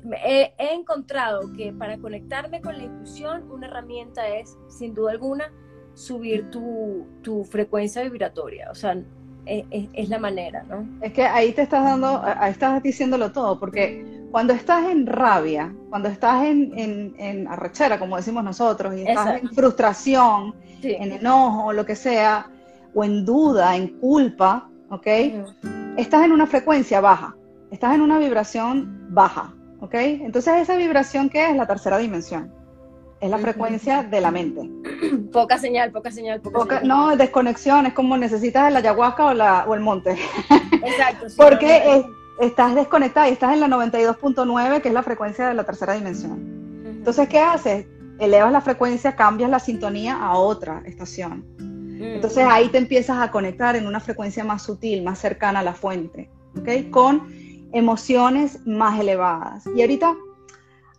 he 0.56 0.74
encontrado 0.74 1.52
que 1.52 1.72
para 1.72 1.98
conectarme 1.98 2.60
con 2.60 2.78
la 2.78 2.84
intuición, 2.84 3.50
una 3.50 3.66
herramienta 3.66 4.28
es, 4.28 4.56
sin 4.68 4.94
duda 4.94 5.10
alguna, 5.10 5.50
subir 5.96 6.50
tu, 6.50 7.06
tu 7.22 7.42
frecuencia 7.44 8.02
vibratoria. 8.02 8.70
O 8.70 8.74
sea, 8.74 9.02
es, 9.46 9.88
es, 9.92 10.08
la 10.08 10.18
manera, 10.18 10.64
¿no? 10.68 10.86
Es 11.00 11.12
que 11.12 11.24
ahí 11.24 11.52
te 11.52 11.62
estás 11.62 11.84
dando, 11.84 12.22
ahí 12.24 12.50
estás 12.50 12.82
diciéndolo 12.82 13.32
todo, 13.32 13.58
porque 13.58 14.26
cuando 14.30 14.52
estás 14.52 14.84
en 14.90 15.06
rabia, 15.06 15.74
cuando 15.88 16.08
estás 16.08 16.44
en, 16.44 16.76
en, 16.76 17.14
en 17.18 17.48
arrechera, 17.48 17.98
como 17.98 18.16
decimos 18.16 18.44
nosotros, 18.44 18.94
y 18.96 19.02
estás 19.02 19.40
en 19.40 19.48
frustración, 19.50 20.54
en 20.82 21.12
enojo, 21.12 21.72
lo 21.72 21.86
que 21.86 21.96
sea, 21.96 22.50
o 22.94 23.04
en 23.04 23.24
duda, 23.24 23.76
en 23.76 23.98
culpa, 23.98 24.68
¿ok? 24.90 25.06
Estás 25.96 26.24
en 26.24 26.32
una 26.32 26.46
frecuencia 26.46 27.00
baja, 27.00 27.34
estás 27.70 27.94
en 27.94 28.00
una 28.00 28.18
vibración 28.18 29.06
baja, 29.10 29.54
¿ok? 29.80 29.94
Entonces 29.94 30.54
esa 30.62 30.76
vibración, 30.76 31.28
¿qué 31.28 31.50
es? 31.50 31.56
La 31.56 31.66
tercera 31.66 31.98
dimensión 31.98 32.52
es 33.20 33.30
la 33.30 33.38
frecuencia 33.38 34.02
de 34.02 34.20
la 34.20 34.30
mente. 34.30 34.68
Poca 35.32 35.58
señal, 35.58 35.90
poca 35.92 36.10
señal, 36.10 36.40
poca, 36.40 36.80
señal. 36.80 36.88
No, 36.88 37.16
desconexión, 37.16 37.86
es 37.86 37.92
como 37.92 38.16
necesitas 38.16 38.68
el 38.68 38.76
ayahuasca 38.76 39.26
o, 39.26 39.34
la, 39.34 39.64
o 39.66 39.74
el 39.74 39.80
monte. 39.80 40.16
Exacto. 40.84 41.26
Porque 41.36 42.04
estás 42.40 42.74
desconectada 42.74 43.28
y 43.28 43.32
estás 43.32 43.52
en 43.52 43.60
la 43.60 43.68
92.9, 43.68 44.80
que 44.80 44.88
es 44.88 44.94
la 44.94 45.02
frecuencia 45.02 45.48
de 45.48 45.54
la 45.54 45.64
tercera 45.64 45.94
dimensión. 45.94 46.84
Entonces, 46.84 47.28
¿qué 47.28 47.38
haces? 47.38 47.86
Elevas 48.18 48.52
la 48.52 48.60
frecuencia, 48.60 49.14
cambias 49.14 49.50
la 49.50 49.58
sintonía 49.58 50.16
a 50.16 50.36
otra 50.36 50.82
estación. 50.86 51.44
Entonces 51.98 52.44
ahí 52.48 52.68
te 52.68 52.78
empiezas 52.78 53.18
a 53.18 53.30
conectar 53.30 53.74
en 53.74 53.86
una 53.86 54.00
frecuencia 54.00 54.44
más 54.44 54.62
sutil, 54.62 55.02
más 55.02 55.18
cercana 55.18 55.60
a 55.60 55.62
la 55.62 55.72
fuente, 55.72 56.28
¿ok? 56.58 56.90
Con 56.90 57.26
emociones 57.72 58.66
más 58.66 59.00
elevadas. 59.00 59.64
Y 59.74 59.80
ahorita 59.80 60.14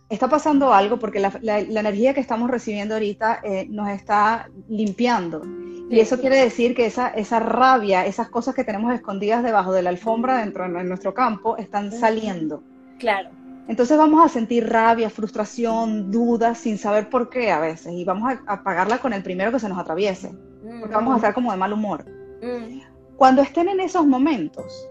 está 0.08 0.28
pasando 0.28 0.72
algo 0.72 0.98
porque 0.98 1.20
la, 1.20 1.58
energía 1.58 2.14
que 2.14 2.20
estamos 2.20 2.50
recibiendo 2.50 2.94
ahorita 2.94 3.40
eh, 3.42 3.66
nos 3.68 3.88
está 3.88 4.48
limpiando. 4.68 5.42
Y 5.90 6.00
eso 6.00 6.20
quiere 6.20 6.36
decir 6.36 6.74
que 6.74 6.86
esa, 6.86 7.08
esa 7.08 7.40
rabia, 7.40 8.04
esas 8.04 8.28
cosas 8.28 8.54
que 8.54 8.64
tenemos 8.64 8.92
escondidas 8.94 9.42
debajo 9.42 9.72
de 9.72 9.82
la 9.82 9.90
alfombra 9.90 10.38
dentro 10.38 10.68
de 10.68 10.84
nuestro 10.84 11.14
campo, 11.14 11.56
están 11.56 11.90
saliendo. 11.92 12.62
Claro. 12.98 13.30
Entonces 13.68 13.96
vamos 13.96 14.24
a 14.24 14.28
sentir 14.28 14.68
rabia, 14.68 15.10
frustración, 15.10 16.10
dudas 16.10 16.58
sin 16.58 16.78
saber 16.78 17.08
por 17.08 17.28
qué 17.30 17.50
a 17.50 17.60
veces. 17.60 17.92
Y 17.92 18.04
vamos 18.04 18.32
a, 18.32 18.52
apagarla 18.52 18.98
con 18.98 19.12
el 19.12 19.22
primero 19.22 19.52
que 19.52 19.60
se 19.60 19.68
nos 19.68 19.78
atraviese. 19.78 20.32
Porque 20.80 20.94
vamos 20.94 21.14
a 21.14 21.16
estar 21.16 21.34
como 21.34 21.52
de 21.52 21.58
mal 21.58 21.72
humor. 21.72 22.04
Mm. 22.42 22.80
Cuando 23.16 23.42
estén 23.42 23.68
en 23.68 23.80
esos 23.80 24.06
momentos, 24.06 24.88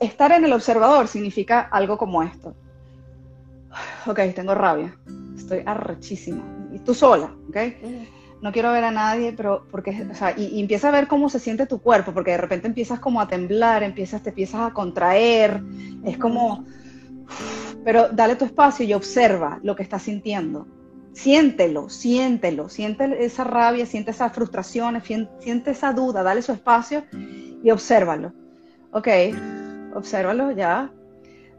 estar 0.00 0.32
en 0.32 0.44
el 0.44 0.52
observador 0.52 1.08
significa 1.08 1.60
algo 1.60 1.98
como 1.98 2.22
esto. 2.22 2.54
Ok, 4.06 4.18
tengo 4.34 4.54
rabia, 4.54 4.96
estoy 5.36 5.62
arrechísima. 5.64 6.42
Y 6.72 6.78
tú 6.80 6.94
sola, 6.94 7.34
¿ok? 7.48 7.56
No 8.42 8.52
quiero 8.52 8.72
ver 8.72 8.84
a 8.84 8.90
nadie, 8.90 9.32
pero 9.32 9.66
porque, 9.70 10.06
o 10.10 10.14
sea, 10.14 10.34
y, 10.36 10.60
empieza 10.60 10.88
a 10.88 10.92
ver 10.92 11.06
cómo 11.06 11.28
se 11.28 11.38
siente 11.38 11.66
tu 11.66 11.80
cuerpo, 11.80 12.12
porque 12.12 12.32
de 12.32 12.38
repente 12.38 12.66
empiezas 12.66 12.98
como 12.98 13.20
a 13.20 13.28
temblar, 13.28 13.82
empiezas, 13.82 14.22
te 14.22 14.30
empiezas 14.30 14.62
a 14.62 14.72
contraer, 14.72 15.62
es 16.04 16.16
como, 16.16 16.64
pero 17.84 18.08
dale 18.08 18.36
tu 18.36 18.44
espacio 18.44 18.86
y 18.86 18.94
observa 18.94 19.60
lo 19.62 19.76
que 19.76 19.82
estás 19.82 20.02
sintiendo. 20.02 20.66
Siéntelo, 21.12 21.90
siéntelo, 21.90 22.68
siente 22.68 23.24
esa 23.24 23.44
rabia, 23.44 23.84
siente 23.84 24.12
esa 24.12 24.30
frustración, 24.30 25.02
siente 25.40 25.72
esa 25.72 25.92
duda, 25.92 26.22
dale 26.22 26.40
su 26.40 26.52
espacio 26.52 27.04
y 27.62 27.70
obsérvalo. 27.70 28.32
Ok, 28.92 29.08
obsérvalo 29.94 30.52
ya. 30.52 30.90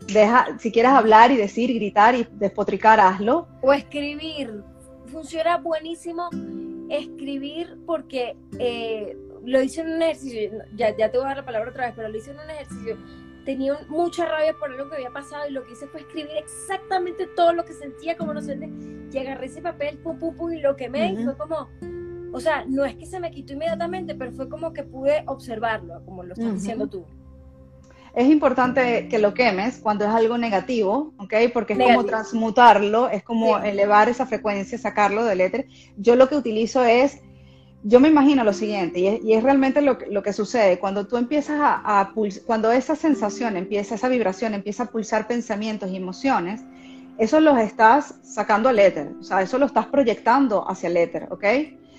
Deja, 0.07 0.57
si 0.59 0.71
quieres 0.71 0.91
hablar 0.91 1.31
y 1.31 1.37
decir, 1.37 1.73
gritar 1.73 2.15
y 2.15 2.27
despotricar, 2.33 2.99
hazlo. 2.99 3.47
O 3.61 3.71
escribir. 3.71 4.63
Funciona 5.07 5.57
buenísimo 5.57 6.29
escribir 6.89 7.77
porque 7.85 8.35
eh, 8.59 9.17
lo 9.45 9.61
hice 9.61 9.81
en 9.81 9.93
un 9.93 10.01
ejercicio, 10.01 10.51
ya, 10.75 10.95
ya 10.95 11.09
te 11.09 11.17
voy 11.17 11.25
a 11.25 11.29
dar 11.29 11.37
la 11.37 11.45
palabra 11.45 11.69
otra 11.69 11.85
vez, 11.85 11.93
pero 11.95 12.09
lo 12.09 12.17
hice 12.17 12.31
en 12.31 12.39
un 12.39 12.49
ejercicio. 12.49 12.97
Tenía 13.45 13.77
mucha 13.89 14.25
rabia 14.25 14.53
por 14.53 14.71
algo 14.71 14.89
que 14.89 14.97
había 14.97 15.09
pasado 15.09 15.47
y 15.49 15.51
lo 15.51 15.63
que 15.63 15.73
hice 15.73 15.87
fue 15.87 16.01
escribir 16.01 16.37
exactamente 16.37 17.27
todo 17.35 17.53
lo 17.53 17.65
que 17.65 17.73
sentía, 17.73 18.15
como 18.15 18.33
lo 18.33 18.41
sentí. 18.41 18.69
Y 19.11 19.17
agarré 19.19 19.47
ese 19.47 19.61
papel, 19.61 19.97
pum, 19.97 20.17
pum, 20.19 20.35
pum, 20.35 20.53
y 20.53 20.61
lo 20.61 20.75
quemé 20.75 21.13
y 21.13 21.23
fue 21.23 21.35
como, 21.37 21.69
o 22.31 22.39
sea, 22.39 22.65
no 22.65 22.85
es 22.85 22.95
que 22.95 23.05
se 23.05 23.19
me 23.19 23.31
quitó 23.31 23.53
inmediatamente, 23.53 24.15
pero 24.15 24.31
fue 24.31 24.47
como 24.47 24.73
que 24.73 24.83
pude 24.83 25.23
observarlo, 25.25 26.03
como 26.05 26.23
lo 26.23 26.33
estás 26.33 26.53
diciendo 26.53 26.87
tú 26.87 27.05
es 28.13 28.29
importante 28.29 29.07
que 29.07 29.19
lo 29.19 29.33
quemes 29.33 29.77
cuando 29.77 30.05
es 30.05 30.11
algo 30.11 30.37
negativo, 30.37 31.13
¿ok? 31.17 31.33
Porque 31.53 31.73
es 31.73 31.79
como 31.79 32.05
transmutarlo, 32.05 33.09
es 33.09 33.23
como 33.23 33.57
elevar 33.59 34.09
esa 34.09 34.25
frecuencia, 34.25 34.77
sacarlo 34.77 35.23
del 35.23 35.41
éter. 35.41 35.67
Yo 35.97 36.15
lo 36.17 36.27
que 36.27 36.35
utilizo 36.35 36.83
es, 36.83 37.21
yo 37.83 37.99
me 38.01 38.09
imagino 38.09 38.43
lo 38.43 38.53
siguiente, 38.53 38.99
y 38.99 39.33
es, 39.33 39.43
realmente 39.43 39.81
lo, 39.81 39.97
que 39.97 40.33
sucede, 40.33 40.77
cuando 40.77 41.07
tú 41.07 41.17
empiezas 41.17 41.59
a, 41.61 42.01
a 42.01 42.13
cuando 42.45 42.71
esa 42.71 42.95
sensación 42.95 43.55
empieza, 43.55 43.95
esa 43.95 44.09
vibración 44.09 44.53
empieza 44.53 44.83
a 44.83 44.85
pulsar 44.87 45.27
pensamientos 45.27 45.89
y 45.89 45.95
emociones, 45.95 46.61
eso 47.17 47.39
los 47.39 47.57
estás 47.59 48.15
sacando 48.23 48.67
al 48.69 48.79
éter, 48.79 49.13
o 49.19 49.23
sea, 49.23 49.41
eso 49.41 49.57
lo 49.57 49.65
estás 49.67 49.87
proyectando 49.87 50.69
hacia 50.69 50.89
el 50.89 50.97
éter, 50.97 51.27
¿ok? 51.31 51.45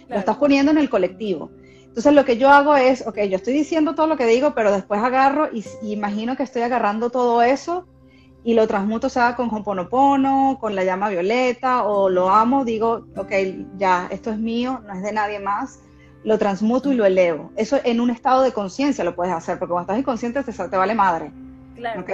Lo 0.09 0.19
estás 0.19 0.37
poniendo 0.37 0.73
en 0.73 0.79
el 0.79 0.91
colectivo. 0.91 1.51
Entonces 1.93 2.15
lo 2.15 2.25
que 2.25 2.39
yo 2.39 2.49
hago 2.49 2.75
es, 2.75 3.07
ok, 3.07 3.19
yo 3.29 3.37
estoy 3.37 3.53
diciendo 3.53 3.95
todo 3.95 4.07
lo 4.07 4.17
que 4.17 4.25
digo, 4.25 4.55
pero 4.55 4.73
después 4.73 5.03
agarro 5.03 5.51
y, 5.53 5.63
imagino 5.83 6.39
que 6.39 6.43
estoy 6.43 6.63
agarrando 6.63 7.11
todo 7.11 7.43
eso 7.43 7.87
y 8.45 8.55
lo 8.55 8.67
transmuto, 8.67 9.09
o 9.09 9.11
sea, 9.11 9.37
con 9.37 9.51
Ho'oponopono, 9.51 10.57
con 10.59 10.75
la 10.75 10.85
llama 10.85 11.11
violeta, 11.11 11.85
o 11.85 12.09
lo 12.09 12.31
amo, 12.31 12.65
digo, 12.65 13.05
ok, 13.15 13.31
ya, 13.77 14.09
esto 14.11 14.31
es 14.31 14.39
mío, 14.39 14.81
no 14.87 14.95
es 14.95 15.03
de 15.03 15.13
nadie 15.13 15.39
más, 15.39 15.81
lo 16.25 16.39
transmuto 16.39 16.91
y 16.91 16.95
lo 16.95 17.05
elevo. 17.05 17.53
Eso 17.57 17.79
en 17.85 18.01
un 18.01 18.09
estado 18.09 18.41
de 18.41 18.53
conciencia 18.53 19.05
lo 19.05 19.15
puedes 19.15 19.35
hacer, 19.35 19.59
porque 19.59 19.73
cuando 19.73 19.93
estás 19.93 19.99
inconsciente 19.99 20.43
te, 20.43 20.51
te 20.51 20.77
vale 20.79 20.95
madre. 20.95 21.31
Claro. 21.77 22.01
¿Ok? 22.01 22.11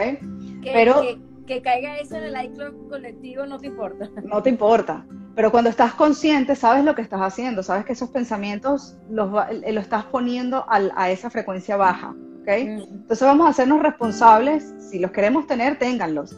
pero, 0.65 1.03
que 1.47 1.63
caiga 1.63 1.99
eso 1.99 2.17
en 2.17 2.25
el 2.25 2.45
iCloud 2.47 2.89
colectivo 2.89 3.47
no 3.47 3.61
te 3.61 3.69
importa. 3.69 4.11
No 4.25 4.43
te 4.43 4.51
importa. 4.51 5.07
Pero 5.39 5.53
cuando 5.53 5.71
estás 5.71 5.95
consciente, 5.95 6.57
sabes 6.57 6.85
lo 6.85 6.97
que 6.97 7.03
estás 7.03 7.21
haciendo, 7.21 7.63
sabes 7.63 7.85
que 7.85 7.93
esos 7.93 8.11
pensamientos 8.11 8.97
los, 9.09 9.31
eh, 9.53 9.73
lo 9.73 9.81
estás 9.81 10.03
poniendo 10.07 10.65
a 10.69 11.11
esa 11.13 11.31
frecuencia 11.31 11.77
baja. 11.77 12.13
¿okay? 12.41 12.67
Mm. 12.67 12.81
Entonces 12.81 13.21
vamos 13.21 13.47
a 13.47 13.51
hacernos 13.51 13.81
responsables, 13.81 14.75
si 14.81 14.99
los 14.99 15.13
queremos 15.13 15.47
tener, 15.47 15.79
ténganlos, 15.79 16.37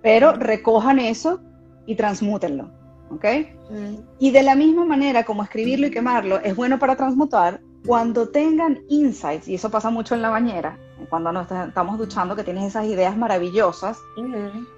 pero 0.00 0.32
recojan 0.32 0.98
eso 1.00 1.42
y 1.84 1.96
transmútenlo. 1.96 2.70
¿ok? 3.10 3.26
Mm. 3.68 3.94
Y 4.18 4.30
de 4.30 4.42
la 4.42 4.54
misma 4.54 4.86
manera 4.86 5.22
como 5.24 5.42
escribirlo 5.42 5.88
y 5.88 5.90
quemarlo 5.90 6.40
es 6.40 6.56
bueno 6.56 6.78
para 6.78 6.96
transmutar, 6.96 7.60
cuando 7.86 8.30
tengan 8.30 8.78
insights, 8.88 9.48
y 9.48 9.56
eso 9.56 9.70
pasa 9.70 9.90
mucho 9.90 10.14
en 10.14 10.22
la 10.22 10.30
bañera, 10.30 10.78
cuando 11.08 11.32
nos 11.32 11.50
estamos 11.50 11.98
duchando, 11.98 12.36
que 12.36 12.44
tienes 12.44 12.64
esas 12.64 12.86
ideas 12.86 13.16
maravillosas, 13.16 13.98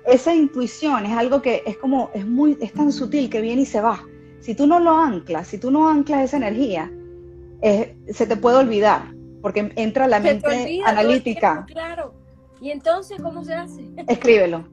esa 0.06 0.34
intuición 0.34 1.06
es 1.06 1.12
algo 1.12 1.42
que 1.42 1.62
es 1.66 1.76
como, 1.76 2.10
es 2.14 2.26
muy, 2.26 2.56
es 2.60 2.72
tan 2.72 2.92
sutil 2.92 3.28
que 3.30 3.40
viene 3.40 3.62
y 3.62 3.66
se 3.66 3.80
va. 3.80 4.04
Si 4.40 4.54
tú 4.54 4.66
no 4.66 4.80
lo 4.80 4.90
anclas, 4.90 5.48
si 5.48 5.58
tú 5.58 5.70
no 5.70 5.88
anclas 5.88 6.24
esa 6.24 6.36
energía, 6.36 6.90
se 7.62 8.26
te 8.26 8.36
puede 8.36 8.56
olvidar, 8.56 9.14
porque 9.40 9.72
entra 9.76 10.06
la 10.06 10.20
mente 10.20 10.80
analítica. 10.84 11.64
claro. 11.66 12.14
¿Y 12.60 12.70
entonces 12.70 13.20
cómo 13.20 13.44
se 13.44 13.54
hace? 13.54 13.82
Escríbelo, 14.06 14.64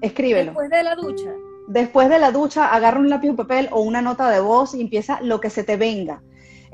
escríbelo. 0.00 0.52
Después 0.52 0.70
de 0.70 0.82
la 0.82 0.94
ducha. 0.94 1.34
Después 1.68 2.08
de 2.08 2.18
la 2.18 2.30
ducha, 2.30 2.72
agarra 2.72 2.98
un 2.98 3.10
lápiz, 3.10 3.28
un 3.28 3.36
papel 3.36 3.68
o 3.72 3.82
una 3.82 4.00
nota 4.00 4.30
de 4.30 4.40
voz 4.40 4.74
y 4.74 4.80
empieza 4.80 5.20
lo 5.20 5.40
que 5.40 5.50
se 5.50 5.64
te 5.64 5.76
venga 5.76 6.22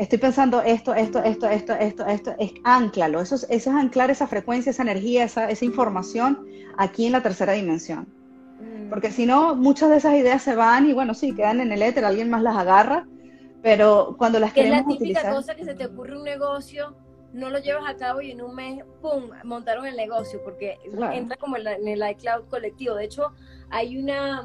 estoy 0.02 0.18
pensando 0.18 0.62
esto, 0.62 0.94
esto, 0.94 1.22
esto, 1.22 1.48
esto, 1.48 1.74
esto, 1.74 2.06
esto, 2.06 2.34
es 2.38 2.52
anclalo, 2.64 3.20
eso 3.20 3.36
es, 3.36 3.46
eso 3.48 3.70
es 3.70 3.76
anclar 3.76 4.10
esa 4.10 4.26
frecuencia, 4.26 4.70
esa 4.70 4.82
energía, 4.82 5.24
esa, 5.24 5.48
esa 5.48 5.64
información 5.64 6.44
aquí 6.76 7.06
en 7.06 7.12
la 7.12 7.22
tercera 7.22 7.52
dimensión. 7.52 8.08
Mm. 8.60 8.90
Porque 8.90 9.12
si 9.12 9.26
no, 9.26 9.54
muchas 9.54 9.90
de 9.90 9.98
esas 9.98 10.14
ideas 10.14 10.42
se 10.42 10.56
van 10.56 10.88
y 10.88 10.92
bueno, 10.92 11.14
sí, 11.14 11.34
quedan 11.34 11.60
en 11.60 11.70
el 11.70 11.82
éter, 11.82 12.04
alguien 12.04 12.30
más 12.30 12.42
las 12.42 12.56
agarra, 12.56 13.06
pero 13.62 14.16
cuando 14.18 14.40
las 14.40 14.52
queremos 14.52 14.80
es 14.80 14.86
la 14.86 14.98
típica 14.98 15.30
cosa 15.30 15.54
que 15.54 15.64
se 15.64 15.74
te 15.74 15.86
ocurre 15.86 16.18
un 16.18 16.24
negocio, 16.24 16.96
no 17.32 17.48
lo 17.48 17.60
llevas 17.60 17.88
a 17.88 17.96
cabo 17.96 18.20
y 18.20 18.32
en 18.32 18.42
un 18.42 18.56
mes, 18.56 18.84
¡pum!, 19.00 19.30
montaron 19.44 19.86
el 19.86 19.96
negocio, 19.96 20.40
porque 20.42 20.78
entra 21.12 21.36
como 21.36 21.56
en, 21.56 21.86
el 21.86 22.10
iCloud 22.10 22.48
colectivo. 22.50 22.96
De 22.96 23.04
hecho, 23.04 23.32
hay 23.70 23.96
una, 23.96 24.44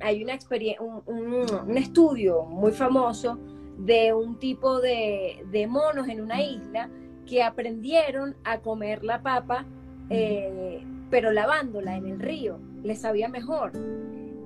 hay 0.00 0.24
una 0.24 0.34
experiencia, 0.34 0.82
un 0.82 1.78
estudio 1.78 2.42
muy 2.42 2.72
famoso 2.72 3.38
de 3.78 4.12
un 4.12 4.38
tipo 4.38 4.80
de, 4.80 5.66
monos 5.68 6.08
en 6.08 6.20
una 6.20 6.42
isla 6.42 6.90
que 7.26 7.42
aprendieron 7.42 8.36
a 8.44 8.60
comer 8.60 9.04
la 9.04 9.22
papa, 9.22 9.66
eh, 10.10 10.84
pero 11.10 11.30
lavándola 11.30 11.96
en 11.96 12.06
el 12.06 12.18
río, 12.18 12.58
les 12.82 13.00
sabía 13.00 13.28
mejor. 13.28 13.72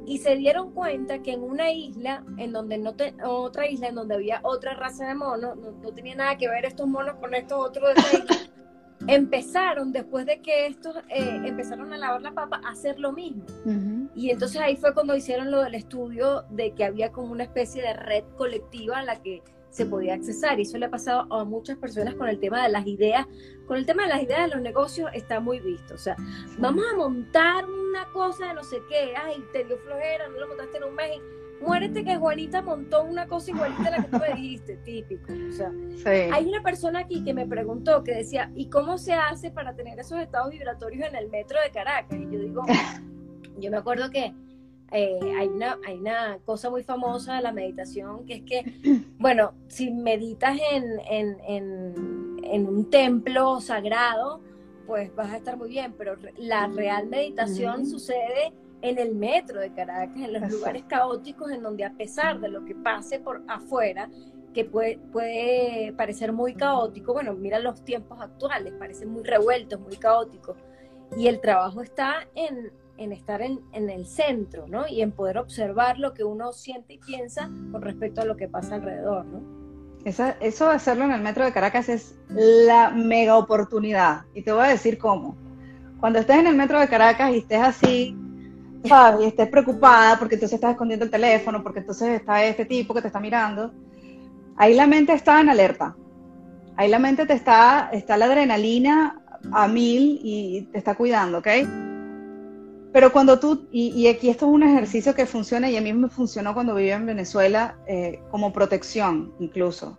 Y 0.05 0.19
se 0.19 0.37
dieron 0.37 0.73
cuenta 0.73 1.23
que 1.23 1.33
en 1.33 1.43
una 1.43 1.71
isla, 1.71 2.25
en 2.37 2.53
donde 2.53 2.77
no 2.77 2.93
otra 3.25 3.69
isla 3.69 3.89
en 3.89 3.95
donde 3.95 4.17
había 4.17 4.41
otra 4.43 4.75
raza 4.75 5.07
de 5.07 5.15
monos, 5.15 5.57
no, 5.57 5.93
tenía 5.93 6.17
nada 6.17 6.37
que 6.37 6.49
ver 6.49 6.65
estos 6.65 6.87
monos 6.89 7.15
con 7.17 7.35
estos 7.35 7.59
otros 7.59 7.95
de 7.95 8.19
isla, 8.19 8.37
empezaron, 9.07 9.93
después 9.93 10.27
de 10.27 10.41
que 10.41 10.67
estos 10.67 10.97
eh, 11.09 11.41
empezaron 11.45 11.93
a 11.93 11.97
lavar 11.97 12.23
la 12.23 12.33
papa, 12.33 12.61
a 12.65 12.71
hacer 12.71 12.99
lo 12.99 13.13
mismo. 13.13 13.45
Y 14.15 14.31
entonces 14.31 14.61
ahí 14.61 14.77
fue 14.77 14.95
cuando 14.95 15.17
hicieron 15.17 15.51
lo 15.51 15.63
del 15.63 15.75
estudio 15.75 16.45
de 16.51 16.73
que 16.73 16.85
había 16.85 17.13
como 17.13 17.33
una 17.33 17.45
especie 17.45 17.83
de 17.83 17.95
red 17.95 18.25
colectiva 18.37 18.99
a 18.99 19.05
la 19.05 19.23
que 19.23 19.43
se 19.71 19.87
podía 19.87 20.15
accesar. 20.15 20.59
Y 20.59 20.63
eso 20.63 20.79
le 20.79 20.87
ha 20.87 20.91
pasado 20.91 21.33
a 21.33 21.45
muchas 21.45 21.79
personas 21.79 22.15
con 22.15 22.29
el 22.29 22.39
tema 22.39 22.63
de 22.63 22.69
las 22.69 22.87
ideas. 22.87 23.27
Con 23.67 23.79
el 23.79 23.87
tema 23.87 24.03
de 24.05 24.11
las 24.11 24.23
ideas 24.23 24.43
de 24.43 24.55
los 24.55 24.61
negocios 24.61 25.11
está 25.15 25.41
muy 25.41 25.61
visto. 25.61 25.95
O 25.95 25.99
sea, 25.99 26.17
vamos 26.59 26.85
a 26.93 26.97
montar 26.97 27.65
una 27.65 28.05
cosa 28.13 28.49
de 28.49 28.55
no 28.55 28.65
sé 28.65 28.79
qué. 28.89 29.15
Ay, 29.17 29.43
te 29.53 29.65
dio 29.65 29.79
flojera, 29.79 30.29
no 30.29 30.41
lo 30.41 30.49
montaste 30.49 30.77
en 30.77 30.85
un 30.85 30.95
mes 30.95 31.11
muérete 31.63 32.05
que 32.05 32.17
Juanita 32.17 32.63
montó 32.63 33.05
una 33.05 33.27
cosa 33.27 33.51
igualita 33.51 33.89
a 33.89 33.91
la 33.91 34.03
que 34.03 34.09
tú 34.09 34.19
me 34.19 34.35
dijiste, 34.35 34.77
típico. 34.79 35.33
O 35.33 35.53
sea, 35.53 35.73
hay 36.33 36.47
una 36.47 36.63
persona 36.63 37.01
aquí 37.01 37.25
que 37.25 37.35
me 37.35 37.47
preguntó, 37.47 38.03
que 38.03 38.15
decía, 38.15 38.51
¿y 38.55 38.69
cómo 38.69 38.99
se 38.99 39.15
hace 39.15 39.51
para 39.51 39.75
tener 39.75 39.99
esos 39.99 40.19
estados 40.21 40.51
vibratorios 40.51 41.09
en 41.09 41.17
el 41.17 41.29
metro 41.31 41.59
de 41.65 41.71
Caracas? 41.71 42.19
Y 42.19 42.25
yo 42.25 42.41
digo, 42.41 42.63
yo 43.59 43.71
me 43.71 43.77
acuerdo 43.77 44.11
que 44.11 44.35
eh, 44.93 45.19
hay, 45.39 45.49
una, 45.49 45.79
hay 45.87 45.99
una 45.99 46.39
cosa 46.45 46.69
muy 46.69 46.83
famosa 46.83 47.37
de 47.37 47.43
la 47.43 47.53
meditación, 47.53 48.27
que 48.27 48.35
es 48.35 48.43
que, 48.43 48.65
bueno, 49.19 49.53
si 49.69 49.91
meditas 49.91 50.59
en, 50.71 51.01
en, 51.09 52.37
en 52.45 52.67
un 52.67 52.91
templo 52.91 53.61
sagrado, 53.61 54.41
pues 54.87 55.15
vas 55.15 55.33
a 55.33 55.37
estar 55.37 55.57
muy 55.57 55.69
bien, 55.69 55.95
pero 55.97 56.17
la 56.37 56.67
real 56.67 57.07
meditación 57.07 57.87
sucede 57.87 58.53
en 58.83 58.99
el 58.99 59.15
metro 59.15 59.61
de 59.61 59.73
Caracas, 59.73 60.17
en 60.17 60.33
los 60.33 60.51
lugares 60.51 60.85
caóticos 60.89 61.51
en 61.51 61.63
donde 61.63 61.85
a 61.85 61.93
pesar 61.93 62.41
de 62.41 62.49
lo 62.49 62.65
que 62.65 62.75
pase 62.75 63.21
por 63.21 63.43
afuera, 63.47 64.11
que 64.53 64.65
puede, 64.65 64.99
puede 65.13 65.93
parecer 65.97 66.33
muy 66.33 66.55
caótico, 66.55 67.15
bueno, 67.15 67.33
mira 67.33 67.59
los 67.59 67.85
tiempos 67.85 68.21
actuales, 68.21 68.75
parecen 68.75 69.09
muy 69.09 69.23
revueltos, 69.23 69.81
muy 69.81 69.97
caóticos. 69.97 70.57
y 71.17 71.27
el 71.29 71.41
trabajo 71.41 71.83
está 71.83 72.27
en, 72.35 72.73
en 72.99 73.13
estar 73.13 73.41
en, 73.41 73.61
en, 73.73 73.89
el 73.89 74.07
centro, 74.07 74.67
¿no? 74.67 74.87
Y 74.89 75.03
en 75.03 75.13
poder 75.13 75.39
observar 75.39 75.99
lo 75.99 76.13
que 76.13 76.25
uno 76.25 76.53
siente 76.53 76.95
y 76.95 76.99
piensa 76.99 77.51
con 77.71 77.83
respecto 77.83 78.21
a 78.21 78.25
lo 78.25 78.37
que 78.37 78.49
pasa 78.49 78.75
alrededor, 78.77 79.25
¿no? 79.27 79.63
eso 80.05 80.69
de 80.69 80.75
hacerlo 80.75 81.05
en 81.05 81.13
el 81.13 81.21
metro 81.21 81.45
de 81.45 81.53
Caracas 81.53 81.89
es 81.89 82.19
la 82.29 82.91
mega 82.91 83.37
oportunidad. 83.37 84.23
Y 84.35 84.43
te 84.43 84.53
voy 84.53 84.65
a 84.65 84.69
decir 84.69 84.99
cómo. 84.99 85.37
Cuando 86.01 86.19
estés 86.19 86.39
en 86.39 86.49
el 86.49 86.57
metro 86.57 86.81
de 86.81 86.89
Caracas 86.89 87.31
y 87.33 87.39
estés 87.39 87.61
así, 87.61 88.17
¿sabes? 88.85 89.25
Y 89.25 89.29
estés 89.29 89.49
preocupada 89.49 90.19
porque 90.19 90.35
entonces 90.35 90.57
estás 90.57 90.73
escondiendo 90.73 91.05
el 91.05 91.11
teléfono, 91.11 91.63
porque 91.63 91.81
entonces 91.81 92.21
está 92.21 92.45
este 92.45 92.65
tipo 92.65 92.95
que 92.95 93.03
te 93.03 93.09
está 93.09 93.21
mirando, 93.21 93.73
ahí 94.57 94.75
la 94.75 94.87
mente 94.87 95.13
está 95.13 95.41
en 95.41 95.49
alerta. 95.49 95.97
Ahí 96.77 96.89
la 96.89 96.99
mente 96.99 97.27
te 97.27 97.35
está, 97.35 97.91
está 97.93 98.17
la 98.17 98.27
adrenalina 98.27 99.21
a 99.53 99.69
mil 99.69 100.21
y 100.23 100.63
te 100.73 100.79
está 100.79 100.95
cuidando, 100.95 101.39
¿ok? 101.39 101.49
Pero 102.93 103.11
cuando 103.11 103.39
tú, 103.39 103.69
y, 103.73 104.07
aquí 104.07 104.29
esto 104.29 104.47
es 104.47 104.53
un 104.53 104.63
ejercicio 104.63 105.15
que 105.15 105.25
funciona 105.25 105.71
y 105.71 105.77
a 105.77 105.81
mí 105.81 105.93
me 105.93 106.09
funcionó 106.09 106.53
cuando 106.53 106.75
vivía 106.75 106.97
en 106.97 107.07
Venezuela 107.07 107.77
eh, 107.87 108.21
como 108.31 108.53
protección 108.53 109.33
incluso. 109.39 109.99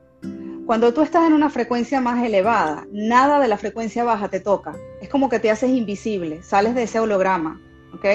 Cuando 0.65 0.93
tú 0.93 1.01
estás 1.01 1.27
en 1.27 1.33
una 1.33 1.49
frecuencia 1.49 1.99
más 1.99 2.23
elevada, 2.23 2.85
nada 2.91 3.39
de 3.39 3.47
la 3.47 3.57
frecuencia 3.57 4.03
baja 4.03 4.29
te 4.29 4.39
toca. 4.39 4.73
Es 5.01 5.09
como 5.09 5.27
que 5.27 5.39
te 5.39 5.51
haces 5.51 5.71
invisible, 5.71 6.41
sales 6.43 6.75
de 6.75 6.83
ese 6.83 6.99
holograma, 6.99 7.59
¿ok? 7.93 8.05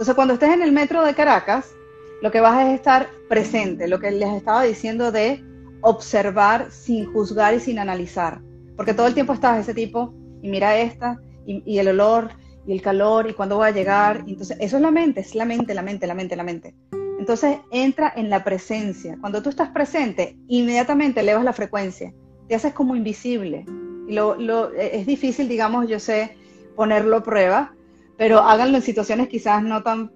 Entonces 0.00 0.14
cuando 0.14 0.32
estés 0.32 0.54
en 0.54 0.62
el 0.62 0.72
metro 0.72 1.04
de 1.04 1.14
Caracas, 1.14 1.74
lo 2.22 2.30
que 2.30 2.40
vas 2.40 2.56
a 2.56 2.66
es 2.66 2.74
estar 2.74 3.10
presente, 3.28 3.86
lo 3.86 4.00
que 4.00 4.10
les 4.10 4.30
estaba 4.30 4.62
diciendo 4.62 5.12
de 5.12 5.44
observar 5.82 6.70
sin 6.70 7.12
juzgar 7.12 7.52
y 7.52 7.60
sin 7.60 7.78
analizar. 7.78 8.40
Porque 8.78 8.94
todo 8.94 9.08
el 9.08 9.12
tiempo 9.12 9.34
estás 9.34 9.60
ese 9.60 9.74
tipo, 9.74 10.14
y 10.40 10.48
mira 10.48 10.78
esta, 10.78 11.20
y 11.44 11.78
el 11.78 11.88
olor, 11.88 12.30
y 12.66 12.72
el 12.72 12.80
calor 12.80 13.28
y 13.28 13.34
cuándo 13.34 13.58
voy 13.58 13.68
a 13.68 13.72
llegar. 13.72 14.24
entonces, 14.26 14.56
eso 14.58 14.76
es 14.76 14.82
la 14.82 14.90
mente, 14.90 15.20
es 15.20 15.34
la 15.34 15.44
mente, 15.44 15.74
la 15.74 15.82
mente, 15.82 16.06
la 16.06 16.14
mente, 16.14 16.34
la 16.34 16.44
mente. 16.44 16.74
Entonces, 17.18 17.58
entra 17.70 18.10
en 18.16 18.30
la 18.30 18.42
presencia. 18.42 19.18
Cuando 19.20 19.42
tú 19.42 19.50
estás 19.50 19.68
presente, 19.68 20.34
inmediatamente 20.48 21.20
elevas 21.20 21.44
la 21.44 21.52
frecuencia, 21.52 22.10
te 22.48 22.54
haces 22.54 22.72
como 22.72 22.96
invisible. 22.96 23.66
Y 24.08 24.14
lo, 24.14 24.34
lo, 24.36 24.72
es 24.72 25.04
difícil, 25.04 25.46
digamos, 25.46 25.88
yo 25.88 26.00
sé, 26.00 26.38
ponerlo 26.74 27.18
a 27.18 27.22
prueba, 27.22 27.74
pero 28.20 28.40
háganlo 28.40 28.76
en 28.76 28.82
situaciones 28.82 29.28
quizás 29.28 29.62
no 29.62 29.82
tan 29.82 30.12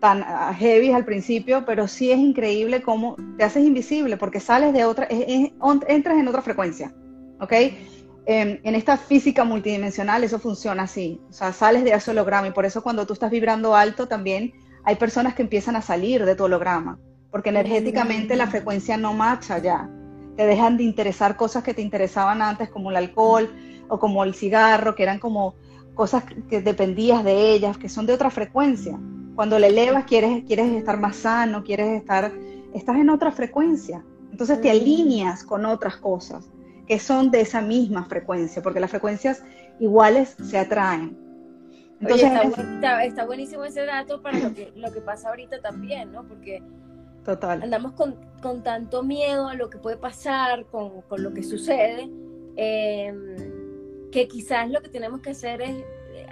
tan 0.00 0.24
heavy 0.54 0.92
al 0.92 1.04
principio, 1.04 1.66
pero 1.66 1.88
sí 1.88 2.10
es 2.10 2.18
increíble 2.18 2.80
cómo 2.80 3.16
te 3.36 3.44
haces 3.44 3.66
invisible 3.66 4.16
porque 4.16 4.40
sales 4.40 4.72
de 4.72 4.86
otra, 4.86 5.06
entras 5.10 6.18
en 6.18 6.26
otra 6.26 6.40
frecuencia, 6.40 6.94
¿ok? 7.40 7.52
Em, 8.24 8.60
en 8.62 8.74
esta 8.74 8.96
física 8.96 9.44
multidimensional 9.44 10.24
eso 10.24 10.38
funciona 10.38 10.84
así, 10.84 11.20
o 11.28 11.34
sea, 11.34 11.52
sales 11.52 11.84
de 11.84 11.92
ese 11.92 12.12
holograma 12.12 12.48
y 12.48 12.52
por 12.52 12.64
eso 12.64 12.82
cuando 12.82 13.06
tú 13.06 13.12
estás 13.12 13.30
vibrando 13.30 13.76
alto 13.76 14.08
también 14.08 14.54
hay 14.82 14.96
personas 14.96 15.34
que 15.34 15.42
empiezan 15.42 15.76
a 15.76 15.82
salir 15.82 16.24
de 16.24 16.34
tu 16.34 16.44
holograma, 16.44 16.98
porque 17.30 17.50
energéticamente 17.50 18.36
la 18.36 18.46
frecuencia 18.46 18.96
no 18.96 19.12
marcha 19.12 19.58
ya, 19.58 19.90
te 20.34 20.46
dejan 20.46 20.78
de 20.78 20.84
interesar 20.84 21.36
cosas 21.36 21.62
que 21.62 21.74
te 21.74 21.82
interesaban 21.82 22.40
antes 22.40 22.70
como 22.70 22.90
el 22.90 22.96
alcohol 22.96 23.54
o 23.88 23.98
como 23.98 24.24
el 24.24 24.34
cigarro, 24.34 24.94
que 24.94 25.02
eran 25.02 25.18
como 25.18 25.56
cosas 25.94 26.24
que 26.48 26.60
dependías 26.60 27.24
de 27.24 27.52
ellas, 27.52 27.78
que 27.78 27.88
son 27.88 28.06
de 28.06 28.12
otra 28.12 28.30
frecuencia. 28.30 28.98
Cuando 29.34 29.58
le 29.58 29.68
elevas 29.68 30.04
quieres, 30.04 30.44
quieres 30.44 30.72
estar 30.72 30.98
más 30.98 31.16
sano, 31.16 31.64
quieres 31.64 32.00
estar, 32.00 32.32
estás 32.72 32.96
en 32.96 33.10
otra 33.10 33.32
frecuencia, 33.32 34.04
entonces 34.30 34.60
te 34.60 34.70
alineas 34.70 35.44
con 35.44 35.64
otras 35.64 35.96
cosas 35.96 36.48
que 36.86 36.98
son 36.98 37.30
de 37.30 37.40
esa 37.40 37.60
misma 37.60 38.04
frecuencia, 38.04 38.62
porque 38.62 38.80
las 38.80 38.90
frecuencias 38.90 39.42
iguales 39.80 40.36
se 40.42 40.58
atraen. 40.58 41.16
Entonces, 42.00 42.30
está, 43.06 43.24
buenísimo 43.24 43.64
ese 43.64 43.86
dato 43.86 44.20
para 44.20 44.38
lo 44.38 44.52
que, 44.52 44.72
lo 44.76 44.92
que 44.92 45.00
pasa 45.00 45.30
ahorita 45.30 45.62
también, 45.62 46.12
¿no? 46.12 46.26
Porque 46.26 46.62
Total. 47.24 47.62
andamos 47.62 47.92
con, 47.92 48.16
con, 48.42 48.62
tanto 48.62 49.02
miedo 49.02 49.48
a 49.48 49.54
lo 49.54 49.70
que 49.70 49.78
puede 49.78 49.96
pasar, 49.96 50.66
con, 50.66 51.00
con 51.02 51.22
lo 51.22 51.32
que 51.32 51.42
sucede, 51.42 52.10
em, 52.56 53.43
que 54.14 54.28
quizás 54.28 54.70
lo 54.70 54.80
que 54.80 54.88
tenemos 54.88 55.20
que 55.22 55.30
hacer 55.30 55.60
es 55.60 55.84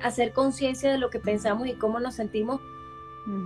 hacer 0.05 0.33
conciencia 0.33 0.93
de 0.93 0.99
lo 0.99 1.11
que 1.11 1.19
pensamos 1.19 1.67
y 1.67 1.75
cómo 1.75 1.99
nos 1.99 2.15
sentimos 2.15 2.61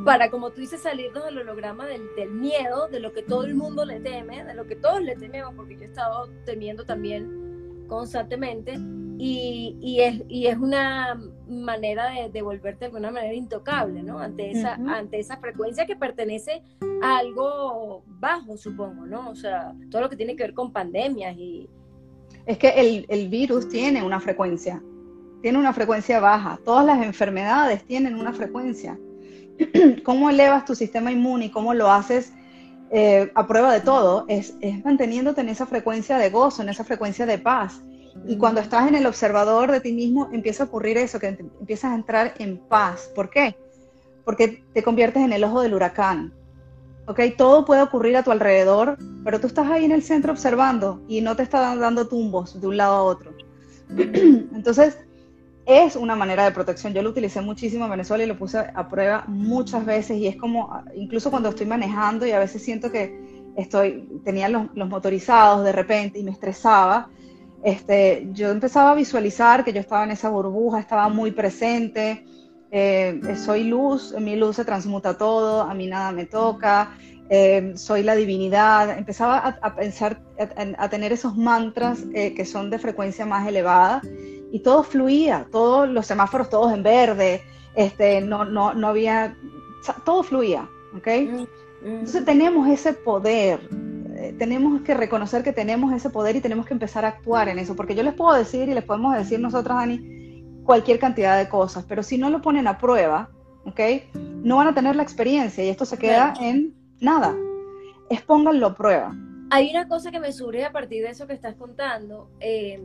para, 0.05 0.31
como 0.31 0.51
tú 0.51 0.61
dices, 0.61 0.83
salirnos 0.83 1.25
del 1.25 1.39
holograma 1.39 1.87
del, 1.87 2.03
del, 2.17 2.33
miedo, 2.33 2.87
de 2.89 3.01
lo 3.01 3.15
que 3.15 3.23
todo 3.23 3.45
el 3.45 3.55
mundo 3.55 3.87
le 3.87 3.99
teme, 3.99 4.45
de 4.45 4.53
lo 4.53 4.67
que 4.67 4.77
todos 4.77 5.01
le 5.03 5.17
tememos, 5.17 5.55
porque 5.55 5.77
yo 5.77 5.83
he 5.83 5.87
estado 5.87 6.29
temiendo 6.45 6.85
también 6.85 7.87
constantemente, 7.89 8.79
y, 9.19 9.79
y, 9.81 10.01
es, 10.01 10.23
y 10.29 10.49
es 10.49 10.59
una 10.59 11.19
manera 11.49 12.11
de, 12.11 12.29
de, 12.29 12.43
volverte 12.43 12.81
de 12.81 12.87
alguna 12.87 13.11
manera 13.11 13.33
intocable, 13.33 14.03
¿no? 14.03 14.19
Ante 14.19 14.51
esa, 14.51 14.75
ante 14.75 15.19
esa 15.19 15.39
frecuencia 15.39 15.87
que 15.87 15.97
pertenece 15.97 16.63
a 17.03 17.19
algo 17.19 18.03
bajo, 18.07 18.59
supongo, 18.59 19.07
¿no? 19.07 19.31
O 19.31 19.35
sea, 19.35 19.75
todo 19.91 20.03
lo 20.03 20.11
que 20.11 20.17
tiene 20.17 20.37
que 20.37 20.43
ver 20.43 20.53
con 20.53 20.73
pandemias 20.73 21.35
y... 21.39 21.71
Es 22.47 22.59
que 22.59 22.69
el, 22.69 23.07
el 23.09 23.29
virus 23.29 23.69
tiene 23.69 24.03
una 24.03 24.21
frecuencia, 24.21 24.83
tiene 25.43 25.59
una 25.59 25.73
frecuencia 25.73 26.21
baja, 26.21 26.59
todas 26.65 26.87
las 26.87 27.05
enfermedades 27.05 27.85
tienen 27.85 28.15
una 28.15 28.33
frecuencia. 28.33 28.99
cómo 30.05 30.31
elevas 30.31 30.65
tu 30.65 30.75
sistema 30.75 31.13
inmune 31.13 31.47
y 31.47 31.51
cómo 31.51 31.75
lo 31.75 31.91
haces 31.91 32.33
eh, 32.91 33.31
a 33.35 33.47
prueba 33.47 33.73
de 33.73 33.81
todo, 33.81 34.25
es, 34.29 34.55
manteniéndote 34.85 35.41
en 35.41 35.49
esa 35.49 35.67
frecuencia 35.67 36.19
de 36.19 36.31
gozo, 36.31 36.63
en 36.63 36.69
esa 36.69 36.85
frecuencia 36.85 37.27
de 37.27 37.39
paz. 37.39 37.83
Y 38.27 38.39
cuando 38.39 38.61
estás 38.61 38.89
en 38.89 38.95
el 38.95 39.07
observador 39.07 39.71
de 39.71 39.81
ti 39.81 39.93
mismo, 39.93 40.29
empieza 40.33 40.65
a 40.65 40.67
ocurrir 40.67 40.97
eso, 40.97 41.19
que 41.19 41.29
empiezas 41.29 41.93
a 41.93 41.95
entrar 41.95 42.35
en 42.39 42.59
paz. 42.59 43.11
¿Por 43.15 43.29
qué? 43.29 43.57
Porque 44.25 44.65
te 44.73 44.83
conviertes 44.83 45.23
en 45.23 45.33
el 45.33 45.45
ojo 45.45 45.61
del 45.61 45.75
huracán. 45.75 46.33
¿Ok? 47.07 47.21
Todo 47.37 47.65
puede 47.65 47.83
ocurrir 47.83 48.17
a 48.17 48.23
tu 48.23 48.31
alrededor, 48.31 48.99
pero 49.25 49.41
tú 49.41 49.47
estás 49.47 49.69
ahí 49.71 49.85
en 49.85 49.93
el 49.93 50.03
centro 50.03 50.33
observando 50.33 51.03
y 51.09 51.21
no 51.21 51.37
te 51.37 51.43
está 51.43 51.75
dando 51.77 52.09
tumbos 52.09 52.61
de 52.61 52.67
un 52.67 52.77
lado 52.77 52.95
a 52.97 53.03
otro. 53.03 53.33
Entonces, 53.97 54.99
es 55.67 55.97
una 55.97 56.15
manera 56.15 56.45
de 56.45 56.53
protección. 56.53 56.95
Yo 56.95 57.03
lo 57.03 57.11
utilicé 57.11 57.41
muchísimo 57.41 57.85
en 57.85 57.91
Venezuela 57.91 58.25
y 58.25 58.29
lo 58.29 58.39
puse 58.39 58.59
a 58.59 58.89
prueba 58.89 59.25
muchas 59.27 59.85
veces 59.85 60.17
y 60.17 60.29
es 60.29 60.37
como, 60.37 60.83
incluso 60.95 61.31
cuando 61.31 61.49
estoy 61.49 61.67
manejando 61.67 62.25
y 62.25 62.31
a 62.31 62.39
veces 62.39 62.63
siento 62.63 62.91
que 62.91 63.53
estoy, 63.57 64.21
tenía 64.25 64.49
los, 64.49 64.75
motorizados 64.75 65.65
de 65.65 65.73
repente 65.73 66.21
y 66.21 66.23
me 66.23 66.31
estresaba, 66.31 67.09
este, 67.65 68.29
yo 68.33 68.51
empezaba 68.51 68.93
a 68.93 68.95
visualizar 68.95 69.65
que 69.65 69.73
yo 69.73 69.81
estaba 69.81 70.05
en 70.05 70.13
esa 70.13 70.29
burbuja, 70.29 70.79
estaba 70.79 71.09
muy 71.09 71.33
presente, 71.33 72.25
eh, 72.71 73.21
soy 73.37 73.65
luz, 73.65 74.15
mi 74.21 74.37
luz 74.37 74.57
se 74.57 74.65
transmuta 74.65 75.17
todo, 75.17 75.63
a 75.63 75.75
mí 75.75 75.87
nada 75.87 76.13
me 76.13 76.27
toca, 76.27 76.97
eh, 77.29 77.73
soy 77.77 78.03
la 78.05 78.15
divinidad, 78.15 78.97
empezaba 78.97 79.39
a, 79.39 79.75
pensar, 79.75 80.21
a, 80.79 80.89
tener 80.89 81.13
esos 81.13 81.37
mantras 81.37 82.05
eh, 82.15 82.35
que 82.35 82.45
son 82.45 82.71
de 82.71 82.79
frecuencia 82.79 83.27
más 83.27 83.49
elevada 83.49 84.01
y 84.53 84.61
todo 84.61 84.85
fluía, 84.85 85.47
todos 85.51 85.89
los 85.89 86.07
semáforos 86.07 86.49
todos 86.49 86.73
en 86.73 86.85
verde, 86.85 87.43
este, 87.75 88.21
no, 88.21 88.45
no, 88.45 88.75
no 88.75 88.89
había, 88.89 89.37
todo 90.05 90.23
fluía, 90.23 90.69
¿ok? 90.97 91.07
Mm, 91.07 91.41
mm. 91.41 91.47
Entonces 91.85 92.25
tenemos 92.25 92.69
ese 92.69 92.93
poder, 92.93 93.59
eh, 94.17 94.35
tenemos 94.39 94.83
que 94.83 94.95
reconocer 94.95 95.43
que 95.43 95.53
tenemos 95.53 95.93
ese 95.93 96.11
poder 96.11 96.37
y 96.37 96.41
tenemos 96.41 96.65
que 96.65 96.75
empezar 96.75 97.05
a 97.05 97.09
actuar 97.09 97.49
en 97.49 97.59
eso, 97.59 97.75
porque 97.75 97.97
yo 97.97 98.05
les 98.05 98.15
puedo 98.15 98.37
decir 98.37 98.69
y 98.69 98.75
les 98.75 98.85
podemos 98.85 99.17
decir 99.17 99.41
nosotras, 99.41 99.79
Dani, 99.79 100.26
cualquier 100.67 100.99
cantidad 100.99 101.39
de 101.39 101.49
cosas, 101.49 101.85
pero 101.89 102.03
si 102.03 102.19
no 102.19 102.29
lo 102.29 102.43
ponen 102.43 102.67
a 102.67 102.77
prueba, 102.77 103.31
¿ok? 103.65 103.81
No 104.43 104.57
van 104.57 104.69
a 104.69 104.75
tener 104.75 104.97
la 104.97 105.03
experiencia 105.03 105.65
y 105.65 105.69
esto 105.69 105.85
se 105.85 105.97
queda 105.97 106.35
en 106.41 106.75
nada. 107.01 107.35
Expónganlo 108.11 108.67
a 108.67 108.75
prueba. 108.75 109.17
Hay 109.51 109.71
una 109.71 109.89
cosa 109.89 110.11
que 110.11 110.21
me 110.21 110.33
surge 110.33 110.65
a 110.65 110.73
partir 110.73 111.03
de 111.05 111.11
eso 111.11 111.27
que 111.27 111.33
estás 111.33 111.55
contando. 111.55 112.31
Eh, 112.41 112.81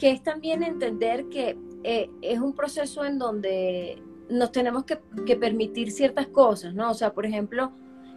que 0.00 0.10
es 0.10 0.22
también 0.22 0.62
entender 0.62 1.28
que 1.28 1.58
eh, 1.84 2.10
es 2.22 2.40
un 2.40 2.54
proceso 2.54 3.04
en 3.04 3.18
donde 3.18 4.02
nos 4.30 4.50
tenemos 4.50 4.84
que, 4.84 4.96
permitir 5.36 5.92
ciertas 5.92 6.26
cosas, 6.28 6.72
¿no? 6.72 6.90
O 6.90 6.94
sea, 6.94 7.12
por 7.12 7.26
ejemplo, 7.26 7.70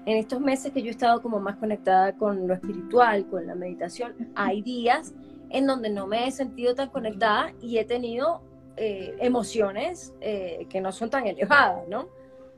en 0.05 0.17
estos 0.17 0.39
meses 0.39 0.71
que 0.71 0.81
yo 0.81 0.87
he 0.87 0.91
estado 0.91 1.21
como 1.21 1.41
más 1.41 1.57
conectada 1.57 2.15
con 2.15 2.47
lo 2.47 2.53
espiritual, 2.53 3.27
con 3.27 3.45
la 3.47 3.55
meditación, 3.55 4.31
hay 4.33 4.61
días 4.61 5.13
en 5.49 5.67
donde 5.67 5.89
no 5.89 6.07
me 6.07 6.25
he 6.25 6.31
sentido 6.31 6.73
tan 6.73 6.89
conectada 6.89 7.53
y 7.61 7.77
he 7.77 7.83
tenido 7.83 8.41
eh, 8.76 9.15
emociones 9.19 10.13
eh, 10.19 10.65
que 10.67 10.82
no 10.82 10.91
son 10.91 11.09
tan 11.09 11.28
elevadas, 11.28 11.88
¿no? 11.88 12.07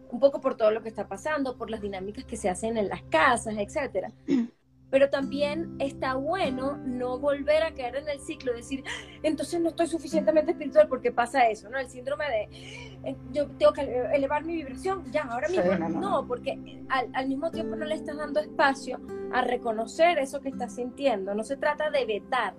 Un 0.10 0.20
poco 0.20 0.40
por 0.40 0.56
todo 0.56 0.72
lo 0.72 0.82
que 0.82 0.88
está 0.88 1.08
pasando, 1.08 1.58
por 1.58 1.70
las 1.70 1.82
dinámicas 1.82 2.24
que 2.24 2.38
se 2.38 2.48
hacen 2.48 2.78
en 2.78 2.88
las 2.88 3.04
casas, 3.04 3.56
etcétera. 3.58 4.12
Pero 4.92 5.10
también 5.10 5.76
está 5.80 6.14
bueno 6.14 6.78
no 6.78 7.20
volver 7.20 7.64
a 7.64 7.74
caer 7.74 7.98
en 7.98 8.08
el 8.08 8.20
ciclo, 8.22 8.54
decir, 8.54 8.82
entonces 9.24 9.60
no 9.60 9.70
estoy 9.70 9.88
suficientemente 9.88 10.52
espiritual 10.52 10.88
porque 10.88 11.12
pasa 11.12 11.50
eso, 11.50 11.70
¿no? 11.70 11.78
El 11.78 11.90
síndrome 11.90 12.26
de, 12.30 13.10
eh, 13.10 13.16
yo 13.34 13.48
tengo 13.58 13.74
que 13.74 13.82
elevar 13.82 14.46
mi 14.46 14.54
vibración, 14.54 15.04
ya, 15.12 15.24
ahora 15.24 15.50
mismo, 15.50 15.90
no, 16.00 16.26
porque 16.26 16.82
al, 16.88 17.28
mismo 17.28 17.52
tiempo 17.52 17.76
no 17.76 17.84
le 17.84 17.96
estás 17.96 18.16
dando 18.16 18.40
espacio 18.40 19.02
a 19.34 19.42
reconocer 19.42 20.18
eso 20.20 20.40
que 20.40 20.50
estás 20.50 20.76
sintiendo, 20.76 21.36
no 21.36 21.44
se 21.44 21.58
trata 21.58 21.90
de 21.90 22.06
vetar 22.06 22.54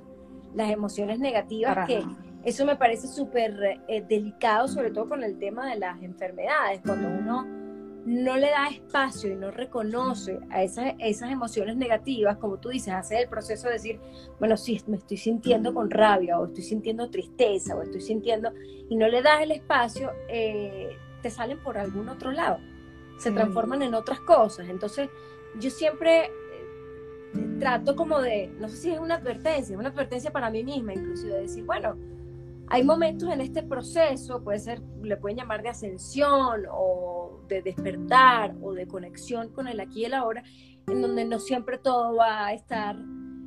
las 0.53 0.71
emociones 0.71 1.21
negativas 1.21 1.87
que 1.87 2.05
Eso 2.47 2.65
me 2.65 2.77
parece 2.77 3.09
súper 3.09 3.81
eh, 3.89 4.05
delicado, 4.09 4.69
sobre 4.69 4.93
todo 4.93 5.09
con 5.09 5.25
el 5.25 5.37
tema 5.37 5.69
de 5.69 5.81
las 5.81 6.01
enfermedades, 6.01 6.81
cuando 6.87 7.09
uno 7.09 7.45
no 8.05 8.37
le 8.37 8.51
da 8.51 8.69
espacio 8.69 9.33
y 9.33 9.35
no 9.35 9.51
reconoce 9.51 10.39
a 10.51 10.63
esas, 10.63 10.95
esas 11.01 11.33
emociones 11.33 11.75
negativas, 11.75 12.37
como 12.37 12.59
tú 12.59 12.69
dices, 12.69 12.95
hace 12.95 13.19
el 13.23 13.29
proceso 13.29 13.67
de 13.67 13.73
decir, 13.73 14.01
bueno, 14.39 14.57
sí, 14.57 14.81
me 14.87 14.97
estoy 14.97 15.17
sintiendo 15.17 15.75
con 15.75 15.91
rabia, 15.91 16.39
o 16.39 16.47
estoy 16.47 16.63
sintiendo 16.63 17.11
tristeza, 17.11 17.75
o 17.75 17.83
estoy 17.83 18.01
sintiendo, 18.01 18.53
y 18.89 18.95
no 18.95 19.09
le 19.09 19.23
das 19.23 19.43
el 19.43 19.51
espacio, 19.51 20.13
eh, 20.29 20.97
te 21.23 21.31
salen 21.31 21.61
por 21.65 21.77
algún 21.77 22.09
otro 22.09 22.31
lado, 22.31 22.61
se 23.19 23.33
transforman 23.33 23.83
en 23.83 23.93
otras 23.95 24.21
cosas. 24.21 24.69
Entonces, 24.69 25.11
yo 25.59 25.71
siempre 25.71 26.27
eh, 26.27 27.57
trato 27.59 27.97
como 27.97 28.21
de, 28.21 28.55
no 28.61 28.69
sé 28.69 28.77
si 28.77 28.91
es 28.93 29.01
una 29.01 29.17
advertencia, 29.17 29.75
es 29.75 29.81
una 29.81 29.89
advertencia 29.89 30.31
para 30.31 30.49
mí 30.49 30.63
misma, 30.63 30.95
inclusive, 30.95 31.35
de 31.35 31.41
decir, 31.41 31.65
bueno, 31.65 31.97
hay 32.69 32.83
momentos 32.83 33.33
en 33.33 33.41
este 33.41 33.62
proceso, 33.62 34.43
puede 34.43 34.59
ser, 34.59 34.83
le 35.03 35.17
pueden 35.17 35.39
llamar 35.39 35.62
de 35.62 35.69
ascensión 35.69 36.64
o 36.71 37.41
de 37.49 37.62
despertar 37.62 38.57
o 38.61 38.73
de 38.73 38.87
conexión 38.89 39.51
con 39.51 39.69
el 39.69 39.79
aquí 39.79 40.03
y 40.03 40.05
el 40.07 40.14
ahora, 40.14 40.43
en 40.89 41.01
donde 41.01 41.25
no 41.25 41.39
siempre 41.39 41.79
todo 41.79 42.17
va 42.17 42.47
a 42.47 42.53
estar 42.53 42.97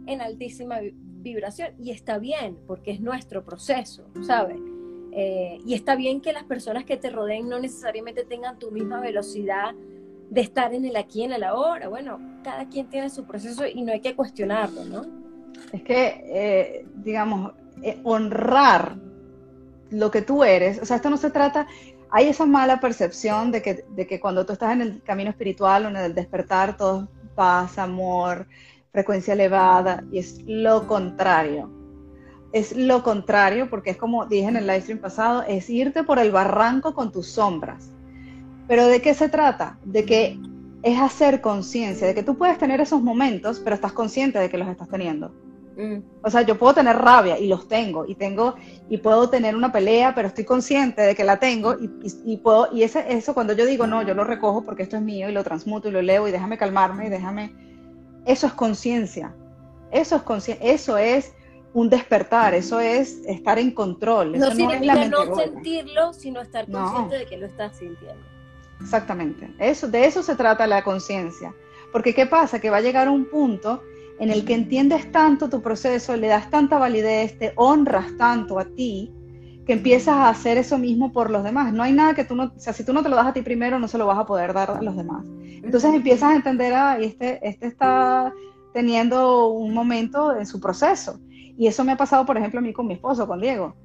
en 0.05 0.21
altísima 0.21 0.79
vibración. 0.81 1.73
Y 1.79 1.91
está 1.91 2.17
bien, 2.17 2.57
porque 2.65 2.91
es 2.91 3.01
nuestro 3.01 3.43
proceso, 3.43 4.09
¿sabes? 4.21 4.57
Eh, 5.11 5.59
y 5.65 5.73
está 5.73 5.95
bien 5.95 6.21
que 6.21 6.31
las 6.31 6.43
personas 6.43 6.85
que 6.85 6.95
te 6.95 7.09
rodeen 7.09 7.49
no 7.49 7.59
necesariamente 7.59 8.23
tengan 8.23 8.57
tu 8.57 8.71
misma 8.71 9.01
velocidad 9.01 9.73
de 10.29 10.41
estar 10.41 10.73
en 10.73 10.85
el 10.85 10.95
aquí 10.95 11.21
y 11.21 11.23
en 11.23 11.33
el 11.33 11.43
ahora. 11.43 11.89
Bueno, 11.89 12.19
cada 12.43 12.69
quien 12.69 12.87
tiene 12.87 13.09
su 13.09 13.25
proceso 13.25 13.65
y 13.67 13.81
no 13.81 13.91
hay 13.91 13.99
que 13.99 14.15
cuestionarlo, 14.15 14.85
¿no? 14.85 15.01
Es 15.73 15.83
que, 15.83 16.23
eh, 16.25 16.85
digamos, 16.95 17.53
eh, 17.81 17.99
honrar 18.03 19.08
lo 19.89 20.11
que 20.11 20.21
tú 20.21 20.43
eres, 20.43 20.81
o 20.81 20.85
sea, 20.85 20.97
esto 20.97 21.09
no 21.09 21.17
se 21.17 21.31
trata, 21.31 21.67
hay 22.11 22.27
esa 22.27 22.45
mala 22.45 22.79
percepción 22.79 23.51
de 23.51 23.61
que, 23.61 23.85
de 23.89 24.07
que 24.07 24.19
cuando 24.19 24.45
tú 24.45 24.53
estás 24.53 24.73
en 24.73 24.81
el 24.81 25.03
camino 25.03 25.29
espiritual 25.29 25.85
o 25.85 25.89
en 25.89 25.95
el 25.95 26.15
despertar, 26.15 26.75
todo 26.77 27.03
es 27.03 27.29
paz, 27.35 27.77
amor, 27.77 28.47
frecuencia 28.91 29.33
elevada, 29.33 30.03
y 30.11 30.19
es 30.19 30.41
lo 30.45 30.87
contrario. 30.87 31.71
Es 32.51 32.75
lo 32.75 33.03
contrario, 33.03 33.69
porque 33.69 33.91
es 33.91 33.97
como 33.97 34.25
dije 34.25 34.47
en 34.47 34.55
el 34.55 34.65
live 34.65 34.81
stream 34.81 34.99
pasado, 34.99 35.43
es 35.47 35.69
irte 35.69 36.03
por 36.03 36.17
el 36.17 36.31
barranco 36.31 36.95
con 36.95 37.11
tus 37.11 37.27
sombras. 37.27 37.91
Pero 38.67 38.87
¿de 38.87 39.01
qué 39.01 39.13
se 39.13 39.29
trata? 39.29 39.77
De 39.83 40.03
que 40.03 40.39
es 40.81 40.99
hacer 40.99 41.41
conciencia, 41.41 42.07
de 42.07 42.15
que 42.15 42.23
tú 42.23 42.37
puedes 42.37 42.57
tener 42.57 42.81
esos 42.81 43.01
momentos, 43.01 43.59
pero 43.59 43.75
estás 43.75 43.93
consciente 43.93 44.39
de 44.39 44.49
que 44.49 44.57
los 44.57 44.67
estás 44.67 44.89
teniendo. 44.89 45.31
Mm. 45.79 46.03
O 46.23 46.29
sea, 46.29 46.41
yo 46.41 46.57
puedo 46.57 46.73
tener 46.73 46.97
rabia 46.97 47.39
y 47.39 47.47
los 47.47 47.69
tengo 47.69 48.05
y 48.05 48.15
tengo 48.15 48.55
y 48.89 48.97
puedo 48.97 49.29
tener 49.29 49.55
una 49.55 49.71
pelea, 49.71 50.13
pero 50.13 50.27
estoy 50.27 50.43
consciente 50.43 51.01
de 51.01 51.15
que 51.15 51.23
la 51.23 51.37
tengo 51.37 51.77
y, 51.79 52.37
puedo 52.37 52.67
y 52.73 52.83
ese, 52.83 53.05
eso 53.07 53.33
cuando 53.33 53.53
yo 53.53 53.65
digo 53.65 53.87
no, 53.87 54.01
yo 54.01 54.13
lo 54.13 54.25
recojo 54.25 54.65
porque 54.65 54.83
esto 54.83 54.97
es 54.97 55.01
mío 55.01 55.29
y 55.29 55.31
lo 55.31 55.41
transmuto 55.41 55.87
y 55.87 55.91
lo 55.91 56.01
leo 56.01 56.27
y 56.27 56.31
déjame 56.31 56.57
calmarme 56.57 57.07
y 57.07 57.09
déjame 57.09 57.55
eso 58.25 58.47
es 58.47 58.53
conciencia. 58.53 59.33
Eso 59.91 60.17
es 60.17 60.21
conciencia, 60.23 60.69
eso 60.69 60.97
es 60.97 61.33
un 61.73 61.89
despertar, 61.89 62.53
eso 62.53 62.81
es 62.81 63.21
estar 63.25 63.57
en 63.57 63.71
control. 63.71 64.37
No 64.37 64.51
significa 64.51 65.07
no 65.07 65.33
sentirlo, 65.33 66.11
sino 66.11 66.41
estar 66.41 66.69
consciente 66.69 67.19
de 67.19 67.25
que 67.25 67.37
lo 67.37 67.45
estás 67.45 67.77
sintiendo. 67.77 68.21
Exactamente. 68.81 69.49
Eso, 69.59 69.87
de 69.87 70.05
eso 70.05 70.23
se 70.23 70.35
trata 70.35 70.67
la 70.67 70.83
conciencia. 70.83 71.55
Porque 71.93 72.13
¿qué 72.13 72.25
pasa? 72.25 72.59
Que 72.59 72.69
va 72.69 72.77
a 72.77 72.81
llegar 72.81 73.07
un 73.07 73.25
punto 73.25 73.81
en 74.19 74.29
el 74.29 74.45
que 74.45 74.53
entiendes 74.53 75.11
tanto 75.11 75.49
tu 75.49 75.61
proceso, 75.61 76.15
le 76.17 76.27
das 76.27 76.49
tanta 76.49 76.77
validez, 76.77 77.37
te 77.39 77.53
honras 77.55 78.07
tanto 78.17 78.59
a 78.59 78.65
ti, 78.65 79.11
que 79.65 79.73
empiezas 79.73 80.15
a 80.15 80.29
hacer 80.29 80.57
eso 80.57 80.77
mismo 80.77 81.13
por 81.13 81.29
los 81.29 81.43
demás. 81.43 81.71
No 81.73 81.83
hay 81.83 81.93
nada 81.93 82.13
que 82.15 82.25
tú 82.25 82.35
no, 82.35 82.51
o 82.55 82.59
sea, 82.59 82.73
si 82.73 82.83
tú 82.83 82.91
no 82.91 83.03
te 83.03 83.09
lo 83.09 83.15
das 83.15 83.27
a 83.27 83.33
ti 83.33 83.41
primero, 83.41 83.79
no 83.79 83.87
se 83.87 83.97
lo 83.97 84.07
vas 84.07 84.17
a 84.17 84.25
poder 84.25 84.51
dar 84.51 84.71
a 84.71 84.81
los 84.81 84.95
demás. 84.95 85.25
Entonces 85.63 85.93
empiezas 85.93 86.31
a 86.31 86.35
entender, 86.35 86.73
ah, 86.73 86.97
este, 86.99 87.39
este 87.47 87.67
está 87.67 88.33
teniendo 88.73 89.47
un 89.49 89.73
momento 89.73 90.35
en 90.35 90.45
su 90.45 90.59
proceso. 90.59 91.19
Y 91.29 91.67
eso 91.67 91.83
me 91.83 91.91
ha 91.91 91.97
pasado, 91.97 92.25
por 92.25 92.37
ejemplo, 92.37 92.59
a 92.59 92.63
mí 92.63 92.73
con 92.73 92.87
mi 92.87 92.95
esposo, 92.95 93.27
con 93.27 93.39
Diego. 93.39 93.75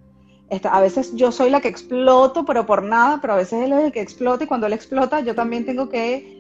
Este, 0.48 0.68
a 0.68 0.80
veces 0.80 1.14
yo 1.14 1.32
soy 1.32 1.50
la 1.50 1.60
que 1.60 1.68
exploto, 1.68 2.44
pero 2.44 2.66
por 2.66 2.82
nada, 2.82 3.20
pero 3.20 3.34
a 3.34 3.36
veces 3.36 3.62
él 3.62 3.72
es 3.72 3.84
el 3.84 3.92
que 3.92 4.00
explota 4.00 4.44
y 4.44 4.46
cuando 4.46 4.66
él 4.66 4.72
explota 4.72 5.20
yo 5.20 5.34
también 5.34 5.64
tengo 5.64 5.88
que 5.88 6.33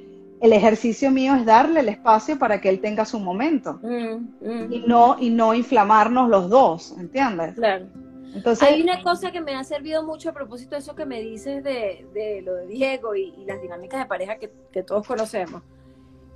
el 0.44 0.52
ejercicio 0.52 1.10
mío 1.10 1.34
es 1.34 1.46
darle 1.46 1.80
el 1.80 1.88
espacio 1.88 2.38
para 2.38 2.60
que 2.60 2.68
él 2.68 2.78
tenga 2.78 3.06
su 3.06 3.18
momento 3.18 3.80
mm, 3.82 4.46
mm. 4.46 4.72
y 4.72 4.80
no 4.86 5.16
y 5.18 5.30
no 5.30 5.54
inflamarnos 5.54 6.28
los 6.28 6.50
dos, 6.50 6.94
¿entiendes? 6.98 7.54
Claro. 7.54 7.86
Entonces, 8.34 8.68
hay 8.68 8.82
una 8.82 9.02
cosa 9.02 9.32
que 9.32 9.40
me 9.40 9.54
ha 9.54 9.64
servido 9.64 10.04
mucho 10.04 10.28
a 10.28 10.32
propósito 10.34 10.74
de 10.74 10.80
eso 10.80 10.94
que 10.94 11.06
me 11.06 11.22
dices 11.22 11.64
de, 11.64 12.42
lo 12.44 12.56
de 12.56 12.66
Diego 12.66 13.14
y, 13.14 13.32
las 13.46 13.62
dinámicas 13.62 14.00
de 14.00 14.06
pareja 14.06 14.36
que, 14.36 14.82
todos 14.82 15.06
conocemos. 15.06 15.62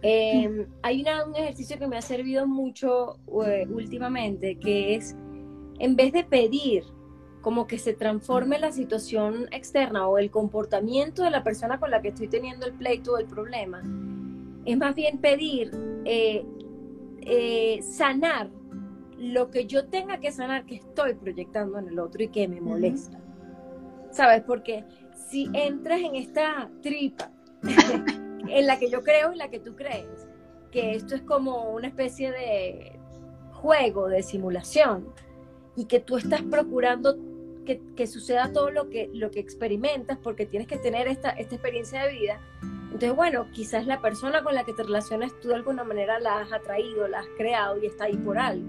Em, 0.00 0.66
hay 0.80 1.04
un 1.26 1.36
ejercicio 1.36 1.78
que 1.78 1.86
me 1.86 1.98
ha 1.98 2.02
servido 2.02 2.46
mucho 2.46 3.18
eh, 3.44 3.66
últimamente, 3.68 4.56
que 4.58 4.94
es, 4.94 5.16
en 5.80 5.96
vez 5.96 6.12
de 6.14 6.24
pedir 6.24 6.84
como 7.40 7.66
que 7.66 7.78
se 7.78 7.94
transforme 7.94 8.58
la 8.58 8.72
situación 8.72 9.46
externa 9.52 10.08
o 10.08 10.18
el 10.18 10.30
comportamiento 10.30 11.22
de 11.22 11.30
la 11.30 11.42
persona 11.42 11.78
con 11.78 11.90
la 11.90 12.02
que 12.02 12.08
estoy 12.08 12.28
teniendo 12.28 12.66
el 12.66 12.74
pleito 12.74 13.12
o 13.12 13.18
el 13.18 13.26
problema, 13.26 13.82
es 14.64 14.76
más 14.76 14.94
bien 14.94 15.18
pedir 15.18 15.70
eh, 16.04 16.44
eh, 17.22 17.80
sanar 17.82 18.50
lo 19.18 19.50
que 19.50 19.66
yo 19.66 19.86
tenga 19.86 20.18
que 20.18 20.30
sanar 20.30 20.64
que 20.64 20.76
estoy 20.76 21.14
proyectando 21.14 21.78
en 21.78 21.88
el 21.88 21.98
otro 21.98 22.22
y 22.22 22.28
que 22.28 22.46
me 22.48 22.60
molesta. 22.60 23.18
¿Sabes? 24.10 24.42
Porque 24.42 24.84
si 25.28 25.50
entras 25.52 26.00
en 26.00 26.14
esta 26.14 26.70
tripa 26.82 27.30
en 28.48 28.66
la 28.66 28.78
que 28.78 28.90
yo 28.90 29.02
creo 29.02 29.32
y 29.32 29.36
la 29.36 29.48
que 29.48 29.58
tú 29.58 29.74
crees, 29.74 30.28
que 30.70 30.94
esto 30.94 31.14
es 31.14 31.22
como 31.22 31.70
una 31.70 31.88
especie 31.88 32.30
de 32.30 32.98
juego, 33.52 34.08
de 34.08 34.22
simulación, 34.22 35.12
y 35.78 35.84
que 35.84 36.00
tú 36.00 36.16
estás 36.16 36.42
procurando 36.42 37.16
que, 37.64 38.06
suceda 38.08 38.52
todo 38.52 38.70
lo 38.70 38.90
que, 38.90 39.10
lo 39.14 39.30
que 39.30 39.38
experimentas 39.38 40.18
porque 40.18 40.44
tienes 40.44 40.66
que 40.66 40.76
tener 40.76 41.06
esta, 41.06 41.30
esta 41.30 41.54
experiencia 41.54 42.02
de 42.02 42.12
vida. 42.12 42.40
Entonces, 42.86 43.14
bueno, 43.14 43.46
quizás 43.52 43.86
la 43.86 44.00
persona 44.00 44.42
con 44.42 44.56
la 44.56 44.64
que 44.64 44.72
te 44.72 44.82
relacionas 44.82 45.38
tú 45.40 45.48
de 45.48 45.54
alguna 45.54 45.84
manera 45.84 46.18
la 46.18 46.40
has 46.40 46.52
atraído, 46.52 47.06
la 47.06 47.20
has 47.20 47.28
creado 47.36 47.80
y 47.80 47.86
está 47.86 48.04
ahí 48.04 48.16
por 48.16 48.38
algo. 48.38 48.66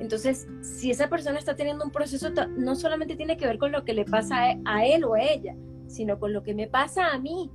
Entonces, 0.00 0.48
si 0.62 0.90
esa 0.90 1.08
persona 1.08 1.38
está 1.38 1.54
teniendo 1.54 1.84
un 1.84 1.92
proceso, 1.92 2.30
no 2.56 2.74
solamente 2.74 3.14
tiene 3.14 3.36
que 3.36 3.46
ver 3.46 3.58
con 3.58 3.70
lo 3.70 3.84
que 3.84 3.94
le 3.94 4.04
pasa 4.04 4.56
a 4.64 4.84
él 4.84 5.04
o 5.04 5.14
a 5.14 5.22
ella, 5.22 5.54
sino 5.86 6.18
con 6.18 6.32
lo 6.32 6.42
que 6.42 6.54
me 6.54 6.66
pasa 6.66 7.12
a 7.12 7.18
mí, 7.20 7.52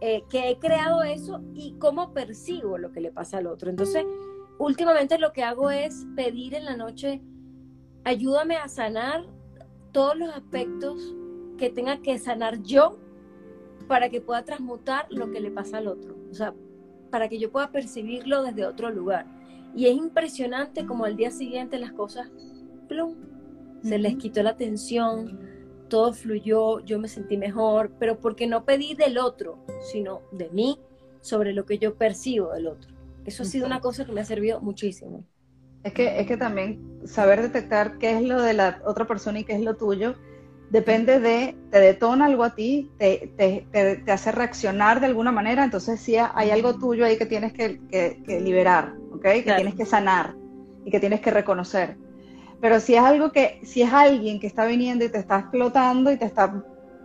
eh, 0.00 0.22
que 0.30 0.50
he 0.50 0.58
creado 0.58 1.02
eso 1.02 1.40
y 1.54 1.74
cómo 1.78 2.12
percibo 2.12 2.78
lo 2.78 2.92
que 2.92 3.00
le 3.00 3.10
pasa 3.10 3.38
al 3.38 3.48
otro. 3.48 3.68
Entonces, 3.68 4.04
últimamente 4.58 5.18
lo 5.18 5.32
que 5.32 5.42
hago 5.42 5.70
es 5.70 6.06
pedir 6.14 6.54
en 6.54 6.66
la 6.66 6.76
noche, 6.76 7.20
ayúdame 8.04 8.56
a 8.56 8.68
sanar 8.68 9.24
todos 9.92 10.16
los 10.16 10.30
aspectos 10.30 11.14
que 11.58 11.70
tenga 11.70 12.00
que 12.00 12.18
sanar 12.18 12.62
yo 12.62 12.98
para 13.88 14.08
que 14.08 14.20
pueda 14.20 14.44
transmutar 14.44 15.06
lo 15.10 15.30
que 15.30 15.40
le 15.40 15.50
pasa 15.50 15.78
al 15.78 15.88
otro. 15.88 16.16
O 16.30 16.34
sea, 16.34 16.54
para 17.10 17.28
que 17.28 17.38
yo 17.38 17.50
pueda 17.50 17.72
percibirlo 17.72 18.42
desde 18.42 18.66
otro 18.66 18.90
lugar. 18.90 19.26
Y 19.74 19.86
es 19.86 19.96
impresionante 19.96 20.86
como 20.86 21.04
al 21.04 21.16
día 21.16 21.30
siguiente 21.30 21.78
las 21.78 21.92
cosas, 21.92 22.30
plum, 22.88 23.14
se 23.82 23.98
les 23.98 24.16
quitó 24.16 24.42
la 24.42 24.56
tensión, 24.56 25.38
todo 25.88 26.12
fluyó, 26.12 26.80
yo 26.80 26.98
me 26.98 27.08
sentí 27.08 27.36
mejor, 27.36 27.92
pero 27.98 28.20
porque 28.20 28.46
no 28.46 28.64
pedí 28.64 28.94
del 28.94 29.18
otro, 29.18 29.58
sino 29.92 30.22
de 30.32 30.50
mí 30.50 30.78
sobre 31.20 31.52
lo 31.52 31.66
que 31.66 31.78
yo 31.78 31.94
percibo 31.94 32.52
del 32.52 32.68
otro. 32.68 32.94
Eso 33.24 33.42
ha 33.42 33.46
sido 33.46 33.66
una 33.66 33.80
cosa 33.80 34.04
que 34.04 34.12
me 34.12 34.20
ha 34.20 34.24
servido 34.24 34.60
muchísimo. 34.60 35.24
Es 35.82 35.92
que, 35.92 36.20
es 36.20 36.26
que 36.26 36.36
también 36.36 37.00
saber 37.06 37.40
detectar 37.40 37.98
qué 37.98 38.16
es 38.16 38.22
lo 38.22 38.42
de 38.42 38.52
la 38.52 38.80
otra 38.84 39.06
persona 39.06 39.40
y 39.40 39.44
qué 39.44 39.54
es 39.54 39.62
lo 39.62 39.76
tuyo, 39.76 40.14
depende 40.70 41.18
de, 41.18 41.56
te 41.70 41.80
detona 41.80 42.26
algo 42.26 42.44
a 42.44 42.54
ti, 42.54 42.90
te, 42.98 43.32
te, 43.36 44.12
hace 44.12 44.30
reaccionar 44.30 45.00
de 45.00 45.06
alguna 45.06 45.32
manera, 45.32 45.64
entonces 45.64 46.00
sí 46.00 46.16
hay 46.16 46.50
algo 46.50 46.78
tuyo 46.78 47.04
ahí 47.04 47.18
que 47.18 47.26
tienes 47.26 47.52
que, 47.52 47.80
que, 47.90 48.40
liberar, 48.40 48.94
¿ok? 49.12 49.22
Que 49.22 49.52
tienes 49.56 49.74
que 49.74 49.84
sanar 49.84 50.34
y 50.84 50.90
que 50.90 51.00
tienes 51.00 51.20
que 51.20 51.30
reconocer. 51.30 51.96
Pero 52.60 52.78
si 52.78 52.94
es 52.94 53.02
algo 53.02 53.32
que, 53.32 53.60
si 53.64 53.82
es 53.82 53.92
alguien 53.92 54.38
que 54.38 54.46
está 54.46 54.66
viniendo 54.66 55.04
y 55.04 55.08
te 55.08 55.18
está 55.18 55.40
explotando 55.40 56.12
y 56.12 56.18
te 56.18 56.26
está 56.26 56.62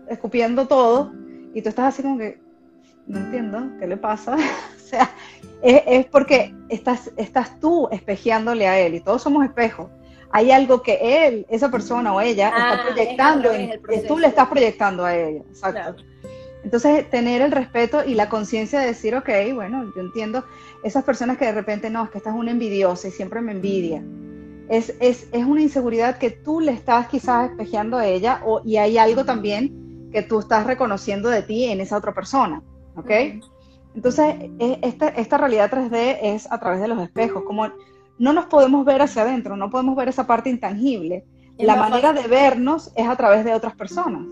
escupiendo 0.10 0.68
todo, 0.68 1.12
y 1.54 1.62
tú 1.62 1.70
estás 1.70 1.94
así 1.94 2.04
como 2.04 2.18
que, 2.18 2.40
no 3.08 3.20
entiendo, 3.20 3.70
¿qué 3.80 3.88
le 3.88 3.98
pasa? 3.98 4.36
o 4.86 4.88
sea, 4.90 5.12
es, 5.62 6.06
porque 6.08 6.54
estás, 6.70 7.12
estás 7.18 7.60
tú 7.60 7.88
espejeándole 7.92 8.68
a 8.68 8.80
él 8.80 8.96
y 8.96 9.00
todos 9.00 9.22
somos 9.22 9.44
espejos. 9.44 9.90
Hay 10.32 10.52
algo 10.52 10.82
que 10.82 11.28
él, 11.28 11.46
esa 11.50 11.72
persona 11.72 12.14
o 12.14 12.20
ella 12.22 12.50
está 12.50 12.74
ah, 12.74 12.84
proyectando, 12.86 13.50
y 13.56 14.08
tú 14.08 14.18
le 14.18 14.28
estás 14.28 14.48
proyectando 14.48 15.06
a 15.06 15.16
ella. 15.16 15.42
Exacto. 15.50 16.04
Entonces, 16.64 17.10
tener 17.10 17.42
el 17.42 17.52
respeto 17.52 18.04
y 18.04 18.16
la 18.16 18.28
conciencia 18.28 18.80
de 18.80 18.88
decir, 18.88 19.16
ok, 19.16 19.30
bueno, 19.54 19.92
yo 19.96 20.02
entiendo 20.02 20.44
esas 20.84 21.04
personas 21.04 21.38
que 21.38 21.46
de 21.46 21.52
repente, 21.52 21.90
no, 21.90 22.04
es 22.04 22.10
que 22.10 22.18
esta 22.18 22.32
es 22.32 22.36
una 22.36 22.52
envidiosa 22.52 23.08
y 23.08 23.12
siempre 23.12 23.40
me 23.40 23.52
envidia. 23.52 24.04
Es, 24.68 24.96
es, 25.00 25.28
es, 25.32 25.46
una 25.46 25.62
inseguridad 25.62 26.18
que 26.18 26.32
tú 26.32 26.60
le 26.60 26.72
estás 26.72 27.08
quizás 27.08 27.52
espejeando 27.52 27.98
a 27.98 28.08
ella 28.08 28.42
o, 28.44 28.62
y 28.66 28.78
hay 28.78 28.98
algo 28.98 29.24
también 29.24 30.10
que 30.12 30.24
tú 30.24 30.40
estás 30.40 30.66
reconociendo 30.66 31.30
de 31.30 31.44
ti 31.44 31.66
en 31.66 31.82
esa 31.82 31.98
otra 31.98 32.16
persona, 32.16 32.64
¿ok? 32.96 33.12
Entonces, 33.96 34.36
e, 34.60 34.80
esta, 34.82 35.08
esta 35.10 35.38
realidad 35.38 35.72
3D 35.72 36.20
es 36.22 36.52
a 36.52 36.60
través 36.60 36.82
de 36.82 36.88
los 36.88 37.02
espejos, 37.02 37.44
como 37.44 37.68
no 38.18 38.34
nos 38.34 38.46
podemos 38.46 38.86
ver 38.86 39.02
hacia 39.02 39.24
adentro, 39.24 39.58
no 39.58 39.70
podemos 39.70 39.96
ver 39.96 40.10
esa 40.10 40.28
parte 40.28 40.50
intangible. 40.50 41.26
La 41.58 41.76
manera 41.76 42.12
de 42.12 42.28
vernos 42.28 42.92
es 42.96 43.08
a 43.08 43.16
través 43.16 43.46
de 43.46 43.54
otras 43.54 43.76
personas. 43.76 44.28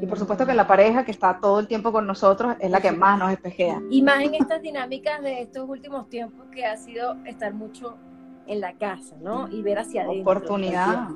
Y 0.00 0.06
por 0.06 0.18
supuesto 0.18 0.46
que 0.46 0.54
la 0.54 0.66
pareja 0.66 1.04
que 1.04 1.10
está 1.10 1.38
todo 1.40 1.60
el 1.60 1.66
tiempo 1.66 1.92
con 1.92 2.06
nosotros 2.06 2.56
es 2.58 2.70
la 2.70 2.80
que 2.80 2.90
más 2.90 3.18
nos 3.18 3.32
espejea. 3.32 3.82
Y 3.90 4.02
más 4.02 4.22
en 4.22 4.34
estas 4.34 4.62
dinámicas 4.62 5.20
de 5.20 5.42
estos 5.42 5.68
últimos 5.68 6.08
tiempos 6.08 6.46
que 6.50 6.64
ha 6.64 6.76
sido 6.76 7.16
estar 7.26 7.52
mucho 7.52 7.96
en 8.46 8.60
la 8.60 8.72
casa, 8.74 9.16
¿no? 9.20 9.48
Y 9.48 9.62
ver 9.62 9.78
hacia 9.78 10.02
adentro. 10.02 10.22
Oportunidad. 10.22 11.08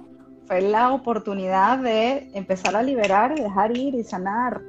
Fue 0.46 0.60
la 0.60 0.92
oportunidad 0.92 1.78
de 1.78 2.30
empezar 2.34 2.76
a 2.76 2.82
liberar 2.82 3.32
y 3.38 3.40
dejar 3.40 3.74
ir 3.76 3.94
y 3.94 4.04
sanar. 4.04 4.60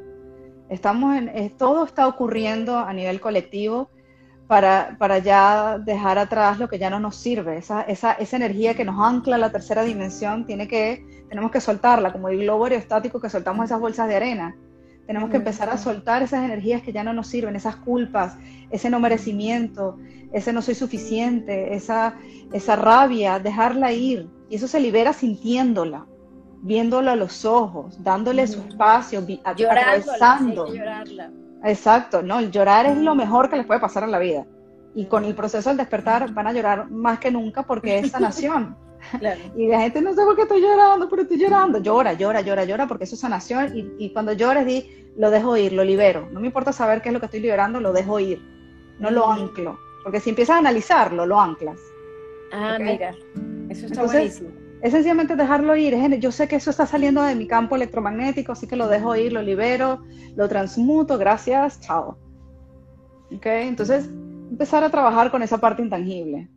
Estamos 0.69 1.15
en, 1.15 1.49
todo 1.57 1.85
está 1.85 2.07
ocurriendo 2.07 2.77
a 2.77 2.91
nivel 2.93 3.21
colectivo 3.21 3.89
para, 4.47 4.95
para, 4.99 5.19
ya 5.19 5.79
dejar 5.79 6.17
atrás 6.17 6.59
lo 6.59 6.67
que 6.67 6.79
ya 6.79 6.89
no 6.89 6.99
nos 6.99 7.15
sirve. 7.15 7.57
Esa, 7.57 7.81
esa, 7.83 8.13
esa 8.13 8.35
energía 8.35 8.75
que 8.75 8.85
nos 8.85 8.99
ancla 8.99 9.35
a 9.35 9.39
la 9.39 9.51
tercera 9.51 9.83
dimensión, 9.83 10.45
tiene 10.45 10.67
que, 10.67 11.25
tenemos 11.29 11.51
que 11.51 11.61
soltarla, 11.61 12.11
como 12.11 12.29
el 12.29 12.39
globo 12.39 12.65
aerostático 12.65 13.19
que 13.19 13.29
soltamos 13.29 13.65
esas 13.65 13.79
bolsas 13.79 14.07
de 14.07 14.15
arena. 14.15 14.55
Tenemos 15.05 15.29
que 15.29 15.37
empezar 15.37 15.69
a 15.69 15.77
soltar 15.77 16.23
esas 16.23 16.43
energías 16.43 16.81
que 16.81 16.91
ya 16.91 17.03
no 17.03 17.13
nos 17.13 17.27
sirven, 17.27 17.55
esas 17.55 17.75
culpas, 17.75 18.37
ese 18.71 18.89
no 18.89 18.99
merecimiento, 18.99 19.99
ese 20.33 20.51
no 20.51 20.63
soy 20.63 20.73
suficiente, 20.73 21.75
esa, 21.75 22.15
esa 22.51 22.75
rabia, 22.75 23.37
dejarla 23.37 23.91
ir. 23.91 24.27
Y 24.49 24.55
eso 24.55 24.67
se 24.67 24.79
libera 24.79 25.13
sintiéndola, 25.13 26.07
viéndola 26.65 27.11
a 27.11 27.15
los 27.15 27.45
ojos, 27.45 28.03
dándole 28.03 28.47
su 28.47 28.59
espacio, 28.59 29.23
atravesando. 29.43 30.67
Exacto, 31.63 32.23
no, 32.23 32.39
el 32.39 32.49
llorar 32.51 32.87
es 32.87 32.97
lo 32.97 33.13
mejor 33.13 33.49
que 33.49 33.57
les 33.57 33.67
puede 33.67 33.79
pasar 33.79 34.03
en 34.03 34.11
la 34.11 34.17
vida. 34.17 34.45
Y 34.95 35.05
con 35.05 35.25
el 35.25 35.35
proceso 35.35 35.69
del 35.69 35.77
despertar 35.77 36.33
van 36.33 36.47
a 36.47 36.53
llorar 36.53 36.89
más 36.89 37.19
que 37.19 37.29
nunca 37.29 37.63
porque 37.63 37.99
es 37.99 38.11
sanación. 38.11 38.75
Y 39.55 39.67
la 39.67 39.81
gente 39.81 40.01
no 40.01 40.15
sabe 40.15 40.25
por 40.25 40.35
qué 40.35 40.41
estoy 40.41 40.61
llorando, 40.61 41.07
pero 41.07 41.21
estoy 41.21 41.37
llorando. 41.37 41.77
Llora, 41.77 42.13
llora, 42.13 42.41
llora, 42.41 42.65
llora, 42.65 42.87
porque 42.87 43.03
eso 43.03 43.13
es 43.13 43.21
sanación. 43.21 43.77
Y, 43.77 44.05
y 44.05 44.09
cuando 44.11 44.33
llores, 44.33 44.65
di, 44.65 45.11
lo 45.15 45.29
dejo 45.29 45.55
ir, 45.57 45.73
lo 45.73 45.83
libero. 45.83 46.27
No 46.31 46.39
me 46.39 46.47
importa 46.47 46.73
saber 46.73 47.03
qué 47.03 47.09
es 47.09 47.13
lo 47.13 47.19
que 47.19 47.27
estoy 47.27 47.41
liberando, 47.41 47.79
lo 47.79 47.93
dejo 47.93 48.19
ir. 48.19 48.41
No 48.97 49.11
lo 49.11 49.29
anclo. 49.29 49.77
Porque 50.01 50.19
si 50.19 50.31
empiezas 50.31 50.55
a 50.55 50.59
analizarlo, 50.59 51.27
lo 51.27 51.39
anclas. 51.39 51.79
Ah, 52.51 52.77
mira, 52.79 53.13
eso 53.69 53.85
está 53.85 54.05
buenísimo 54.05 54.64
es 54.85 54.91
sencillamente 54.91 55.35
dejarlo 55.35 55.75
ir. 55.75 55.95
Yo 56.19 56.31
sé 56.31 56.47
que 56.47 56.57
eso 56.57 56.69
está 56.69 56.85
saliendo 56.85 57.23
de 57.23 57.33
mi 57.33 57.47
campo 57.47 57.75
electromagnético, 57.75 58.51
así 58.51 58.67
que 58.67 58.75
lo 58.75 58.87
dejo 58.87 59.15
ir, 59.15 59.33
lo 59.33 59.41
libero, 59.41 60.03
lo 60.35 60.47
transmuto, 60.47 61.17
gracias, 61.17 61.81
chao. 61.81 62.19
¿Ok? 63.35 63.47
Entonces, 63.47 64.07
empezar 64.51 64.83
a 64.83 64.91
trabajar 64.91 65.31
con 65.31 65.41
esa 65.41 65.57
parte 65.57 65.81
intangible. 65.81 66.47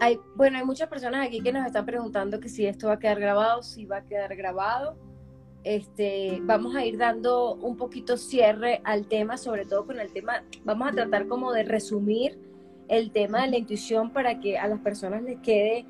Hay, 0.00 0.20
bueno, 0.36 0.58
hay 0.58 0.64
muchas 0.64 0.88
personas 0.88 1.26
aquí 1.26 1.40
que 1.40 1.52
nos 1.52 1.66
están 1.66 1.84
preguntando 1.84 2.38
que 2.38 2.48
si 2.48 2.66
esto 2.66 2.86
va 2.86 2.92
a 2.94 2.98
quedar 3.00 3.18
grabado, 3.18 3.64
si 3.64 3.84
va 3.84 3.96
a 3.96 4.04
quedar 4.04 4.36
grabado. 4.36 4.96
Este, 5.64 6.38
vamos 6.44 6.76
a 6.76 6.84
ir 6.84 6.98
dando 6.98 7.56
un 7.56 7.76
poquito 7.76 8.16
cierre 8.16 8.80
al 8.84 9.08
tema, 9.08 9.36
sobre 9.36 9.64
todo 9.66 9.86
con 9.86 9.98
el 9.98 10.12
tema, 10.12 10.44
vamos 10.62 10.88
a 10.88 10.92
tratar 10.92 11.26
como 11.26 11.50
de 11.50 11.64
resumir 11.64 12.38
el 12.86 13.10
tema 13.10 13.42
de 13.42 13.48
la 13.48 13.58
intuición 13.58 14.12
para 14.12 14.38
que 14.38 14.56
a 14.56 14.68
las 14.68 14.78
personas 14.78 15.24
les 15.24 15.40
quede 15.40 15.84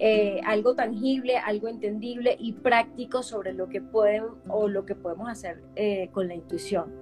eh, 0.00 0.40
algo 0.46 0.74
tangible, 0.74 1.38
algo 1.38 1.66
entendible 1.66 2.36
y 2.38 2.52
práctico 2.52 3.24
sobre 3.24 3.52
lo 3.52 3.68
que 3.68 3.80
pueden 3.80 4.24
o 4.48 4.68
lo 4.68 4.86
que 4.86 4.94
podemos 4.94 5.28
hacer 5.28 5.60
eh, 5.74 6.08
con 6.12 6.28
la 6.28 6.34
intuición. 6.34 6.92